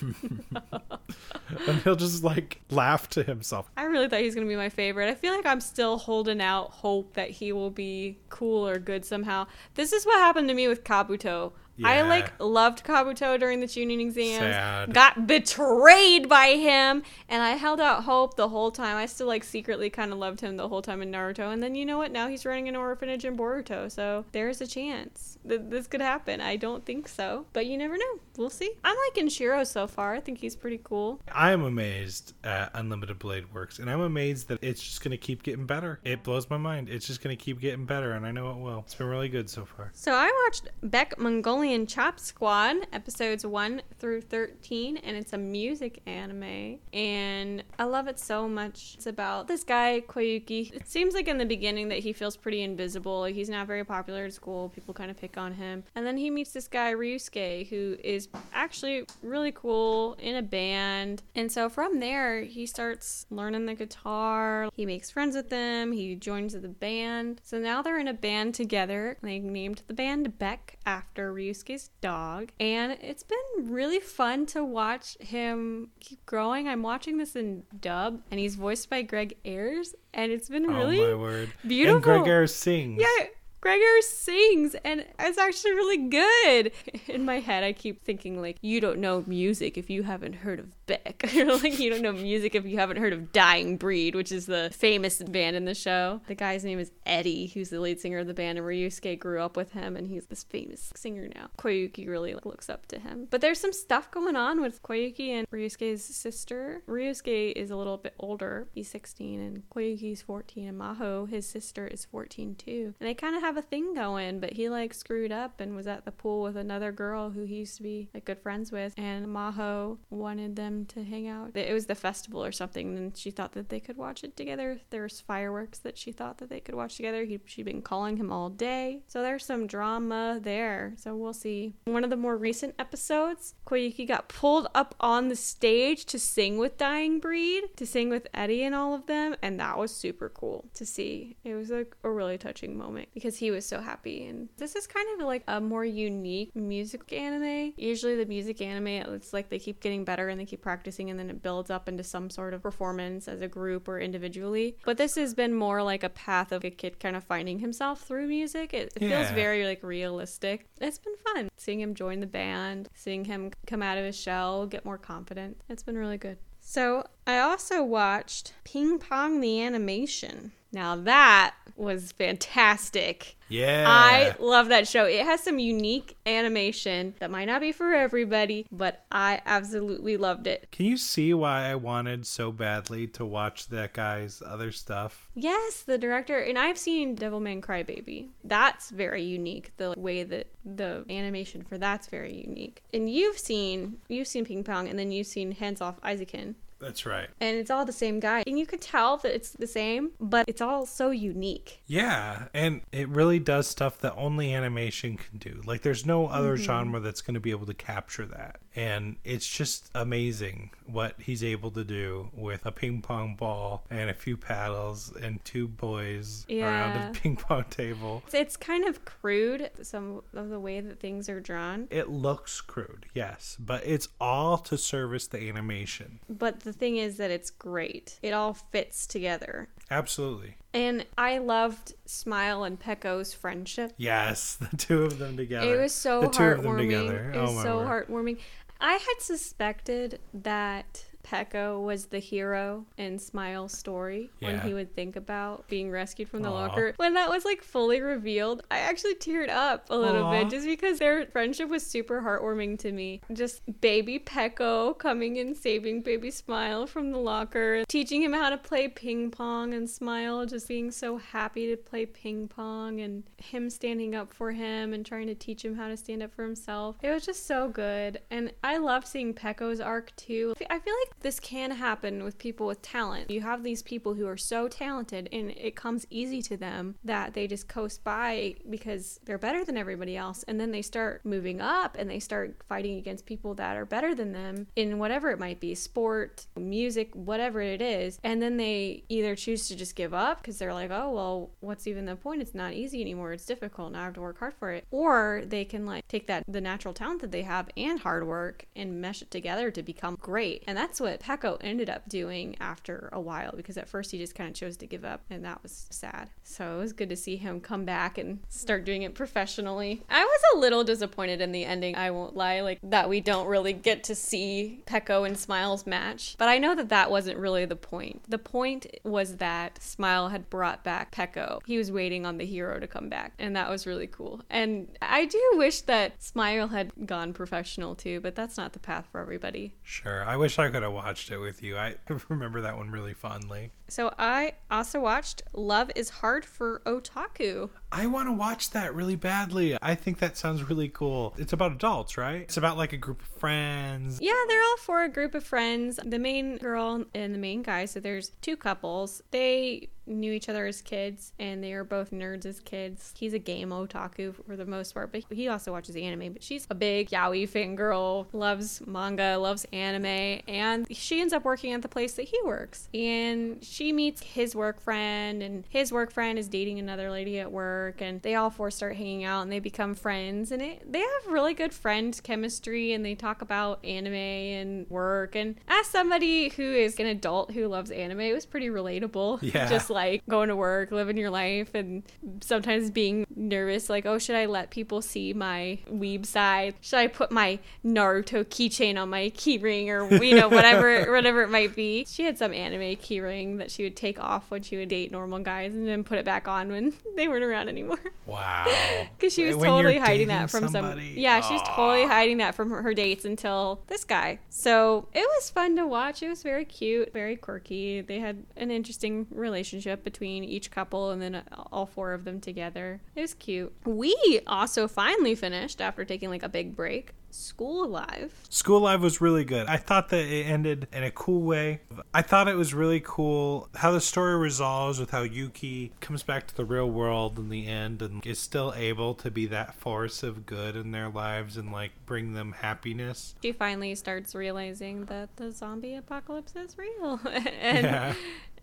and 1.66 1.82
he'll 1.82 1.96
just 1.96 2.24
like 2.24 2.60
laugh 2.70 3.10
to 3.10 3.22
himself. 3.22 3.70
I 3.76 3.84
really 3.84 4.08
thought 4.08 4.20
he's 4.20 4.34
gonna 4.34 4.46
be 4.46 4.56
my 4.56 4.70
favorite. 4.70 5.10
I 5.10 5.14
feel 5.14 5.34
like 5.34 5.44
I'm 5.46 5.60
still 5.60 5.98
holding 5.98 6.40
out 6.40 6.70
hope 6.70 7.01
that 7.14 7.30
he 7.30 7.52
will 7.52 7.70
be 7.70 8.18
cool 8.28 8.66
or 8.66 8.78
good 8.78 9.04
somehow. 9.04 9.46
This 9.74 9.92
is 9.92 10.04
what 10.04 10.18
happened 10.18 10.48
to 10.48 10.54
me 10.54 10.68
with 10.68 10.84
Kabuto. 10.84 11.52
I 11.84 12.02
like 12.02 12.32
loved 12.40 12.84
Kabuto 12.84 13.38
during 13.38 13.60
the 13.60 13.66
chunin 13.66 14.00
exams. 14.00 14.38
Sad. 14.38 14.94
Got 14.94 15.26
betrayed 15.26 16.28
by 16.28 16.56
him, 16.56 17.02
and 17.28 17.42
I 17.42 17.50
held 17.50 17.80
out 17.80 18.04
hope 18.04 18.36
the 18.36 18.48
whole 18.48 18.70
time. 18.70 18.96
I 18.96 19.06
still 19.06 19.26
like 19.26 19.44
secretly 19.44 19.90
kind 19.90 20.12
of 20.12 20.18
loved 20.18 20.40
him 20.40 20.56
the 20.56 20.68
whole 20.68 20.82
time 20.82 21.02
in 21.02 21.10
Naruto. 21.10 21.52
And 21.52 21.62
then 21.62 21.74
you 21.74 21.84
know 21.84 21.98
what? 21.98 22.12
Now 22.12 22.28
he's 22.28 22.44
running 22.44 22.68
an 22.68 22.76
orphanage 22.76 23.24
in 23.24 23.36
Boruto, 23.36 23.90
so 23.90 24.24
there's 24.32 24.60
a 24.60 24.66
chance 24.66 25.38
that 25.44 25.70
this 25.70 25.86
could 25.86 26.00
happen. 26.00 26.40
I 26.40 26.56
don't 26.56 26.84
think 26.84 27.08
so, 27.08 27.46
but 27.52 27.66
you 27.66 27.78
never 27.78 27.96
know. 27.96 28.20
We'll 28.36 28.50
see. 28.50 28.72
I'm 28.84 28.96
liking 29.08 29.28
Shiro 29.28 29.64
so 29.64 29.86
far. 29.86 30.14
I 30.14 30.20
think 30.20 30.38
he's 30.38 30.56
pretty 30.56 30.80
cool. 30.82 31.20
I 31.32 31.52
am 31.52 31.62
amazed 31.64 32.34
at 32.44 32.70
Unlimited 32.74 33.18
Blade 33.18 33.52
Works, 33.52 33.78
and 33.78 33.90
I'm 33.90 34.00
amazed 34.00 34.48
that 34.48 34.62
it's 34.62 34.82
just 34.82 35.02
going 35.02 35.12
to 35.12 35.16
keep 35.16 35.42
getting 35.42 35.66
better. 35.66 36.00
It 36.04 36.22
blows 36.22 36.48
my 36.50 36.56
mind. 36.58 36.88
It's 36.88 37.06
just 37.06 37.22
going 37.22 37.36
to 37.36 37.42
keep 37.42 37.60
getting 37.60 37.86
better, 37.86 38.12
and 38.12 38.26
I 38.26 38.30
know 38.30 38.50
it 38.50 38.58
will. 38.58 38.80
It's 38.80 38.94
been 38.94 39.06
really 39.06 39.28
good 39.28 39.48
so 39.48 39.64
far. 39.64 39.90
So 39.94 40.12
I 40.12 40.30
watched 40.44 40.68
Beck 40.82 41.18
Mongolian 41.18 41.71
Chop 41.72 42.20
Squad 42.20 42.76
episodes 42.92 43.46
1 43.46 43.80
through 43.98 44.20
13 44.20 44.98
and 44.98 45.16
it's 45.16 45.32
a 45.32 45.38
music 45.38 46.02
anime 46.04 46.78
and 46.92 47.64
I 47.78 47.84
love 47.84 48.08
it 48.08 48.18
so 48.18 48.46
much. 48.46 48.92
It's 48.96 49.06
about 49.06 49.48
this 49.48 49.64
guy 49.64 50.02
Koyuki. 50.06 50.70
It 50.74 50.86
seems 50.86 51.14
like 51.14 51.28
in 51.28 51.38
the 51.38 51.46
beginning 51.46 51.88
that 51.88 52.00
he 52.00 52.12
feels 52.12 52.36
pretty 52.36 52.60
invisible. 52.60 53.20
Like 53.20 53.34
he's 53.34 53.48
not 53.48 53.66
very 53.66 53.84
popular 53.84 54.26
at 54.26 54.34
school. 54.34 54.68
People 54.68 54.92
kind 54.92 55.10
of 55.10 55.16
pick 55.16 55.38
on 55.38 55.54
him. 55.54 55.82
And 55.94 56.06
then 56.06 56.18
he 56.18 56.28
meets 56.28 56.52
this 56.52 56.68
guy 56.68 56.92
Ryusuke 56.92 57.68
who 57.70 57.96
is 58.04 58.28
actually 58.52 59.06
really 59.22 59.52
cool 59.52 60.18
in 60.20 60.36
a 60.36 60.42
band. 60.42 61.22
And 61.34 61.50
so 61.50 61.70
from 61.70 62.00
there 62.00 62.42
he 62.42 62.66
starts 62.66 63.24
learning 63.30 63.64
the 63.64 63.74
guitar. 63.74 64.68
He 64.74 64.84
makes 64.84 65.10
friends 65.10 65.34
with 65.34 65.48
them. 65.48 65.92
He 65.92 66.16
joins 66.16 66.52
the 66.52 66.68
band. 66.68 67.40
So 67.42 67.58
now 67.58 67.80
they're 67.80 67.98
in 67.98 68.08
a 68.08 68.14
band 68.14 68.54
together. 68.54 69.16
They 69.22 69.38
named 69.38 69.84
the 69.86 69.94
band 69.94 70.38
Beck 70.38 70.76
after 70.84 71.32
Ryusuke's 71.52 71.90
dog. 72.00 72.52
And 72.58 72.92
it's 73.00 73.22
been 73.22 73.38
really 73.70 74.00
fun 74.00 74.46
to 74.46 74.64
watch 74.64 75.16
him 75.20 75.90
keep 76.00 76.24
growing. 76.26 76.68
I'm 76.68 76.82
watching 76.82 77.18
this 77.18 77.36
in 77.36 77.64
dub 77.80 78.20
and 78.30 78.40
he's 78.40 78.56
voiced 78.56 78.88
by 78.90 79.02
Greg 79.02 79.36
Ayres. 79.44 79.94
And 80.14 80.32
it's 80.32 80.48
been 80.48 80.66
oh, 80.66 80.74
really 80.74 81.00
oh 81.00 81.16
my 81.16 81.22
word! 81.22 81.52
beautiful. 81.66 81.96
And 81.96 82.04
Greg 82.04 82.26
Ayres 82.26 82.54
sings. 82.54 83.00
yeah, 83.00 83.26
Gregor 83.62 84.02
sings, 84.02 84.74
and 84.84 85.06
it's 85.20 85.38
actually 85.38 85.72
really 85.72 86.08
good. 86.08 86.72
In 87.08 87.24
my 87.24 87.38
head, 87.38 87.62
I 87.62 87.72
keep 87.72 88.02
thinking 88.02 88.42
like, 88.42 88.56
"You 88.60 88.80
don't 88.80 88.98
know 88.98 89.22
music 89.28 89.78
if 89.78 89.88
you 89.88 90.02
haven't 90.02 90.34
heard 90.34 90.58
of 90.58 90.74
Beck." 90.92 91.22
like, 91.34 91.78
you 91.78 91.90
don't 91.90 92.02
know 92.02 92.12
music 92.12 92.54
if 92.54 92.64
you 92.64 92.78
haven't 92.78 92.98
heard 92.98 93.12
of 93.12 93.32
Dying 93.32 93.76
Breed, 93.76 94.14
which 94.14 94.32
is 94.32 94.46
the 94.46 94.70
famous 94.72 95.22
band 95.22 95.56
in 95.56 95.64
the 95.64 95.74
show. 95.74 96.20
The 96.26 96.34
guy's 96.34 96.64
name 96.64 96.78
is 96.78 96.90
Eddie, 97.06 97.46
who's 97.46 97.70
the 97.70 97.80
lead 97.80 98.00
singer 98.00 98.18
of 98.18 98.26
the 98.26 98.34
band, 98.34 98.58
and 98.58 98.66
Ryusuke 98.66 99.18
grew 99.18 99.40
up 99.40 99.56
with 99.56 99.72
him, 99.72 99.96
and 99.96 100.08
he's 100.08 100.26
this 100.26 100.44
famous 100.44 100.92
singer 100.94 101.28
now. 101.34 101.48
Koyuki 101.58 102.08
really 102.08 102.34
like, 102.34 102.46
looks 102.46 102.68
up 102.68 102.86
to 102.86 102.98
him. 102.98 103.28
But 103.30 103.40
there's 103.40 103.60
some 103.60 103.72
stuff 103.72 104.10
going 104.10 104.36
on 104.36 104.60
with 104.60 104.82
Koyuki 104.82 105.28
and 105.30 105.48
Ryusuke's 105.50 106.02
sister. 106.02 106.82
Ryusuke 106.86 107.52
is 107.52 107.70
a 107.70 107.76
little 107.76 107.96
bit 107.96 108.14
older; 108.18 108.68
he's 108.74 108.90
16, 108.90 109.40
and 109.40 109.62
Koyuki's 109.70 110.22
14, 110.22 110.68
and 110.68 110.80
Maho, 110.80 111.28
his 111.28 111.46
sister, 111.46 111.86
is 111.86 112.04
14 112.04 112.54
too. 112.56 112.94
And 113.00 113.08
they 113.08 113.14
kind 113.14 113.36
of 113.36 113.42
have 113.42 113.56
a 113.56 113.62
thing 113.62 113.94
going, 113.94 114.40
but 114.40 114.52
he 114.52 114.68
like 114.68 114.94
screwed 114.94 115.32
up 115.32 115.60
and 115.60 115.74
was 115.74 115.86
at 115.86 116.04
the 116.04 116.12
pool 116.12 116.42
with 116.42 116.56
another 116.56 116.92
girl 116.92 117.30
who 117.30 117.44
he 117.44 117.56
used 117.56 117.76
to 117.76 117.82
be 117.82 118.08
like 118.12 118.24
good 118.24 118.38
friends 118.38 118.72
with, 118.72 118.92
and 118.96 119.26
Maho 119.26 119.98
wanted 120.10 120.56
them 120.56 120.81
to 120.86 121.04
hang 121.04 121.28
out. 121.28 121.56
It 121.56 121.72
was 121.72 121.86
the 121.86 121.94
festival 121.94 122.44
or 122.44 122.52
something, 122.52 122.96
and 122.96 123.16
she 123.16 123.30
thought 123.30 123.52
that 123.52 123.68
they 123.68 123.80
could 123.80 123.96
watch 123.96 124.24
it 124.24 124.36
together. 124.36 124.80
There 124.90 125.02
was 125.02 125.20
fireworks 125.20 125.78
that 125.80 125.98
she 125.98 126.12
thought 126.12 126.38
that 126.38 126.48
they 126.48 126.60
could 126.60 126.74
watch 126.74 126.96
together. 126.96 127.24
He, 127.24 127.40
she'd 127.46 127.64
been 127.64 127.82
calling 127.82 128.16
him 128.16 128.32
all 128.32 128.50
day, 128.50 129.02
so 129.06 129.22
there's 129.22 129.44
some 129.44 129.66
drama 129.66 130.38
there. 130.42 130.94
So 130.96 131.16
we'll 131.16 131.32
see. 131.32 131.74
One 131.84 132.04
of 132.04 132.10
the 132.10 132.16
more 132.16 132.36
recent 132.36 132.74
episodes, 132.78 133.54
Koyuki 133.66 134.06
got 134.06 134.28
pulled 134.28 134.68
up 134.74 134.94
on 135.00 135.28
the 135.28 135.36
stage 135.36 136.04
to 136.06 136.18
sing 136.18 136.58
with 136.58 136.78
Dying 136.78 137.20
Breed, 137.20 137.64
to 137.76 137.86
sing 137.86 138.08
with 138.08 138.26
Eddie 138.34 138.64
and 138.64 138.74
all 138.74 138.94
of 138.94 139.06
them, 139.06 139.36
and 139.42 139.58
that 139.60 139.78
was 139.78 139.94
super 139.94 140.28
cool 140.28 140.68
to 140.74 140.86
see. 140.86 141.36
It 141.44 141.54
was 141.54 141.70
like 141.70 141.96
a 142.02 142.10
really 142.10 142.38
touching 142.38 142.76
moment 142.76 143.08
because 143.14 143.38
he 143.38 143.50
was 143.50 143.66
so 143.66 143.80
happy. 143.80 144.26
And 144.26 144.48
this 144.56 144.76
is 144.76 144.86
kind 144.86 145.06
of 145.20 145.26
like 145.26 145.44
a 145.48 145.60
more 145.60 145.84
unique 145.84 146.54
music 146.54 147.12
anime. 147.12 147.72
Usually 147.76 148.16
the 148.16 148.26
music 148.26 148.60
anime, 148.60 148.86
it's 148.86 149.32
like 149.32 149.48
they 149.48 149.58
keep 149.58 149.80
getting 149.80 150.04
better 150.04 150.28
and 150.28 150.40
they 150.40 150.44
keep 150.44 150.61
practicing 150.62 151.10
and 151.10 151.18
then 151.18 151.28
it 151.28 151.42
builds 151.42 151.70
up 151.70 151.88
into 151.88 152.04
some 152.04 152.30
sort 152.30 152.54
of 152.54 152.62
performance 152.62 153.28
as 153.28 153.40
a 153.40 153.48
group 153.48 153.88
or 153.88 153.98
individually. 154.00 154.76
But 154.84 154.96
this 154.96 155.16
has 155.16 155.34
been 155.34 155.52
more 155.54 155.82
like 155.82 156.02
a 156.02 156.08
path 156.08 156.52
of 156.52 156.64
a 156.64 156.70
kid 156.70 157.00
kind 157.00 157.16
of 157.16 157.24
finding 157.24 157.58
himself 157.58 158.02
through 158.02 158.28
music. 158.28 158.72
It, 158.72 158.92
it 158.96 159.00
feels 159.00 159.30
very 159.32 159.66
like 159.66 159.82
realistic. 159.82 160.66
It's 160.80 160.98
been 160.98 161.16
fun 161.16 161.50
seeing 161.56 161.80
him 161.80 161.94
join 161.94 162.20
the 162.20 162.26
band, 162.26 162.88
seeing 162.94 163.24
him 163.24 163.50
come 163.66 163.82
out 163.82 163.98
of 163.98 164.04
his 164.04 164.18
shell, 164.18 164.66
get 164.66 164.84
more 164.84 164.98
confident. 164.98 165.60
It's 165.68 165.82
been 165.82 165.96
really 165.96 166.18
good. 166.18 166.38
So 166.60 167.04
I 167.26 167.38
also 167.38 167.82
watched 167.82 168.54
Ping 168.64 168.98
Pong 168.98 169.40
the 169.40 169.62
animation. 169.62 170.52
Now 170.72 170.96
that 170.96 171.54
was 171.76 172.12
fantastic. 172.12 173.36
Yeah. 173.48 173.84
I 173.86 174.34
love 174.42 174.68
that 174.68 174.88
show. 174.88 175.04
It 175.04 175.24
has 175.26 175.42
some 175.42 175.58
unique 175.58 176.16
animation 176.24 177.14
that 177.18 177.30
might 177.30 177.44
not 177.44 177.60
be 177.60 177.72
for 177.72 177.92
everybody, 177.92 178.66
but 178.72 179.04
I 179.12 179.42
absolutely 179.44 180.16
loved 180.16 180.46
it. 180.46 180.68
Can 180.72 180.86
you 180.86 180.96
see 180.96 181.34
why 181.34 181.66
I 181.66 181.74
wanted 181.74 182.26
so 182.26 182.50
badly 182.50 183.06
to 183.08 183.26
watch 183.26 183.68
that 183.68 183.92
guy's 183.92 184.42
other 184.44 184.72
stuff? 184.72 185.28
Yes, 185.34 185.82
the 185.82 185.98
director, 185.98 186.38
and 186.38 186.58
I've 186.58 186.78
seen 186.78 187.14
Devilman 187.14 187.60
Crybaby. 187.60 188.28
That's 188.42 188.90
very 188.90 189.22
unique. 189.22 189.72
The 189.76 189.94
way 189.98 190.22
that 190.24 190.46
the 190.64 191.04
animation 191.10 191.62
for 191.62 191.76
that's 191.76 192.06
very 192.06 192.34
unique. 192.46 192.82
And 192.94 193.10
you've 193.10 193.38
seen 193.38 193.98
you've 194.08 194.28
seen 194.28 194.46
Ping 194.46 194.64
Pong, 194.64 194.88
and 194.88 194.98
then 194.98 195.12
you've 195.12 195.26
seen 195.26 195.52
Hands 195.52 195.80
Off 195.80 196.00
Eizouken. 196.00 196.54
That's 196.82 197.06
right. 197.06 197.28
and 197.40 197.56
it's 197.56 197.70
all 197.70 197.84
the 197.84 197.92
same 197.92 198.20
guy. 198.20 198.42
And 198.46 198.58
you 198.58 198.66
could 198.66 198.80
tell 198.80 199.16
that 199.18 199.34
it's 199.34 199.50
the 199.50 199.66
same, 199.66 200.10
but 200.20 200.48
it's 200.48 200.60
all 200.60 200.84
so 200.84 201.10
unique. 201.10 201.80
Yeah, 201.86 202.48
and 202.52 202.82
it 202.92 203.08
really 203.08 203.38
does 203.38 203.68
stuff 203.68 203.98
that 204.00 204.14
only 204.16 204.52
animation 204.52 205.16
can 205.16 205.38
do. 205.38 205.62
Like 205.64 205.82
there's 205.82 206.04
no 206.04 206.26
other 206.26 206.56
mm-hmm. 206.56 206.64
genre 206.64 207.00
that's 207.00 207.22
going 207.22 207.34
to 207.34 207.40
be 207.40 207.50
able 207.52 207.66
to 207.66 207.74
capture 207.74 208.26
that. 208.26 208.56
And 208.74 209.16
it's 209.22 209.46
just 209.46 209.90
amazing 209.94 210.70
what 210.86 211.14
he's 211.18 211.44
able 211.44 211.70
to 211.72 211.84
do 211.84 212.30
with 212.32 212.64
a 212.64 212.72
ping 212.72 213.02
pong 213.02 213.36
ball 213.36 213.84
and 213.90 214.08
a 214.08 214.14
few 214.14 214.36
paddles 214.36 215.12
and 215.14 215.44
two 215.44 215.68
boys 215.68 216.46
around 216.50 216.60
Yeah. 216.94 217.10
a 217.10 217.12
ping 217.12 217.36
pong 217.36 217.64
table. 217.70 218.22
It's 218.32 218.56
kind 218.56 218.84
of 218.86 219.04
crude, 219.04 219.70
some 219.82 220.22
of 220.34 220.48
the 220.48 220.58
way 220.58 220.80
that 220.80 221.00
things 221.00 221.28
are 221.28 221.38
drawn. 221.40 221.86
It 221.90 222.08
looks 222.08 222.60
crude, 222.62 223.06
yes, 223.14 223.56
but 223.60 223.82
it's 223.84 224.08
all 224.20 224.56
to 224.58 224.78
service 224.78 225.26
the 225.26 225.48
animation. 225.48 226.20
But 226.28 226.60
the 226.60 226.71
thing 226.72 226.96
is 226.96 227.16
that 227.18 227.30
it's 227.30 227.50
great. 227.50 228.18
It 228.22 228.32
all 228.32 228.54
fits 228.54 229.06
together. 229.06 229.68
Absolutely. 229.90 230.56
And 230.74 231.04
I 231.18 231.38
loved 231.38 231.94
Smile 232.06 232.64
and 232.64 232.78
Peco's 232.80 233.34
friendship. 233.34 233.92
Yes, 233.96 234.56
the 234.70 234.76
two 234.76 235.04
of 235.04 235.18
them 235.18 235.36
together. 235.36 235.74
It 235.74 235.80
was 235.80 235.92
so 235.92 236.22
the 236.22 236.28
two 236.28 236.42
of 236.44 236.62
them 236.62 236.72
heartwarming. 236.72 236.78
together. 236.78 237.30
It 237.30 237.36
oh, 237.36 237.42
was 237.42 237.50
oh 237.50 237.54
my 237.54 237.62
so 237.62 237.76
word. 237.78 238.08
heartwarming. 238.08 238.38
I 238.80 238.94
had 238.94 239.20
suspected 239.20 240.18
that 240.34 241.04
Peco 241.24 241.82
was 241.82 242.06
the 242.06 242.18
hero 242.18 242.84
in 242.98 243.18
Smile's 243.18 243.72
story 243.72 244.30
when 244.40 244.60
he 244.60 244.74
would 244.74 244.94
think 244.94 245.16
about 245.16 245.66
being 245.68 245.90
rescued 245.90 246.28
from 246.28 246.42
the 246.42 246.50
Aw. 246.50 246.52
locker. 246.52 246.94
When 246.96 247.14
that 247.14 247.30
was 247.30 247.44
like 247.44 247.62
fully 247.62 248.00
revealed, 248.00 248.62
I 248.70 248.78
actually 248.78 249.14
teared 249.14 249.48
up 249.48 249.86
a 249.90 249.96
little 249.96 250.24
Aw. 250.24 250.30
bit 250.32 250.50
just 250.50 250.66
because 250.66 250.98
their 250.98 251.26
friendship 251.26 251.68
was 251.68 251.84
super 251.84 252.20
heartwarming 252.20 252.78
to 252.80 252.92
me. 252.92 253.20
Just 253.32 253.62
baby 253.80 254.18
Peco 254.18 254.98
coming 254.98 255.38
and 255.38 255.56
saving 255.56 256.02
baby 256.02 256.30
Smile 256.30 256.86
from 256.86 257.10
the 257.10 257.18
locker, 257.18 257.84
teaching 257.88 258.22
him 258.22 258.32
how 258.32 258.50
to 258.50 258.58
play 258.58 258.88
ping 258.88 259.30
pong, 259.30 259.74
and 259.74 259.88
Smile 259.88 260.44
just 260.46 260.68
being 260.68 260.90
so 260.90 261.16
happy 261.16 261.68
to 261.68 261.76
play 261.76 262.06
ping 262.06 262.48
pong, 262.48 263.00
and 263.00 263.22
him 263.38 263.70
standing 263.70 264.14
up 264.14 264.32
for 264.32 264.52
him 264.52 264.92
and 264.92 265.06
trying 265.06 265.26
to 265.26 265.34
teach 265.34 265.64
him 265.64 265.76
how 265.76 265.88
to 265.88 265.96
stand 265.96 266.22
up 266.22 266.32
for 266.34 266.42
himself. 266.42 266.96
It 267.02 267.10
was 267.10 267.24
just 267.24 267.46
so 267.46 267.68
good. 267.68 268.20
And 268.30 268.52
I 268.62 268.78
love 268.78 269.06
seeing 269.06 269.34
Peco's 269.34 269.80
arc 269.80 270.14
too. 270.16 270.54
I 270.70 270.78
feel 270.78 270.94
like 271.06 271.11
this 271.20 271.40
can 271.40 271.72
happen 271.72 272.24
with 272.24 272.38
people 272.38 272.66
with 272.66 272.82
talent. 272.82 273.30
You 273.30 273.40
have 273.42 273.62
these 273.62 273.82
people 273.82 274.14
who 274.14 274.26
are 274.26 274.36
so 274.36 274.68
talented 274.68 275.28
and 275.32 275.50
it 275.50 275.76
comes 275.76 276.06
easy 276.10 276.42
to 276.42 276.56
them 276.56 276.96
that 277.04 277.34
they 277.34 277.46
just 277.46 277.68
coast 277.68 278.04
by 278.04 278.56
because 278.68 279.20
they're 279.24 279.38
better 279.38 279.64
than 279.64 279.76
everybody 279.76 280.16
else. 280.16 280.44
And 280.48 280.60
then 280.60 280.70
they 280.70 280.82
start 280.82 281.24
moving 281.24 281.60
up 281.60 281.96
and 281.98 282.08
they 282.08 282.20
start 282.20 282.56
fighting 282.68 282.98
against 282.98 283.26
people 283.26 283.54
that 283.54 283.76
are 283.76 283.86
better 283.86 284.14
than 284.14 284.32
them 284.32 284.66
in 284.76 284.98
whatever 284.98 285.30
it 285.30 285.38
might 285.38 285.60
be 285.60 285.74
sport, 285.74 286.46
music, 286.56 287.10
whatever 287.14 287.60
it 287.60 287.82
is. 287.82 288.18
And 288.24 288.42
then 288.42 288.56
they 288.56 289.04
either 289.08 289.36
choose 289.36 289.68
to 289.68 289.76
just 289.76 289.96
give 289.96 290.14
up 290.14 290.38
because 290.38 290.58
they're 290.58 290.74
like, 290.74 290.90
oh, 290.90 291.10
well, 291.10 291.50
what's 291.60 291.86
even 291.86 292.06
the 292.06 292.16
point? 292.16 292.42
It's 292.42 292.54
not 292.54 292.72
easy 292.72 293.00
anymore. 293.00 293.32
It's 293.32 293.46
difficult. 293.46 293.92
Now 293.92 294.00
I 294.00 294.04
have 294.04 294.14
to 294.14 294.20
work 294.20 294.38
hard 294.38 294.54
for 294.54 294.70
it. 294.70 294.86
Or 294.90 295.42
they 295.44 295.64
can 295.64 295.86
like 295.86 296.08
take 296.08 296.26
that, 296.26 296.44
the 296.48 296.60
natural 296.60 296.94
talent 296.94 297.20
that 297.20 297.32
they 297.32 297.42
have 297.42 297.68
and 297.76 298.00
hard 298.00 298.26
work 298.26 298.66
and 298.74 299.00
mesh 299.00 299.22
it 299.22 299.30
together 299.30 299.70
to 299.70 299.82
become 299.82 300.16
great. 300.20 300.64
And 300.66 300.76
that's 300.76 301.00
what 301.02 301.20
Peco 301.20 301.58
ended 301.60 301.90
up 301.90 302.08
doing 302.08 302.56
after 302.60 303.08
a 303.12 303.20
while 303.20 303.52
because 303.56 303.76
at 303.76 303.88
first 303.88 304.10
he 304.10 304.18
just 304.18 304.34
kind 304.34 304.48
of 304.48 304.54
chose 304.54 304.76
to 304.78 304.86
give 304.86 305.04
up 305.04 305.22
and 305.30 305.44
that 305.44 305.62
was 305.62 305.86
sad. 305.90 306.30
So 306.44 306.76
it 306.76 306.78
was 306.78 306.92
good 306.92 307.08
to 307.10 307.16
see 307.16 307.36
him 307.36 307.60
come 307.60 307.84
back 307.84 308.18
and 308.18 308.40
start 308.48 308.84
doing 308.84 309.02
it 309.02 309.14
professionally. 309.14 310.02
I 310.08 310.24
was 310.24 310.40
a 310.54 310.58
little 310.58 310.84
disappointed 310.84 311.40
in 311.40 311.52
the 311.52 311.64
ending, 311.64 311.96
I 311.96 312.10
won't 312.10 312.36
lie, 312.36 312.60
like 312.60 312.78
that 312.82 313.08
we 313.08 313.20
don't 313.20 313.46
really 313.46 313.72
get 313.72 314.04
to 314.04 314.14
see 314.14 314.82
Peco 314.86 315.26
and 315.26 315.36
Smiles 315.36 315.86
match. 315.86 316.36
But 316.38 316.48
I 316.48 316.58
know 316.58 316.74
that 316.74 316.88
that 316.88 317.10
wasn't 317.10 317.38
really 317.38 317.64
the 317.64 317.76
point. 317.76 318.22
The 318.28 318.38
point 318.38 318.86
was 319.04 319.36
that 319.36 319.82
Smile 319.82 320.28
had 320.28 320.48
brought 320.48 320.84
back 320.84 321.14
Peco. 321.14 321.60
He 321.66 321.76
was 321.78 321.90
waiting 321.90 322.24
on 322.24 322.38
the 322.38 322.46
hero 322.46 322.78
to 322.78 322.86
come 322.86 323.08
back 323.08 323.32
and 323.38 323.56
that 323.56 323.68
was 323.68 323.86
really 323.86 324.06
cool. 324.06 324.42
And 324.48 324.88
I 325.02 325.24
do 325.26 325.40
wish 325.54 325.82
that 325.82 326.22
Smile 326.22 326.68
had 326.68 326.92
gone 327.06 327.32
professional 327.32 327.94
too, 327.94 328.20
but 328.20 328.34
that's 328.34 328.56
not 328.56 328.72
the 328.72 328.78
path 328.78 329.08
for 329.10 329.20
everybody. 329.20 329.74
Sure. 329.82 330.24
I 330.24 330.36
wish 330.36 330.58
I 330.58 330.70
could 330.70 330.82
have 330.82 330.91
watched 330.92 331.30
it 331.30 331.38
with 331.38 331.62
you. 331.62 331.76
I 331.76 331.96
remember 332.28 332.60
that 332.62 332.76
one 332.76 332.90
really 332.90 333.14
fondly. 333.14 333.70
So 333.92 334.10
I 334.18 334.54
also 334.70 335.00
watched 335.00 335.42
Love 335.52 335.90
is 335.94 336.08
Hard 336.08 336.46
for 336.46 336.80
Otaku. 336.86 337.68
I 337.92 338.06
want 338.06 338.26
to 338.26 338.32
watch 338.32 338.70
that 338.70 338.94
really 338.94 339.16
badly. 339.16 339.76
I 339.82 339.94
think 339.96 340.18
that 340.20 340.38
sounds 340.38 340.66
really 340.66 340.88
cool. 340.88 341.34
It's 341.36 341.52
about 341.52 341.72
adults, 341.72 342.16
right? 342.16 342.40
It's 342.40 342.56
about 342.56 342.78
like 342.78 342.94
a 342.94 342.96
group 342.96 343.20
of 343.20 343.28
friends. 343.38 344.18
Yeah, 344.22 344.32
they're 344.48 344.62
all 344.62 344.78
for 344.78 345.02
a 345.02 345.10
group 345.10 345.34
of 345.34 345.44
friends. 345.44 346.00
The 346.02 346.18
main 346.18 346.56
girl 346.56 347.04
and 347.14 347.34
the 347.34 347.38
main 347.38 347.62
guy, 347.62 347.84
so 347.84 348.00
there's 348.00 348.30
two 348.40 348.56
couples. 348.56 349.22
They 349.30 349.90
knew 350.06 350.32
each 350.32 350.48
other 350.48 350.66
as 350.66 350.80
kids 350.80 351.32
and 351.38 351.62
they 351.62 351.72
were 351.74 351.84
both 351.84 352.10
nerds 352.10 352.44
as 352.44 352.60
kids. 352.60 353.14
He's 353.16 353.34
a 353.34 353.38
game 353.38 353.70
otaku 353.70 354.34
for 354.46 354.56
the 354.56 354.66
most 354.66 354.94
part, 354.94 355.12
but 355.12 355.24
he 355.30 355.48
also 355.48 355.72
watches 355.72 355.96
anime. 355.96 356.32
But 356.32 356.42
she's 356.42 356.66
a 356.70 356.74
big 356.74 357.10
yaoi 357.10 357.48
fangirl, 357.48 358.26
loves 358.32 358.84
manga, 358.86 359.36
loves 359.36 359.66
anime, 359.72 360.40
and 360.48 360.86
she 360.90 361.20
ends 361.20 361.32
up 361.32 361.44
working 361.44 361.72
at 361.72 361.82
the 361.82 361.88
place 361.88 362.14
that 362.14 362.24
he 362.24 362.38
works. 362.44 362.88
And 362.94 363.62
she 363.62 363.81
meets 363.90 364.22
his 364.22 364.54
work 364.54 364.80
friend, 364.80 365.42
and 365.42 365.64
his 365.70 365.90
work 365.90 366.12
friend 366.12 366.38
is 366.38 366.46
dating 366.46 366.78
another 366.78 367.10
lady 367.10 367.40
at 367.40 367.50
work, 367.50 368.02
and 368.02 368.20
they 368.20 368.34
all 368.34 368.50
four 368.50 368.70
start 368.70 368.96
hanging 368.96 369.24
out 369.24 369.42
and 369.42 369.50
they 369.50 369.58
become 369.58 369.94
friends. 369.94 370.52
And 370.52 370.60
it, 370.60 370.92
they 370.92 371.00
have 371.00 371.32
really 371.32 371.54
good 371.54 371.72
friend 371.72 372.18
chemistry, 372.22 372.92
and 372.92 373.04
they 373.04 373.14
talk 373.14 373.40
about 373.40 373.84
anime 373.84 374.12
and 374.12 374.90
work. 374.90 375.34
And 375.34 375.56
as 375.66 375.86
somebody 375.86 376.50
who 376.50 376.62
is 376.62 376.98
an 377.00 377.06
adult 377.06 377.52
who 377.52 377.66
loves 377.66 377.90
anime, 377.90 378.20
it 378.20 378.34
was 378.34 378.46
pretty 378.46 378.68
relatable. 378.68 379.40
Yeah. 379.52 379.68
Just 379.68 379.90
like 379.90 380.22
going 380.28 380.48
to 380.48 380.56
work, 380.56 380.92
living 380.92 381.16
your 381.16 381.30
life, 381.30 381.74
and 381.74 382.02
sometimes 382.40 382.90
being 382.90 383.26
nervous, 383.34 383.90
like, 383.90 384.06
oh, 384.06 384.18
should 384.18 384.36
I 384.36 384.46
let 384.46 384.70
people 384.70 385.02
see 385.02 385.32
my 385.32 385.78
weeb 385.90 386.26
side? 386.26 386.74
Should 386.80 386.98
I 386.98 387.06
put 387.08 387.30
my 387.30 387.58
Naruto 387.84 388.44
keychain 388.44 389.00
on 389.00 389.10
my 389.10 389.30
keyring 389.30 389.88
or 389.88 390.24
you 390.24 390.36
know 390.36 390.48
whatever 390.48 391.04
whatever 391.12 391.42
it 391.42 391.50
might 391.50 391.74
be? 391.74 392.04
She 392.08 392.24
had 392.24 392.38
some 392.38 392.52
anime 392.52 392.96
keyring 392.96 393.58
that 393.58 393.71
she 393.72 393.82
would 393.84 393.96
take 393.96 394.20
off 394.20 394.50
when 394.50 394.62
she 394.62 394.76
would 394.76 394.88
date 394.88 395.10
normal 395.10 395.38
guys 395.40 395.74
and 395.74 395.86
then 395.88 396.04
put 396.04 396.18
it 396.18 396.24
back 396.24 396.46
on 396.46 396.70
when 396.70 396.92
they 397.16 397.26
weren't 397.28 397.44
around 397.44 397.68
anymore. 397.68 397.98
Wow. 398.26 398.66
Because 399.18 399.34
she 399.34 399.44
was 399.44 399.56
When 399.56 399.70
totally 399.70 399.98
hiding 399.98 400.28
that 400.28 400.50
from 400.50 400.68
somebody. 400.68 401.10
some. 401.14 401.18
Yeah, 401.18 401.40
she 401.40 401.54
was 401.54 401.62
totally 401.64 402.06
hiding 402.06 402.38
that 402.38 402.54
from 402.56 402.70
her, 402.70 402.82
her 402.82 402.92
dates 402.94 403.24
until 403.24 403.82
this 403.86 404.02
guy. 404.04 404.40
So 404.48 405.06
it 405.12 405.26
was 405.36 405.48
fun 405.50 405.76
to 405.76 405.86
watch. 405.86 406.22
It 406.22 406.28
was 406.28 406.42
very 406.42 406.64
cute, 406.64 407.12
very 407.12 407.36
quirky. 407.36 408.00
They 408.00 408.18
had 408.18 408.44
an 408.56 408.70
interesting 408.72 409.26
relationship 409.30 410.02
between 410.02 410.42
each 410.44 410.70
couple 410.72 411.10
and 411.10 411.22
then 411.22 411.36
uh, 411.36 411.42
all 411.70 411.86
four 411.86 412.12
of 412.14 412.24
them 412.24 412.40
together. 412.40 413.00
It 413.14 413.20
was 413.20 413.34
cute. 413.34 413.72
We 413.84 414.40
also 414.46 414.88
finally 414.88 415.34
finished 415.36 415.80
after 415.80 416.04
taking 416.04 416.28
like 416.30 416.42
a 416.42 416.48
big 416.48 416.74
break. 416.74 417.12
School 417.32 417.84
Alive. 417.84 418.32
School 418.50 418.80
Live 418.80 419.02
was 419.02 419.20
really 419.20 419.44
good. 419.44 419.66
I 419.66 419.78
thought 419.78 420.10
that 420.10 420.24
it 420.24 420.46
ended 420.46 420.86
in 420.92 421.02
a 421.02 421.10
cool 421.10 421.42
way. 421.42 421.80
I 422.12 422.22
thought 422.22 422.46
it 422.46 422.56
was 422.56 422.74
really 422.74 423.00
cool 423.00 423.68
how 423.74 423.90
the 423.90 424.00
story 424.00 424.36
resolves 424.36 425.00
with 425.00 425.10
how 425.10 425.22
Yuki 425.22 425.92
comes 426.00 426.22
back 426.22 426.46
to 426.48 426.54
the 426.54 426.64
real 426.64 426.90
world 426.90 427.38
in 427.38 427.48
the 427.48 427.66
end 427.66 428.02
and 428.02 428.24
is 428.26 428.38
still 428.38 428.74
able 428.76 429.14
to 429.14 429.30
be 429.30 429.46
that 429.46 429.74
force 429.74 430.22
of 430.22 430.44
good 430.44 430.76
in 430.76 430.92
their 430.92 431.08
lives 431.08 431.56
and 431.56 431.72
like 431.72 431.92
bring 432.04 432.34
them 432.34 432.52
happiness. 432.52 433.34
She 433.42 433.52
finally 433.52 433.94
starts 433.94 434.34
realizing 434.34 435.06
that 435.06 435.36
the 435.36 435.50
zombie 435.50 435.94
apocalypse 435.94 436.54
is 436.54 436.76
real. 436.76 437.18
and 437.60 437.84
Yeah. 437.84 438.14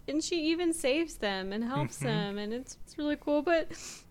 and 0.08 0.24
she 0.24 0.36
even 0.48 0.74
saves 0.74 1.16
them 1.16 1.52
and 1.52 1.64
helps 1.64 1.98
mm-hmm. 1.98 2.06
them 2.06 2.38
and 2.38 2.54
it's, 2.54 2.78
it's 2.86 2.98
really 2.98 3.18
cool 3.20 3.42
but 3.42 3.68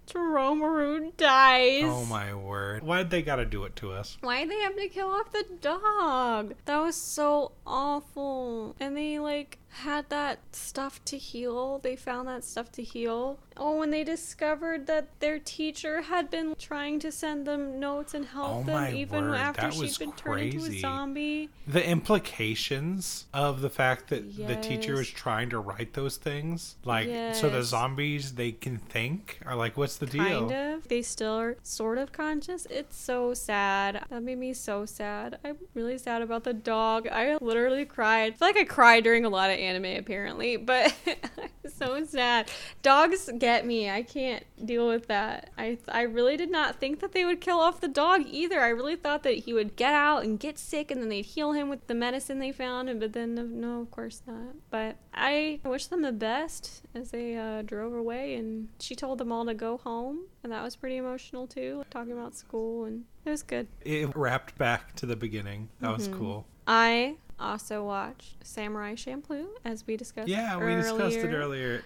Taromaru 0.08 1.14
dies. 1.16 1.84
Oh 1.84 2.06
my 2.06 2.34
word. 2.34 2.82
Why'd 2.82 3.10
they 3.10 3.22
gotta 3.22 3.44
do 3.44 3.64
it 3.64 3.76
to 3.76 3.92
us? 3.92 4.16
Why'd 4.22 4.50
they 4.50 4.60
have 4.60 4.76
to 4.76 4.88
kill 4.88 5.08
off 5.08 5.30
the 5.32 5.44
dog? 5.60 6.54
That 6.64 6.78
was 6.78 6.96
so 6.96 7.52
awful. 7.66 8.74
And 8.80 8.96
they 8.96 9.18
like 9.18 9.58
had 9.78 10.08
that 10.10 10.38
stuff 10.52 11.04
to 11.06 11.18
heal. 11.18 11.78
They 11.78 11.96
found 11.96 12.28
that 12.28 12.44
stuff 12.44 12.70
to 12.72 12.82
heal. 12.82 13.38
Oh, 13.56 13.82
and 13.82 13.92
they 13.92 14.04
discovered 14.04 14.86
that 14.86 15.08
their 15.18 15.38
teacher 15.38 16.02
had 16.02 16.30
been 16.30 16.54
trying 16.58 17.00
to 17.00 17.10
send 17.10 17.46
them 17.46 17.80
notes 17.80 18.14
and 18.14 18.24
help 18.26 18.58
Oh 18.58 18.62
them 18.62 18.94
even 18.94 19.30
word, 19.30 19.34
after 19.34 19.72
she'd 19.72 19.98
been 19.98 20.12
turned 20.12 20.54
into 20.54 20.66
a 20.66 20.78
zombie. 20.80 21.48
The 21.66 21.84
implications 21.84 23.26
of 23.34 23.60
the 23.60 23.70
fact 23.70 24.08
that 24.10 24.46
the 24.46 24.56
teacher 24.56 24.94
was 24.94 25.08
trying 25.08 25.50
to 25.50 25.58
write 25.58 25.94
those 25.94 26.16
things, 26.16 26.76
like, 26.84 27.08
so 27.34 27.50
the 27.50 27.62
zombies 27.62 28.34
they 28.34 28.52
can 28.52 28.78
think, 28.78 29.40
are 29.44 29.56
like, 29.56 29.76
what's 29.76 29.96
the 29.96 30.06
deal? 30.06 30.48
Kind 30.48 30.52
of. 30.52 30.88
They 30.88 31.02
still 31.02 31.34
are 31.34 31.56
sort 31.62 31.98
of 31.98 32.12
conscious. 32.12 32.66
It's 32.70 32.96
so 32.96 33.34
sad. 33.34 34.04
That 34.08 34.22
made 34.22 34.38
me 34.38 34.52
so 34.52 34.86
sad. 34.86 35.38
I'm 35.44 35.56
really 35.74 35.98
sad 35.98 36.22
about 36.22 36.44
the 36.44 36.52
dog. 36.52 37.08
I 37.08 37.36
literally 37.40 37.84
cried. 37.84 38.34
I 38.34 38.36
feel 38.36 38.48
like 38.48 38.56
I 38.56 38.64
cried 38.64 39.02
during 39.02 39.24
a 39.24 39.28
lot 39.28 39.50
of 39.50 39.58
anime 39.68 39.96
apparently, 39.98 40.56
but 40.56 40.94
so 41.76 42.04
sad. 42.04 42.50
Dogs 42.82 43.28
get 43.38 43.66
me. 43.66 43.90
I 43.90 44.02
can't 44.02 44.44
deal 44.64 44.86
with 44.88 45.06
that. 45.08 45.50
I 45.58 45.78
I 45.88 46.02
really 46.02 46.36
did 46.36 46.50
not 46.50 46.76
think 46.80 47.00
that 47.00 47.12
they 47.12 47.24
would 47.24 47.40
kill 47.40 47.58
off 47.60 47.80
the 47.80 47.88
dog 47.88 48.22
either. 48.26 48.60
I 48.60 48.68
really 48.68 48.96
thought 48.96 49.22
that 49.24 49.38
he 49.44 49.52
would 49.52 49.76
get 49.76 49.92
out 49.94 50.24
and 50.24 50.38
get 50.40 50.58
sick 50.58 50.90
and 50.90 51.00
then 51.02 51.08
they'd 51.08 51.24
heal 51.24 51.52
him 51.52 51.68
with 51.68 51.86
the 51.86 51.94
medicine 51.94 52.38
they 52.38 52.52
found, 52.52 52.88
and 52.88 52.98
but 53.00 53.12
then 53.12 53.60
no, 53.60 53.80
of 53.80 53.90
course 53.90 54.22
not. 54.26 54.54
But 54.70 54.96
I 55.14 55.60
wish 55.64 55.86
them 55.86 56.02
the 56.02 56.12
best 56.12 56.82
as 56.94 57.10
they 57.10 57.36
uh, 57.36 57.62
drove 57.62 57.92
away, 57.94 58.34
and 58.34 58.68
she 58.80 58.94
told 58.94 59.18
them 59.18 59.30
all 59.32 59.44
to 59.44 59.54
go 59.54 59.76
home, 59.78 60.20
and 60.42 60.52
that 60.52 60.62
was 60.62 60.76
pretty 60.76 60.96
emotional 60.96 61.46
too, 61.46 61.84
talking 61.90 62.12
about 62.12 62.34
school, 62.34 62.84
and 62.84 63.04
it 63.24 63.30
was 63.30 63.42
good. 63.42 63.66
It 63.84 64.14
wrapped 64.16 64.56
back 64.58 64.94
to 64.96 65.06
the 65.06 65.16
beginning. 65.16 65.68
That 65.80 65.90
was 65.96 66.08
Mm-hmm. 66.08 66.18
cool. 66.18 66.46
I 66.66 67.16
also 67.38 67.84
watched 67.84 68.36
Samurai 68.42 68.94
Champloo, 68.94 69.46
as 69.64 69.86
we 69.86 69.96
discussed. 69.96 70.28
Yeah, 70.28 70.56
we 70.56 70.74
discussed 70.74 71.16
it 71.16 71.32
earlier. 71.32 71.82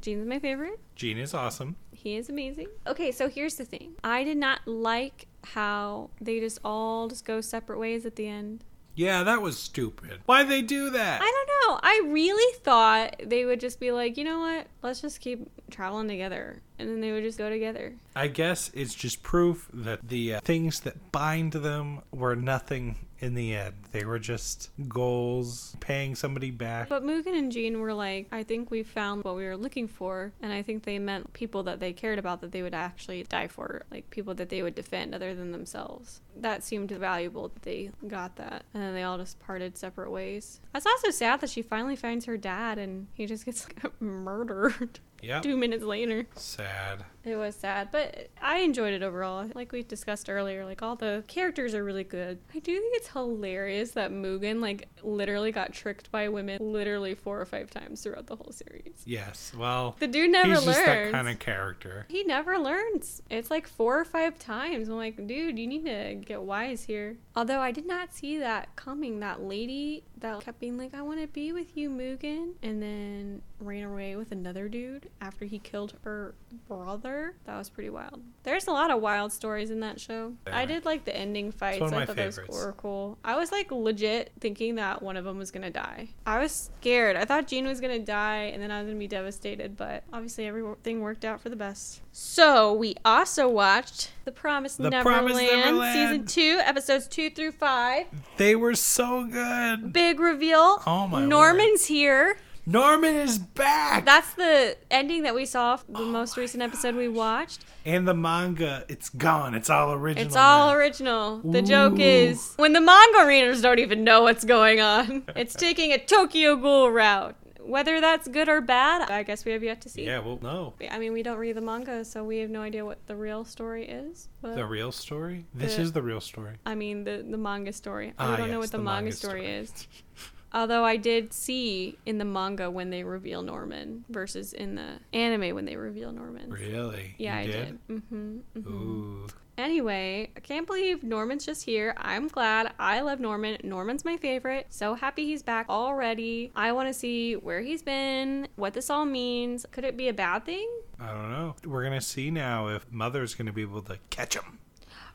Gene's 0.00 0.26
my 0.26 0.38
favorite. 0.38 0.78
Gene 0.96 1.18
is 1.18 1.34
awesome. 1.34 1.76
He 1.92 2.16
is 2.16 2.28
amazing. 2.28 2.68
Okay, 2.86 3.12
so 3.12 3.28
here's 3.28 3.56
the 3.56 3.64
thing. 3.64 3.94
I 4.02 4.24
did 4.24 4.38
not 4.38 4.60
like 4.66 5.26
how 5.44 6.10
they 6.20 6.40
just 6.40 6.58
all 6.64 7.08
just 7.08 7.24
go 7.24 7.40
separate 7.40 7.78
ways 7.78 8.06
at 8.06 8.16
the 8.16 8.26
end. 8.26 8.64
Yeah, 8.96 9.24
that 9.24 9.42
was 9.42 9.58
stupid. 9.58 10.20
Why'd 10.26 10.48
they 10.48 10.62
do 10.62 10.90
that? 10.90 11.20
I 11.20 11.24
don't 11.24 11.72
know. 11.72 11.80
I 11.82 12.02
really 12.12 12.58
thought 12.60 13.16
they 13.24 13.44
would 13.44 13.58
just 13.58 13.80
be 13.80 13.90
like, 13.90 14.16
you 14.16 14.22
know 14.22 14.38
what? 14.38 14.68
Let's 14.82 15.00
just 15.00 15.20
keep 15.20 15.48
traveling 15.68 16.06
together. 16.06 16.62
And 16.78 16.88
then 16.88 17.00
they 17.00 17.10
would 17.10 17.24
just 17.24 17.36
go 17.36 17.50
together. 17.50 17.94
I 18.14 18.28
guess 18.28 18.70
it's 18.72 18.94
just 18.94 19.22
proof 19.22 19.68
that 19.74 20.06
the 20.06 20.34
uh, 20.34 20.40
things 20.40 20.80
that 20.80 21.10
bind 21.10 21.54
them 21.54 22.02
were 22.12 22.36
nothing 22.36 22.96
in 23.20 23.34
the 23.34 23.54
end. 23.54 23.74
They 23.92 24.04
were 24.04 24.18
just 24.18 24.70
goals, 24.88 25.76
paying 25.80 26.14
somebody 26.14 26.50
back. 26.50 26.88
But 26.88 27.04
Mugen 27.04 27.36
and 27.38 27.50
Jean 27.52 27.80
were 27.80 27.94
like, 27.94 28.26
I 28.32 28.42
think 28.42 28.70
we 28.70 28.82
found 28.82 29.24
what 29.24 29.36
we 29.36 29.44
were 29.44 29.56
looking 29.56 29.86
for. 29.88 30.32
And 30.42 30.52
I 30.52 30.62
think 30.62 30.82
they 30.84 30.98
meant 30.98 31.32
people 31.32 31.62
that 31.64 31.80
they 31.80 31.92
cared 31.92 32.18
about 32.18 32.40
that 32.40 32.52
they 32.52 32.62
would 32.62 32.74
actually 32.74 33.22
die 33.24 33.48
for, 33.48 33.82
like 33.90 34.10
people 34.10 34.34
that 34.34 34.48
they 34.48 34.62
would 34.62 34.74
defend 34.74 35.14
other 35.14 35.34
than 35.34 35.52
themselves. 35.52 36.20
That 36.36 36.62
seemed 36.64 36.90
valuable 36.90 37.48
that 37.48 37.62
they 37.62 37.90
got 38.08 38.36
that. 38.36 38.64
And 38.74 38.82
then 38.82 38.94
they 38.94 39.02
all 39.04 39.18
just 39.18 39.38
parted 39.40 39.76
separate 39.78 40.10
ways. 40.10 40.60
That's 40.72 40.86
also 40.86 41.10
sad 41.10 41.40
that 41.40 41.50
she 41.50 41.62
finally 41.62 41.96
finds 41.96 42.24
her 42.24 42.36
dad 42.36 42.78
and 42.78 43.06
he 43.14 43.26
just 43.26 43.44
gets 43.44 43.66
like, 43.68 43.92
murdered 44.00 44.98
Yep. 45.22 45.42
two 45.42 45.56
minutes 45.56 45.84
later. 45.84 46.26
Sad. 46.34 47.04
It 47.24 47.36
was 47.36 47.56
sad, 47.56 47.88
but 47.90 48.28
I 48.42 48.58
enjoyed 48.58 48.92
it 48.92 49.02
overall. 49.02 49.48
Like 49.54 49.72
we 49.72 49.82
discussed 49.82 50.28
earlier, 50.28 50.64
like 50.64 50.82
all 50.82 50.94
the 50.94 51.24
characters 51.26 51.74
are 51.74 51.82
really 51.82 52.04
good. 52.04 52.38
I 52.54 52.58
do 52.58 52.78
think 52.78 52.96
it's 52.96 53.08
hilarious 53.08 53.92
that 53.92 54.10
Mugen 54.10 54.60
like 54.60 54.88
literally 55.02 55.50
got 55.50 55.72
tricked 55.72 56.10
by 56.10 56.28
women 56.28 56.58
literally 56.60 57.14
four 57.14 57.40
or 57.40 57.46
five 57.46 57.70
times 57.70 58.02
throughout 58.02 58.26
the 58.26 58.36
whole 58.36 58.52
series. 58.52 59.02
Yes. 59.06 59.52
Well, 59.56 59.96
The 59.98 60.06
dude 60.06 60.30
never 60.32 60.48
he's 60.50 60.66
learns. 60.66 60.76
just 60.76 60.84
that 60.86 61.12
kind 61.12 61.28
of 61.28 61.38
character. 61.38 62.06
He 62.08 62.24
never 62.24 62.58
learns. 62.58 63.22
It's 63.30 63.50
like 63.50 63.66
four 63.66 63.98
or 63.98 64.04
five 64.04 64.38
times. 64.38 64.88
I'm 64.88 64.96
like, 64.96 65.16
dude, 65.26 65.58
you 65.58 65.66
need 65.66 65.84
to 65.86 66.16
get 66.24 66.42
wise 66.42 66.84
here. 66.84 67.16
Although 67.34 67.60
I 67.60 67.72
did 67.72 67.86
not 67.86 68.12
see 68.12 68.38
that 68.38 68.76
coming. 68.76 69.20
That 69.20 69.42
lady 69.42 70.04
that 70.18 70.40
kept 70.42 70.60
being 70.60 70.76
like, 70.78 70.94
I 70.94 71.02
want 71.02 71.20
to 71.20 71.26
be 71.26 71.52
with 71.52 71.76
you, 71.76 71.88
Mugen, 71.90 72.52
and 72.62 72.82
then 72.82 73.42
ran 73.60 73.84
away 73.84 74.16
with 74.16 74.30
another 74.32 74.68
dude 74.68 75.08
after 75.20 75.44
he 75.46 75.58
killed 75.58 75.94
her 76.04 76.34
brother. 76.68 77.13
That 77.44 77.58
was 77.58 77.68
pretty 77.68 77.90
wild. 77.90 78.20
There's 78.42 78.66
a 78.66 78.72
lot 78.72 78.90
of 78.90 79.00
wild 79.00 79.32
stories 79.32 79.70
in 79.70 79.80
that 79.80 80.00
show. 80.00 80.34
I 80.46 80.66
did 80.66 80.84
like 80.84 81.04
the 81.04 81.16
ending 81.16 81.50
fights. 81.50 81.82
I 81.82 81.88
thought 81.88 82.16
favorites. 82.16 82.36
those 82.36 82.64
were 82.64 82.72
cool. 82.72 83.18
I 83.24 83.36
was 83.36 83.50
like 83.50 83.70
legit 83.72 84.32
thinking 84.40 84.74
that 84.74 85.02
one 85.02 85.16
of 85.16 85.24
them 85.24 85.38
was 85.38 85.50
gonna 85.50 85.70
die. 85.70 86.08
I 86.26 86.38
was 86.38 86.70
scared. 86.78 87.16
I 87.16 87.24
thought 87.24 87.46
Jean 87.46 87.66
was 87.66 87.80
gonna 87.80 87.98
die, 87.98 88.50
and 88.52 88.62
then 88.62 88.70
I 88.70 88.80
was 88.80 88.88
gonna 88.88 88.98
be 88.98 89.06
devastated. 89.06 89.76
But 89.76 90.04
obviously, 90.12 90.46
everything 90.46 91.00
worked 91.00 91.24
out 91.24 91.40
for 91.40 91.48
the 91.48 91.56
best. 91.56 92.00
So 92.12 92.72
we 92.72 92.94
also 93.04 93.48
watched 93.48 94.12
The 94.24 94.32
Promised 94.32 94.78
The 94.78 94.90
Neverland, 94.90 95.26
Promised 95.26 95.40
Neverland. 95.40 95.94
season 95.94 96.26
two, 96.26 96.60
episodes 96.62 97.08
two 97.08 97.30
through 97.30 97.52
five. 97.52 98.06
They 98.36 98.54
were 98.54 98.74
so 98.74 99.24
good. 99.24 99.92
Big 99.92 100.20
reveal. 100.20 100.82
Oh 100.86 101.06
my 101.06 101.24
Norman's 101.24 101.86
here. 101.86 102.36
Norman 102.66 103.14
is 103.14 103.38
back. 103.38 104.06
That's 104.06 104.32
the 104.34 104.76
ending 104.90 105.22
that 105.24 105.34
we 105.34 105.44
saw 105.44 105.78
the 105.88 106.00
most 106.00 106.36
recent 106.36 106.62
episode 106.62 106.94
we 106.94 107.08
watched. 107.08 107.64
and 107.84 108.08
the 108.08 108.14
manga, 108.14 108.84
it's 108.88 109.10
gone. 109.10 109.54
It's 109.54 109.68
all 109.68 109.92
original. 109.92 110.26
It's 110.26 110.36
all 110.36 110.68
now. 110.68 110.74
original. 110.74 111.38
The 111.44 111.60
joke 111.62 111.98
is 111.98 112.54
when 112.56 112.72
the 112.72 112.80
manga 112.80 113.26
readers 113.26 113.60
don't 113.60 113.78
even 113.78 114.02
know 114.04 114.22
what's 114.22 114.44
going 114.44 114.80
on. 114.80 115.24
It's 115.36 115.54
taking 115.54 115.92
a 115.92 115.98
Tokyo 115.98 116.56
Ghoul 116.56 116.90
route. 116.90 117.36
Whether 117.60 117.98
that's 118.00 118.28
good 118.28 118.48
or 118.50 118.60
bad, 118.60 119.10
I 119.10 119.22
guess 119.22 119.44
we 119.46 119.52
have 119.52 119.62
yet 119.62 119.80
to 119.82 119.88
see. 119.88 120.04
Yeah, 120.04 120.18
well, 120.18 120.38
no. 120.42 120.74
I 120.90 120.98
mean, 120.98 121.14
we 121.14 121.22
don't 121.22 121.38
read 121.38 121.56
the 121.56 121.62
manga, 121.62 122.04
so 122.04 122.22
we 122.22 122.38
have 122.38 122.50
no 122.50 122.60
idea 122.60 122.84
what 122.84 123.06
the 123.06 123.16
real 123.16 123.44
story 123.46 123.86
is. 123.88 124.28
The 124.42 124.66
real 124.66 124.92
story? 124.92 125.46
This 125.54 125.76
The- 125.76 125.82
is 125.82 125.92
the 125.92 126.02
real 126.02 126.20
story. 126.20 126.56
I 126.66 126.74
mean, 126.74 127.04
the 127.04 127.24
the 127.28 127.38
manga 127.38 127.72
story. 127.72 128.12
Ah, 128.18 128.34
I 128.34 128.36
don't 128.36 128.50
know 128.50 128.58
what 128.58 128.70
the, 128.70 128.76
the 128.78 128.82
manga, 128.84 129.02
manga 129.04 129.16
story, 129.16 129.40
story. 129.40 129.52
is. 129.54 129.88
Although 130.54 130.84
I 130.84 130.96
did 130.96 131.32
see 131.32 131.98
in 132.06 132.18
the 132.18 132.24
manga 132.24 132.70
when 132.70 132.90
they 132.90 133.02
reveal 133.02 133.42
Norman 133.42 134.04
versus 134.08 134.52
in 134.52 134.76
the 134.76 135.00
anime 135.12 135.54
when 135.54 135.64
they 135.64 135.76
reveal 135.76 136.12
Norman. 136.12 136.48
Really? 136.50 137.16
Yeah, 137.18 137.40
You 137.40 137.48
I 137.48 137.52
did. 137.52 137.78
hmm 137.88 138.36
hmm 138.54 138.68
Ooh. 138.70 139.26
Anyway, 139.56 140.30
I 140.36 140.40
can't 140.40 140.66
believe 140.66 141.02
Norman's 141.04 141.46
just 141.46 141.64
here. 141.64 141.94
I'm 141.96 142.26
glad. 142.26 142.72
I 142.78 143.00
love 143.02 143.20
Norman. 143.20 143.58
Norman's 143.62 144.04
my 144.04 144.16
favorite. 144.16 144.66
So 144.70 144.94
happy 144.94 145.26
he's 145.26 145.42
back 145.42 145.66
already. 145.68 146.50
I 146.56 146.72
want 146.72 146.88
to 146.88 146.94
see 146.94 147.34
where 147.34 147.60
he's 147.60 147.82
been, 147.82 148.48
what 148.56 148.74
this 148.74 148.90
all 148.90 149.04
means. 149.04 149.64
Could 149.70 149.84
it 149.84 149.96
be 149.96 150.08
a 150.08 150.12
bad 150.12 150.44
thing? 150.44 150.68
I 150.98 151.06
don't 151.12 151.30
know. 151.30 151.54
We're 151.64 151.82
going 151.84 151.98
to 151.98 152.04
see 152.04 152.30
now 152.32 152.66
if 152.68 152.90
Mother's 152.90 153.34
going 153.34 153.46
to 153.46 153.52
be 153.52 153.62
able 153.62 153.82
to 153.82 153.98
catch 154.10 154.34
him. 154.34 154.58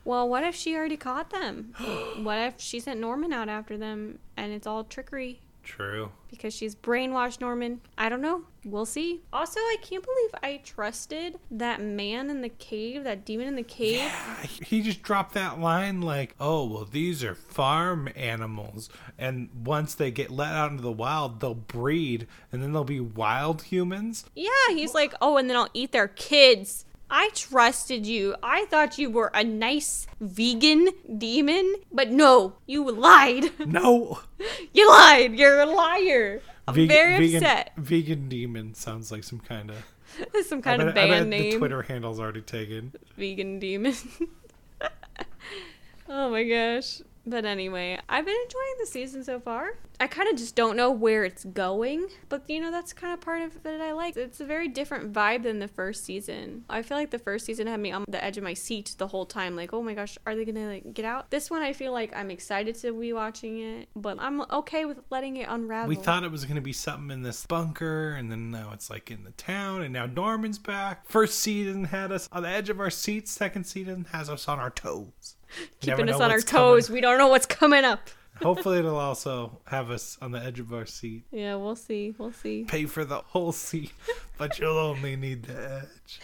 Well, 0.04 0.28
what 0.28 0.44
if 0.44 0.54
she 0.54 0.74
already 0.76 0.96
caught 0.96 1.30
them? 1.30 1.74
what 2.22 2.38
if 2.38 2.54
she 2.60 2.80
sent 2.80 3.00
Norman 3.00 3.32
out 3.32 3.48
after 3.48 3.76
them 3.76 4.18
and 4.36 4.52
it's 4.52 4.66
all 4.66 4.84
trickery? 4.84 5.40
True. 5.62 6.10
because 6.30 6.54
she's 6.54 6.74
brainwashed 6.74 7.40
Norman. 7.40 7.80
I 7.96 8.08
don't 8.08 8.22
know. 8.22 8.42
We'll 8.64 8.86
see. 8.86 9.20
Also, 9.32 9.60
I 9.60 9.76
can't 9.82 10.02
believe 10.04 10.30
I 10.42 10.60
trusted 10.64 11.38
that 11.50 11.80
man 11.80 12.28
in 12.30 12.40
the 12.40 12.48
cave, 12.48 13.04
that 13.04 13.24
demon 13.24 13.46
in 13.46 13.56
the 13.56 13.62
cave. 13.62 13.98
Yeah, 13.98 14.42
he 14.42 14.80
just 14.80 15.02
dropped 15.02 15.34
that 15.34 15.60
line 15.60 16.00
like, 16.00 16.34
"Oh, 16.40 16.64
well, 16.66 16.86
these 16.90 17.22
are 17.22 17.34
farm 17.34 18.08
animals, 18.16 18.88
and 19.18 19.48
once 19.64 19.94
they 19.94 20.10
get 20.10 20.30
let 20.30 20.54
out 20.54 20.70
into 20.70 20.82
the 20.82 20.90
wild, 20.90 21.40
they'll 21.40 21.54
breed, 21.54 22.26
and 22.50 22.62
then 22.62 22.72
they'll 22.72 22.82
be 22.82 23.00
wild 23.00 23.62
humans." 23.62 24.24
Yeah, 24.34 24.50
he's 24.70 24.94
like, 24.94 25.14
oh, 25.20 25.36
and 25.36 25.48
then 25.48 25.56
I'll 25.56 25.70
eat 25.74 25.92
their 25.92 26.08
kids. 26.08 26.84
I 27.10 27.30
trusted 27.34 28.06
you. 28.06 28.36
I 28.42 28.66
thought 28.66 28.98
you 28.98 29.10
were 29.10 29.30
a 29.34 29.42
nice 29.44 30.06
vegan 30.20 30.88
demon, 31.18 31.74
but 31.92 32.10
no, 32.10 32.54
you 32.66 32.88
lied. 32.90 33.50
No, 33.66 34.20
you 34.72 34.88
lied. 34.88 35.34
You're 35.34 35.60
a 35.60 35.66
liar. 35.66 36.40
I'm 36.68 36.74
Vegan- 36.74 36.88
very 36.88 37.18
vegan, 37.18 37.42
upset. 37.42 37.72
Vegan 37.76 38.28
demon 38.28 38.74
sounds 38.74 39.10
like 39.10 39.24
some 39.24 39.40
kind 39.40 39.70
of 39.70 39.76
Some 40.46 40.60
kind 40.62 40.82
of 40.82 40.94
bet, 40.94 41.04
I 41.04 41.08
bet 41.20 41.30
band 41.30 41.32
The. 41.32 41.58
Twitter 41.58 41.82
handle's 41.82 42.18
already 42.20 42.42
taken. 42.42 42.92
vegan 43.16 43.58
demon. 43.58 43.94
Oh 46.12 46.28
my 46.28 46.42
gosh. 46.42 47.02
But 47.30 47.44
anyway, 47.44 47.98
I've 48.08 48.24
been 48.24 48.36
enjoying 48.44 48.74
the 48.80 48.86
season 48.86 49.22
so 49.22 49.38
far. 49.38 49.78
I 50.00 50.06
kind 50.06 50.28
of 50.28 50.36
just 50.36 50.56
don't 50.56 50.76
know 50.76 50.90
where 50.90 51.24
it's 51.24 51.44
going, 51.44 52.08
but 52.28 52.42
you 52.48 52.60
know, 52.60 52.70
that's 52.70 52.92
kind 52.92 53.12
of 53.12 53.20
part 53.20 53.42
of 53.42 53.62
that 53.62 53.80
I 53.80 53.92
like. 53.92 54.16
It's 54.16 54.40
a 54.40 54.44
very 54.44 54.66
different 54.66 55.12
vibe 55.12 55.42
than 55.42 55.58
the 55.58 55.68
first 55.68 56.04
season. 56.04 56.64
I 56.68 56.82
feel 56.82 56.96
like 56.96 57.10
the 57.10 57.18
first 57.18 57.46
season 57.46 57.66
had 57.66 57.78
me 57.78 57.92
on 57.92 58.04
the 58.08 58.22
edge 58.22 58.36
of 58.36 58.42
my 58.42 58.54
seat 58.54 58.94
the 58.98 59.06
whole 59.06 59.26
time, 59.26 59.56
like, 59.56 59.72
oh 59.72 59.82
my 59.82 59.94
gosh, 59.94 60.18
are 60.26 60.34
they 60.34 60.44
gonna 60.44 60.66
like 60.66 60.92
get 60.92 61.04
out? 61.04 61.30
This 61.30 61.50
one, 61.50 61.62
I 61.62 61.72
feel 61.72 61.92
like 61.92 62.16
I'm 62.16 62.30
excited 62.30 62.74
to 62.76 62.98
be 62.98 63.12
watching 63.12 63.60
it, 63.60 63.88
but 63.94 64.16
I'm 64.18 64.40
okay 64.50 64.86
with 64.86 64.98
letting 65.10 65.36
it 65.36 65.46
unravel. 65.48 65.88
We 65.88 65.96
thought 65.96 66.24
it 66.24 66.32
was 66.32 66.44
to 66.46 66.60
be 66.60 66.72
something 66.72 67.10
in 67.10 67.22
this 67.22 67.46
bunker, 67.46 68.10
and 68.10 68.30
then 68.30 68.50
now 68.50 68.70
it's 68.72 68.90
like 68.90 69.10
in 69.10 69.22
the 69.22 69.30
town, 69.32 69.82
and 69.82 69.92
now 69.92 70.06
Norman's 70.06 70.58
back. 70.58 71.06
First 71.06 71.38
season 71.40 71.84
had 71.84 72.10
us 72.10 72.28
on 72.32 72.42
the 72.42 72.48
edge 72.48 72.70
of 72.70 72.80
our 72.80 72.90
seats, 72.90 73.30
second 73.30 73.64
season 73.64 74.06
has 74.12 74.28
us 74.28 74.48
on 74.48 74.58
our 74.58 74.70
toes. 74.70 75.36
Keeping 75.80 76.08
us 76.08 76.20
on 76.20 76.30
our 76.30 76.40
toes. 76.40 76.86
coming. 76.86 76.96
We 76.96 77.00
don't 77.00 77.18
know 77.18 77.28
what's 77.28 77.46
coming 77.46 77.84
up. 77.84 78.08
Hopefully, 78.42 78.78
it'll 78.78 78.96
also 78.96 79.60
have 79.66 79.90
us 79.90 80.16
on 80.22 80.32
the 80.32 80.42
edge 80.42 80.60
of 80.60 80.72
our 80.72 80.86
seat. 80.86 81.24
Yeah, 81.30 81.56
we'll 81.56 81.76
see. 81.76 82.14
We'll 82.16 82.32
see. 82.32 82.64
Pay 82.64 82.86
for 82.86 83.04
the 83.04 83.18
whole 83.18 83.52
seat, 83.52 83.92
but 84.38 84.58
you'll 84.58 84.78
only 84.78 85.16
need 85.16 85.44
the 85.44 85.84
edge. 85.84 86.20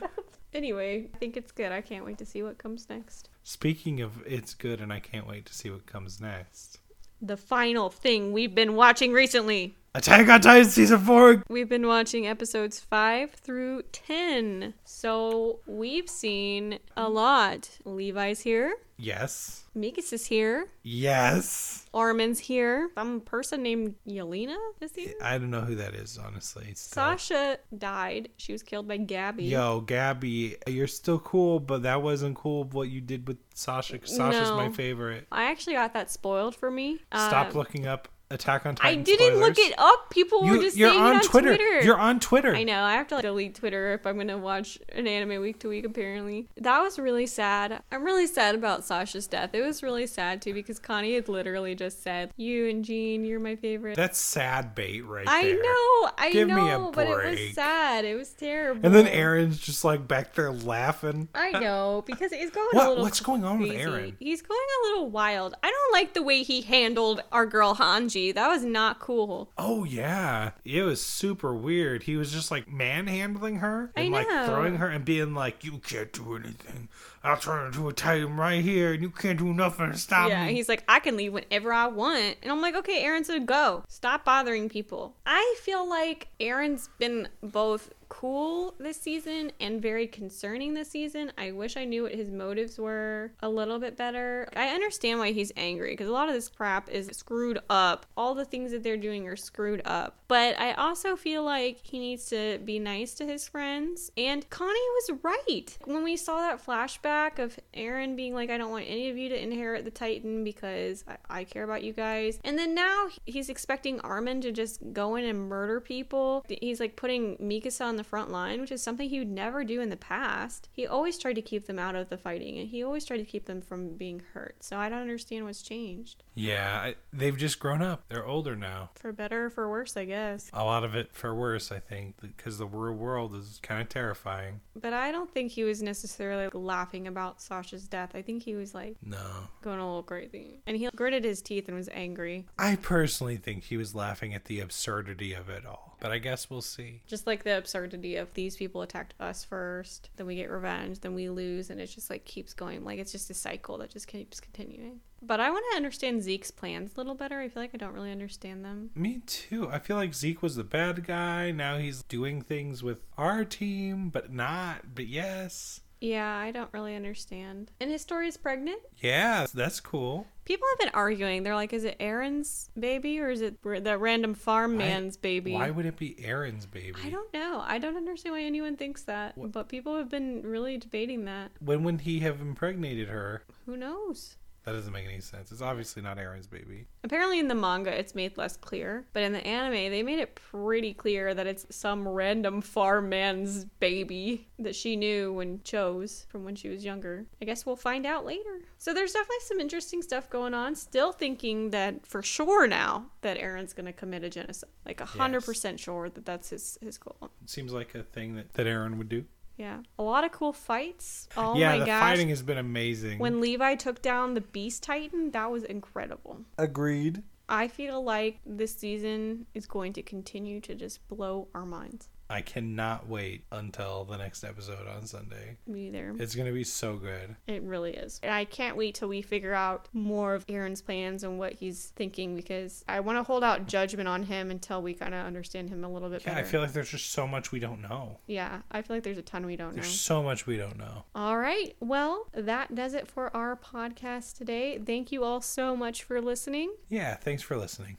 Anyway, 0.56 1.10
I 1.14 1.18
think 1.18 1.36
it's 1.36 1.52
good. 1.52 1.70
I 1.70 1.82
can't 1.82 2.06
wait 2.06 2.16
to 2.16 2.24
see 2.24 2.42
what 2.42 2.56
comes 2.56 2.88
next. 2.88 3.28
Speaking 3.44 4.00
of 4.00 4.26
it's 4.26 4.54
good, 4.54 4.80
and 4.80 4.90
I 4.90 5.00
can't 5.00 5.26
wait 5.26 5.44
to 5.46 5.54
see 5.54 5.68
what 5.68 5.84
comes 5.84 6.18
next. 6.18 6.78
The 7.20 7.36
final 7.36 7.90
thing 7.90 8.32
we've 8.32 8.54
been 8.54 8.74
watching 8.74 9.12
recently. 9.12 9.76
Attack 9.96 10.28
on 10.28 10.42
Titan 10.42 10.68
season 10.68 10.98
four. 11.00 11.42
We've 11.48 11.70
been 11.70 11.86
watching 11.86 12.26
episodes 12.26 12.78
5 12.78 13.30
through 13.30 13.82
10. 13.92 14.74
So 14.84 15.60
we've 15.66 16.06
seen 16.10 16.80
a 16.98 17.08
lot. 17.08 17.70
Levi's 17.86 18.40
here. 18.40 18.74
Yes. 18.98 19.64
Mikas 19.74 20.12
is 20.12 20.26
here. 20.26 20.66
Yes. 20.82 21.86
Armin's 21.94 22.38
here. 22.38 22.90
Some 22.94 23.20
person 23.22 23.62
named 23.62 23.94
Yelena 24.06 24.56
is 24.82 24.94
here. 24.94 25.14
I 25.22 25.38
don't 25.38 25.50
know 25.50 25.62
who 25.62 25.76
that 25.76 25.94
is, 25.94 26.18
honestly. 26.18 26.72
Sasha 26.74 27.56
died. 27.76 28.28
She 28.36 28.52
was 28.52 28.62
killed 28.62 28.86
by 28.88 28.98
Gabi. 28.98 29.48
Yo, 29.48 29.80
Gabi, 29.86 30.56
you're 30.66 30.86
still 30.86 31.18
cool, 31.20 31.58
but 31.58 31.84
that 31.84 32.02
wasn't 32.02 32.36
cool 32.36 32.64
what 32.64 32.88
you 32.90 33.00
did 33.00 33.26
with 33.26 33.38
Sasha. 33.54 33.98
Sasha's 34.06 34.50
my 34.50 34.70
favorite. 34.70 35.26
I 35.32 35.44
actually 35.50 35.74
got 35.74 35.94
that 35.94 36.10
spoiled 36.10 36.54
for 36.54 36.70
me. 36.70 36.98
Stop 37.14 37.48
Um, 37.48 37.52
looking 37.54 37.86
up 37.86 38.08
Attack 38.28 38.66
on 38.66 38.74
Titan. 38.74 39.00
I 39.00 39.02
didn't 39.02 39.38
look 39.38 39.56
it 39.56 39.72
up. 39.78 40.10
People 40.10 40.42
were 40.44 40.58
just 40.58 40.76
you're 40.76 40.90
saying 40.90 41.00
on, 41.00 41.12
it 41.12 41.16
on 41.18 41.22
Twitter. 41.22 41.56
Twitter. 41.56 41.80
You're 41.82 41.96
on 41.98 42.18
Twitter. 42.18 42.56
I 42.56 42.64
know. 42.64 42.82
I 42.82 42.94
have 42.94 43.06
to 43.08 43.14
like 43.14 43.22
delete 43.22 43.54
Twitter 43.54 43.92
if 43.92 44.04
I'm 44.04 44.16
gonna 44.16 44.36
watch 44.36 44.78
an 44.92 45.06
anime 45.06 45.40
week 45.40 45.60
to 45.60 45.68
week. 45.68 45.84
Apparently, 45.86 46.48
that 46.56 46.80
was 46.80 46.98
really 46.98 47.26
sad. 47.26 47.82
I'm 47.92 48.02
really 48.02 48.26
sad 48.26 48.56
about 48.56 48.84
Sasha's 48.84 49.28
death. 49.28 49.50
It 49.54 49.62
was 49.62 49.80
really 49.80 50.08
sad 50.08 50.42
too 50.42 50.52
because 50.54 50.80
Connie 50.80 51.14
had 51.14 51.28
literally 51.28 51.76
just 51.76 52.02
said, 52.02 52.32
"You 52.36 52.68
and 52.68 52.84
Jean, 52.84 53.24
you're 53.24 53.38
my 53.38 53.54
favorite." 53.54 53.94
That's 53.94 54.18
sad 54.18 54.74
bait 54.74 55.02
right 55.02 55.28
I 55.28 55.42
there. 55.44 55.62
know. 55.62 56.10
I 56.18 56.30
Give 56.32 56.48
me 56.48 56.54
know. 56.54 56.88
a 56.88 56.92
But 56.92 57.06
it 57.06 57.30
was 57.30 57.54
sad. 57.54 58.04
It 58.04 58.16
was 58.16 58.30
terrible. 58.30 58.84
And 58.84 58.92
then 58.92 59.06
Eren's 59.06 59.60
just 59.60 59.84
like 59.84 60.08
back 60.08 60.34
there 60.34 60.50
laughing. 60.52 61.28
I 61.32 61.52
know 61.60 62.02
because 62.04 62.32
he's 62.32 62.50
going 62.50 62.66
What- 62.72 62.86
a 62.86 62.88
little. 62.88 63.04
what's 63.04 63.20
going 63.20 63.44
on 63.44 63.60
with. 63.60 63.70
Eren? 63.70 64.14
He's 64.18 64.42
going 64.42 64.58
a 64.58 64.88
little 64.88 65.10
wild. 65.10 65.54
I 65.62 65.70
don't 65.70 65.92
like 65.92 66.14
the 66.14 66.22
way 66.24 66.42
he 66.42 66.62
handled 66.62 67.22
our 67.30 67.46
girl 67.46 67.76
Hanji. 67.76 68.15
That 68.32 68.48
was 68.48 68.64
not 68.64 68.98
cool. 68.98 69.50
Oh 69.58 69.84
yeah, 69.84 70.52
it 70.64 70.82
was 70.82 71.04
super 71.04 71.54
weird. 71.54 72.04
He 72.04 72.16
was 72.16 72.32
just 72.32 72.50
like 72.50 72.70
manhandling 72.70 73.56
her 73.56 73.92
I 73.96 74.02
and 74.02 74.12
like 74.12 74.28
know. 74.28 74.46
throwing 74.46 74.76
her 74.76 74.88
and 74.88 75.04
being 75.04 75.34
like, 75.34 75.64
"You 75.64 75.78
can't 75.78 76.12
do 76.12 76.36
anything. 76.36 76.88
I'll 77.26 77.36
turn 77.36 77.66
into 77.66 77.88
a 77.88 77.92
titan 77.92 78.36
right 78.36 78.62
here, 78.62 78.92
and 78.92 79.02
you 79.02 79.10
can't 79.10 79.38
do 79.38 79.52
nothing 79.52 79.90
to 79.92 79.98
stop 79.98 80.28
Yeah, 80.28 80.46
me." 80.46 80.54
he's 80.54 80.68
like, 80.68 80.84
I 80.88 81.00
can 81.00 81.16
leave 81.16 81.32
whenever 81.32 81.72
I 81.72 81.88
want. 81.88 82.36
And 82.42 82.52
I'm 82.52 82.60
like, 82.60 82.74
okay, 82.76 83.02
Eren 83.02 83.24
said 83.24 83.46
go. 83.46 83.84
Stop 83.88 84.24
bothering 84.24 84.68
people. 84.68 85.16
I 85.26 85.56
feel 85.62 85.88
like 85.88 86.28
Eren's 86.40 86.88
been 86.98 87.28
both 87.42 87.90
cool 88.08 88.72
this 88.78 89.00
season 89.00 89.50
and 89.58 89.82
very 89.82 90.06
concerning 90.06 90.74
this 90.74 90.88
season. 90.88 91.32
I 91.36 91.50
wish 91.50 91.76
I 91.76 91.84
knew 91.84 92.04
what 92.04 92.14
his 92.14 92.30
motives 92.30 92.78
were 92.78 93.32
a 93.40 93.48
little 93.48 93.80
bit 93.80 93.96
better. 93.96 94.48
I 94.54 94.68
understand 94.68 95.18
why 95.18 95.32
he's 95.32 95.50
angry 95.56 95.90
because 95.90 96.06
a 96.06 96.12
lot 96.12 96.28
of 96.28 96.34
this 96.34 96.48
crap 96.48 96.88
is 96.88 97.08
screwed 97.12 97.58
up. 97.68 98.06
All 98.16 98.36
the 98.36 98.44
things 98.44 98.70
that 98.70 98.84
they're 98.84 98.96
doing 98.96 99.26
are 99.26 99.34
screwed 99.34 99.82
up. 99.84 100.18
But 100.28 100.56
I 100.58 100.72
also 100.74 101.16
feel 101.16 101.42
like 101.42 101.80
he 101.82 101.98
needs 101.98 102.26
to 102.26 102.58
be 102.64 102.78
nice 102.78 103.14
to 103.14 103.26
his 103.26 103.48
friends. 103.48 104.12
And 104.16 104.48
Connie 104.50 104.70
was 104.70 105.18
right. 105.24 105.76
When 105.84 106.04
we 106.04 106.16
saw 106.16 106.38
that 106.38 106.64
flashback 106.64 107.15
of 107.38 107.58
Eren 107.74 108.16
being 108.16 108.34
like, 108.34 108.50
I 108.50 108.58
don't 108.58 108.70
want 108.70 108.84
any 108.88 109.08
of 109.10 109.16
you 109.16 109.28
to 109.28 109.42
inherit 109.42 109.84
the 109.84 109.90
Titan 109.90 110.44
because 110.44 111.04
I, 111.08 111.40
I 111.40 111.44
care 111.44 111.64
about 111.64 111.82
you 111.82 111.92
guys. 111.92 112.38
And 112.44 112.58
then 112.58 112.74
now 112.74 113.08
he's 113.24 113.48
expecting 113.48 114.00
Armin 114.00 114.40
to 114.42 114.52
just 114.52 114.80
go 114.92 115.16
in 115.16 115.24
and 115.24 115.48
murder 115.48 115.80
people. 115.80 116.44
He's 116.48 116.80
like 116.80 116.96
putting 116.96 117.36
Mikasa 117.36 117.84
on 117.84 117.96
the 117.96 118.04
front 118.04 118.30
line, 118.30 118.60
which 118.60 118.72
is 118.72 118.82
something 118.82 119.08
he 119.08 119.18
would 119.18 119.30
never 119.30 119.64
do 119.64 119.80
in 119.80 119.90
the 119.90 119.96
past. 119.96 120.68
He 120.72 120.86
always 120.86 121.18
tried 121.18 121.34
to 121.34 121.42
keep 121.42 121.66
them 121.66 121.78
out 121.78 121.94
of 121.94 122.08
the 122.08 122.18
fighting 122.18 122.58
and 122.58 122.68
he 122.68 122.82
always 122.82 123.04
tried 123.04 123.18
to 123.18 123.24
keep 123.24 123.46
them 123.46 123.60
from 123.60 123.96
being 123.96 124.22
hurt. 124.34 124.56
So 124.60 124.76
I 124.76 124.88
don't 124.88 125.00
understand 125.00 125.44
what's 125.44 125.62
changed. 125.62 126.22
yeah, 126.34 126.80
I, 126.82 126.94
they've 127.12 127.36
just 127.36 127.58
grown 127.58 127.82
up. 127.82 128.04
They're 128.08 128.26
older 128.26 128.56
now. 128.56 128.90
For 128.94 129.12
better 129.12 129.46
or 129.46 129.50
for 129.50 129.68
worse, 129.70 129.96
I 129.96 130.04
guess. 130.04 130.50
A 130.52 130.64
lot 130.64 130.84
of 130.84 130.94
it 130.94 131.12
for 131.14 131.34
worse, 131.34 131.70
I 131.72 131.78
think, 131.78 132.16
because 132.20 132.58
the 132.58 132.66
real 132.66 132.94
world 132.94 133.34
is 133.34 133.58
kind 133.62 133.80
of 133.80 133.88
terrifying. 133.88 134.60
But 134.74 134.92
I 134.92 135.12
don't 135.12 135.30
think 135.32 135.52
he 135.52 135.64
was 135.64 135.82
necessarily 135.82 136.48
laughing 136.52 137.05
about 137.06 137.40
Sasha's 137.40 137.86
death. 137.88 138.12
I 138.14 138.22
think 138.22 138.42
he 138.42 138.54
was 138.54 138.74
like 138.74 138.96
No, 139.02 139.18
going 139.62 139.78
a 139.78 139.86
little 139.86 140.02
crazy. 140.02 140.60
And 140.66 140.76
he 140.76 140.88
gritted 140.94 141.24
his 141.24 141.42
teeth 141.42 141.68
and 141.68 141.76
was 141.76 141.88
angry. 141.92 142.46
I 142.58 142.76
personally 142.76 143.36
think 143.36 143.64
he 143.64 143.76
was 143.76 143.94
laughing 143.94 144.34
at 144.34 144.46
the 144.46 144.60
absurdity 144.60 145.32
of 145.32 145.48
it 145.48 145.64
all. 145.66 145.96
But 146.00 146.12
I 146.12 146.18
guess 146.18 146.50
we'll 146.50 146.60
see. 146.62 147.02
Just 147.06 147.26
like 147.26 147.42
the 147.44 147.56
absurdity 147.56 148.16
of 148.16 148.32
these 148.34 148.56
people 148.56 148.82
attacked 148.82 149.14
us 149.18 149.44
first, 149.44 150.10
then 150.16 150.26
we 150.26 150.36
get 150.36 150.50
revenge, 150.50 151.00
then 151.00 151.14
we 151.14 151.30
lose, 151.30 151.70
and 151.70 151.80
it 151.80 151.86
just 151.86 152.10
like 152.10 152.24
keeps 152.24 152.52
going. 152.52 152.84
Like 152.84 152.98
it's 152.98 153.12
just 153.12 153.30
a 153.30 153.34
cycle 153.34 153.78
that 153.78 153.90
just 153.90 154.06
keeps 154.06 154.38
continuing. 154.40 155.00
But 155.22 155.40
I 155.40 155.50
want 155.50 155.64
to 155.70 155.76
understand 155.76 156.22
Zeke's 156.22 156.50
plans 156.50 156.92
a 156.94 156.98
little 156.98 157.14
better. 157.14 157.40
I 157.40 157.48
feel 157.48 157.62
like 157.62 157.74
I 157.74 157.78
don't 157.78 157.94
really 157.94 158.12
understand 158.12 158.64
them. 158.64 158.90
Me 158.94 159.22
too. 159.26 159.68
I 159.70 159.78
feel 159.78 159.96
like 159.96 160.14
Zeke 160.14 160.42
was 160.42 160.56
the 160.56 160.64
bad 160.64 161.06
guy. 161.06 161.50
Now 161.50 161.78
he's 161.78 162.02
doing 162.02 162.42
things 162.42 162.82
with 162.82 163.00
our 163.16 163.44
team, 163.44 164.10
but 164.10 164.30
not. 164.32 164.94
But 164.94 165.06
yes. 165.06 165.80
Yeah, 166.00 166.36
I 166.36 166.50
don't 166.50 166.72
really 166.72 166.94
understand. 166.94 167.70
And 167.80 167.90
Historia 167.90 168.28
is 168.28 168.36
pregnant. 168.36 168.80
Yeah, 168.98 169.46
that's 169.52 169.80
cool. 169.80 170.26
People 170.44 170.66
have 170.72 170.78
been 170.78 170.94
arguing. 170.94 171.42
They're 171.42 171.54
like, 171.54 171.72
is 171.72 171.84
it 171.84 171.98
Eren's 171.98 172.70
baby 172.78 173.18
or 173.18 173.30
is 173.30 173.40
it 173.40 173.62
the 173.62 173.98
random 173.98 174.34
farm 174.34 174.72
Why- 174.72 174.78
man's 174.78 175.16
baby? 175.16 175.52
Why 175.52 175.70
would 175.70 175.86
it 175.86 175.96
be 175.96 176.14
Eren's 176.14 176.66
baby? 176.66 176.98
I 177.04 177.10
don't 177.10 177.32
know. 177.32 177.62
I 177.64 177.78
don't 177.78 177.96
understand 177.96 178.34
why 178.34 178.42
anyone 178.42 178.76
thinks 178.76 179.02
that. 179.04 179.34
But 179.36 179.68
people 179.68 179.96
have 179.96 180.08
been 180.08 180.42
really 180.42 180.76
debating 180.76 181.24
that. 181.24 181.52
When 181.60 181.82
would 181.84 182.02
he 182.02 182.20
have 182.20 182.40
impregnated 182.40 183.08
her? 183.08 183.42
Who 183.64 183.76
knows? 183.76 184.36
That 184.66 184.72
doesn't 184.72 184.92
make 184.92 185.06
any 185.06 185.20
sense. 185.20 185.52
It's 185.52 185.62
obviously 185.62 186.02
not 186.02 186.16
Eren's 186.16 186.48
baby. 186.48 186.88
Apparently, 187.04 187.38
in 187.38 187.46
the 187.46 187.54
manga, 187.54 187.96
it's 187.96 188.16
made 188.16 188.36
less 188.36 188.56
clear. 188.56 189.06
But 189.12 189.22
in 189.22 189.32
the 189.32 189.46
anime, 189.46 189.92
they 189.92 190.02
made 190.02 190.18
it 190.18 190.34
pretty 190.34 190.92
clear 190.92 191.34
that 191.34 191.46
it's 191.46 191.66
some 191.70 192.06
random 192.06 192.60
farm 192.60 193.08
man's 193.08 193.64
baby 193.64 194.48
that 194.58 194.74
she 194.74 194.96
knew 194.96 195.38
and 195.38 195.62
chose 195.62 196.26
from 196.28 196.44
when 196.44 196.56
she 196.56 196.68
was 196.68 196.84
younger. 196.84 197.26
I 197.40 197.44
guess 197.44 197.64
we'll 197.64 197.76
find 197.76 198.04
out 198.04 198.26
later. 198.26 198.62
So 198.76 198.92
there's 198.92 199.12
definitely 199.12 199.36
some 199.42 199.60
interesting 199.60 200.02
stuff 200.02 200.28
going 200.28 200.52
on. 200.52 200.74
Still 200.74 201.12
thinking 201.12 201.70
that 201.70 202.04
for 202.04 202.20
sure 202.20 202.66
now 202.66 203.06
that 203.20 203.38
Eren's 203.38 203.72
going 203.72 203.86
to 203.86 203.92
commit 203.92 204.24
a 204.24 204.30
genocide. 204.30 204.68
Like 204.84 204.98
100% 204.98 205.78
sure 205.78 206.10
that 206.10 206.26
that's 206.26 206.50
his, 206.50 206.76
his 206.82 206.98
goal. 206.98 207.30
It 207.44 207.50
seems 207.50 207.72
like 207.72 207.94
a 207.94 208.02
thing 208.02 208.34
that, 208.34 208.52
that 208.54 208.66
Eren 208.66 208.98
would 208.98 209.08
do. 209.08 209.26
Yeah. 209.56 209.78
A 209.98 210.02
lot 210.02 210.24
of 210.24 210.32
cool 210.32 210.52
fights. 210.52 211.28
Oh 211.36 211.56
yeah, 211.56 211.70
my 211.72 211.78
the 211.78 211.86
gosh. 211.86 212.00
fighting 212.00 212.28
has 212.28 212.42
been 212.42 212.58
amazing. 212.58 213.18
When 213.18 213.40
Levi 213.40 213.74
took 213.76 214.02
down 214.02 214.34
the 214.34 214.40
Beast 214.40 214.82
Titan, 214.82 215.30
that 215.30 215.50
was 215.50 215.64
incredible. 215.64 216.40
Agreed. 216.58 217.22
I 217.48 217.68
feel 217.68 218.02
like 218.02 218.40
this 218.44 218.74
season 218.74 219.46
is 219.54 219.66
going 219.66 219.92
to 219.94 220.02
continue 220.02 220.60
to 220.62 220.74
just 220.74 221.06
blow 221.08 221.48
our 221.54 221.64
minds. 221.64 222.08
I 222.28 222.40
cannot 222.40 223.08
wait 223.08 223.44
until 223.52 224.04
the 224.04 224.16
next 224.16 224.42
episode 224.42 224.86
on 224.88 225.06
Sunday. 225.06 225.56
Me 225.66 225.86
either. 225.88 226.14
It's 226.18 226.34
going 226.34 226.48
to 226.48 226.52
be 226.52 226.64
so 226.64 226.96
good. 226.96 227.36
It 227.46 227.62
really 227.62 227.94
is. 227.94 228.18
And 228.22 228.32
I 228.32 228.44
can't 228.44 228.76
wait 228.76 228.96
till 228.96 229.08
we 229.08 229.22
figure 229.22 229.54
out 229.54 229.88
more 229.92 230.34
of 230.34 230.44
Eren's 230.48 230.82
plans 230.82 231.22
and 231.22 231.38
what 231.38 231.52
he's 231.54 231.92
thinking 231.94 232.34
because 232.34 232.84
I 232.88 233.00
want 233.00 233.18
to 233.18 233.22
hold 233.22 233.44
out 233.44 233.66
judgment 233.68 234.08
on 234.08 234.24
him 234.24 234.50
until 234.50 234.82
we 234.82 234.92
kind 234.94 235.14
of 235.14 235.24
understand 235.24 235.70
him 235.70 235.84
a 235.84 235.88
little 235.88 236.08
bit 236.08 236.22
Yeah, 236.24 236.34
better. 236.34 236.46
I 236.46 236.50
feel 236.50 236.60
like 236.60 236.72
there's 236.72 236.90
just 236.90 237.10
so 237.12 237.26
much 237.28 237.52
we 237.52 237.60
don't 237.60 237.80
know. 237.80 238.18
yeah, 238.26 238.62
I 238.72 238.82
feel 238.82 238.96
like 238.96 239.04
there's 239.04 239.18
a 239.18 239.22
ton 239.22 239.46
we 239.46 239.54
don't 239.56 239.76
know. 239.76 239.82
There's 239.82 240.00
so 240.00 240.22
much 240.22 240.46
we 240.46 240.56
don't 240.56 240.78
know. 240.78 241.04
All 241.14 241.38
right. 241.38 241.76
Well, 241.80 242.26
that 242.34 242.74
does 242.74 242.94
it 242.94 243.06
for 243.06 243.34
our 243.36 243.56
podcast 243.56 244.36
today. 244.36 244.78
Thank 244.84 245.12
you 245.12 245.22
all 245.22 245.40
so 245.40 245.76
much 245.76 246.02
for 246.02 246.20
listening. 246.20 246.74
Yeah, 246.88 247.14
thanks 247.14 247.42
for 247.42 247.56
listening. 247.56 247.98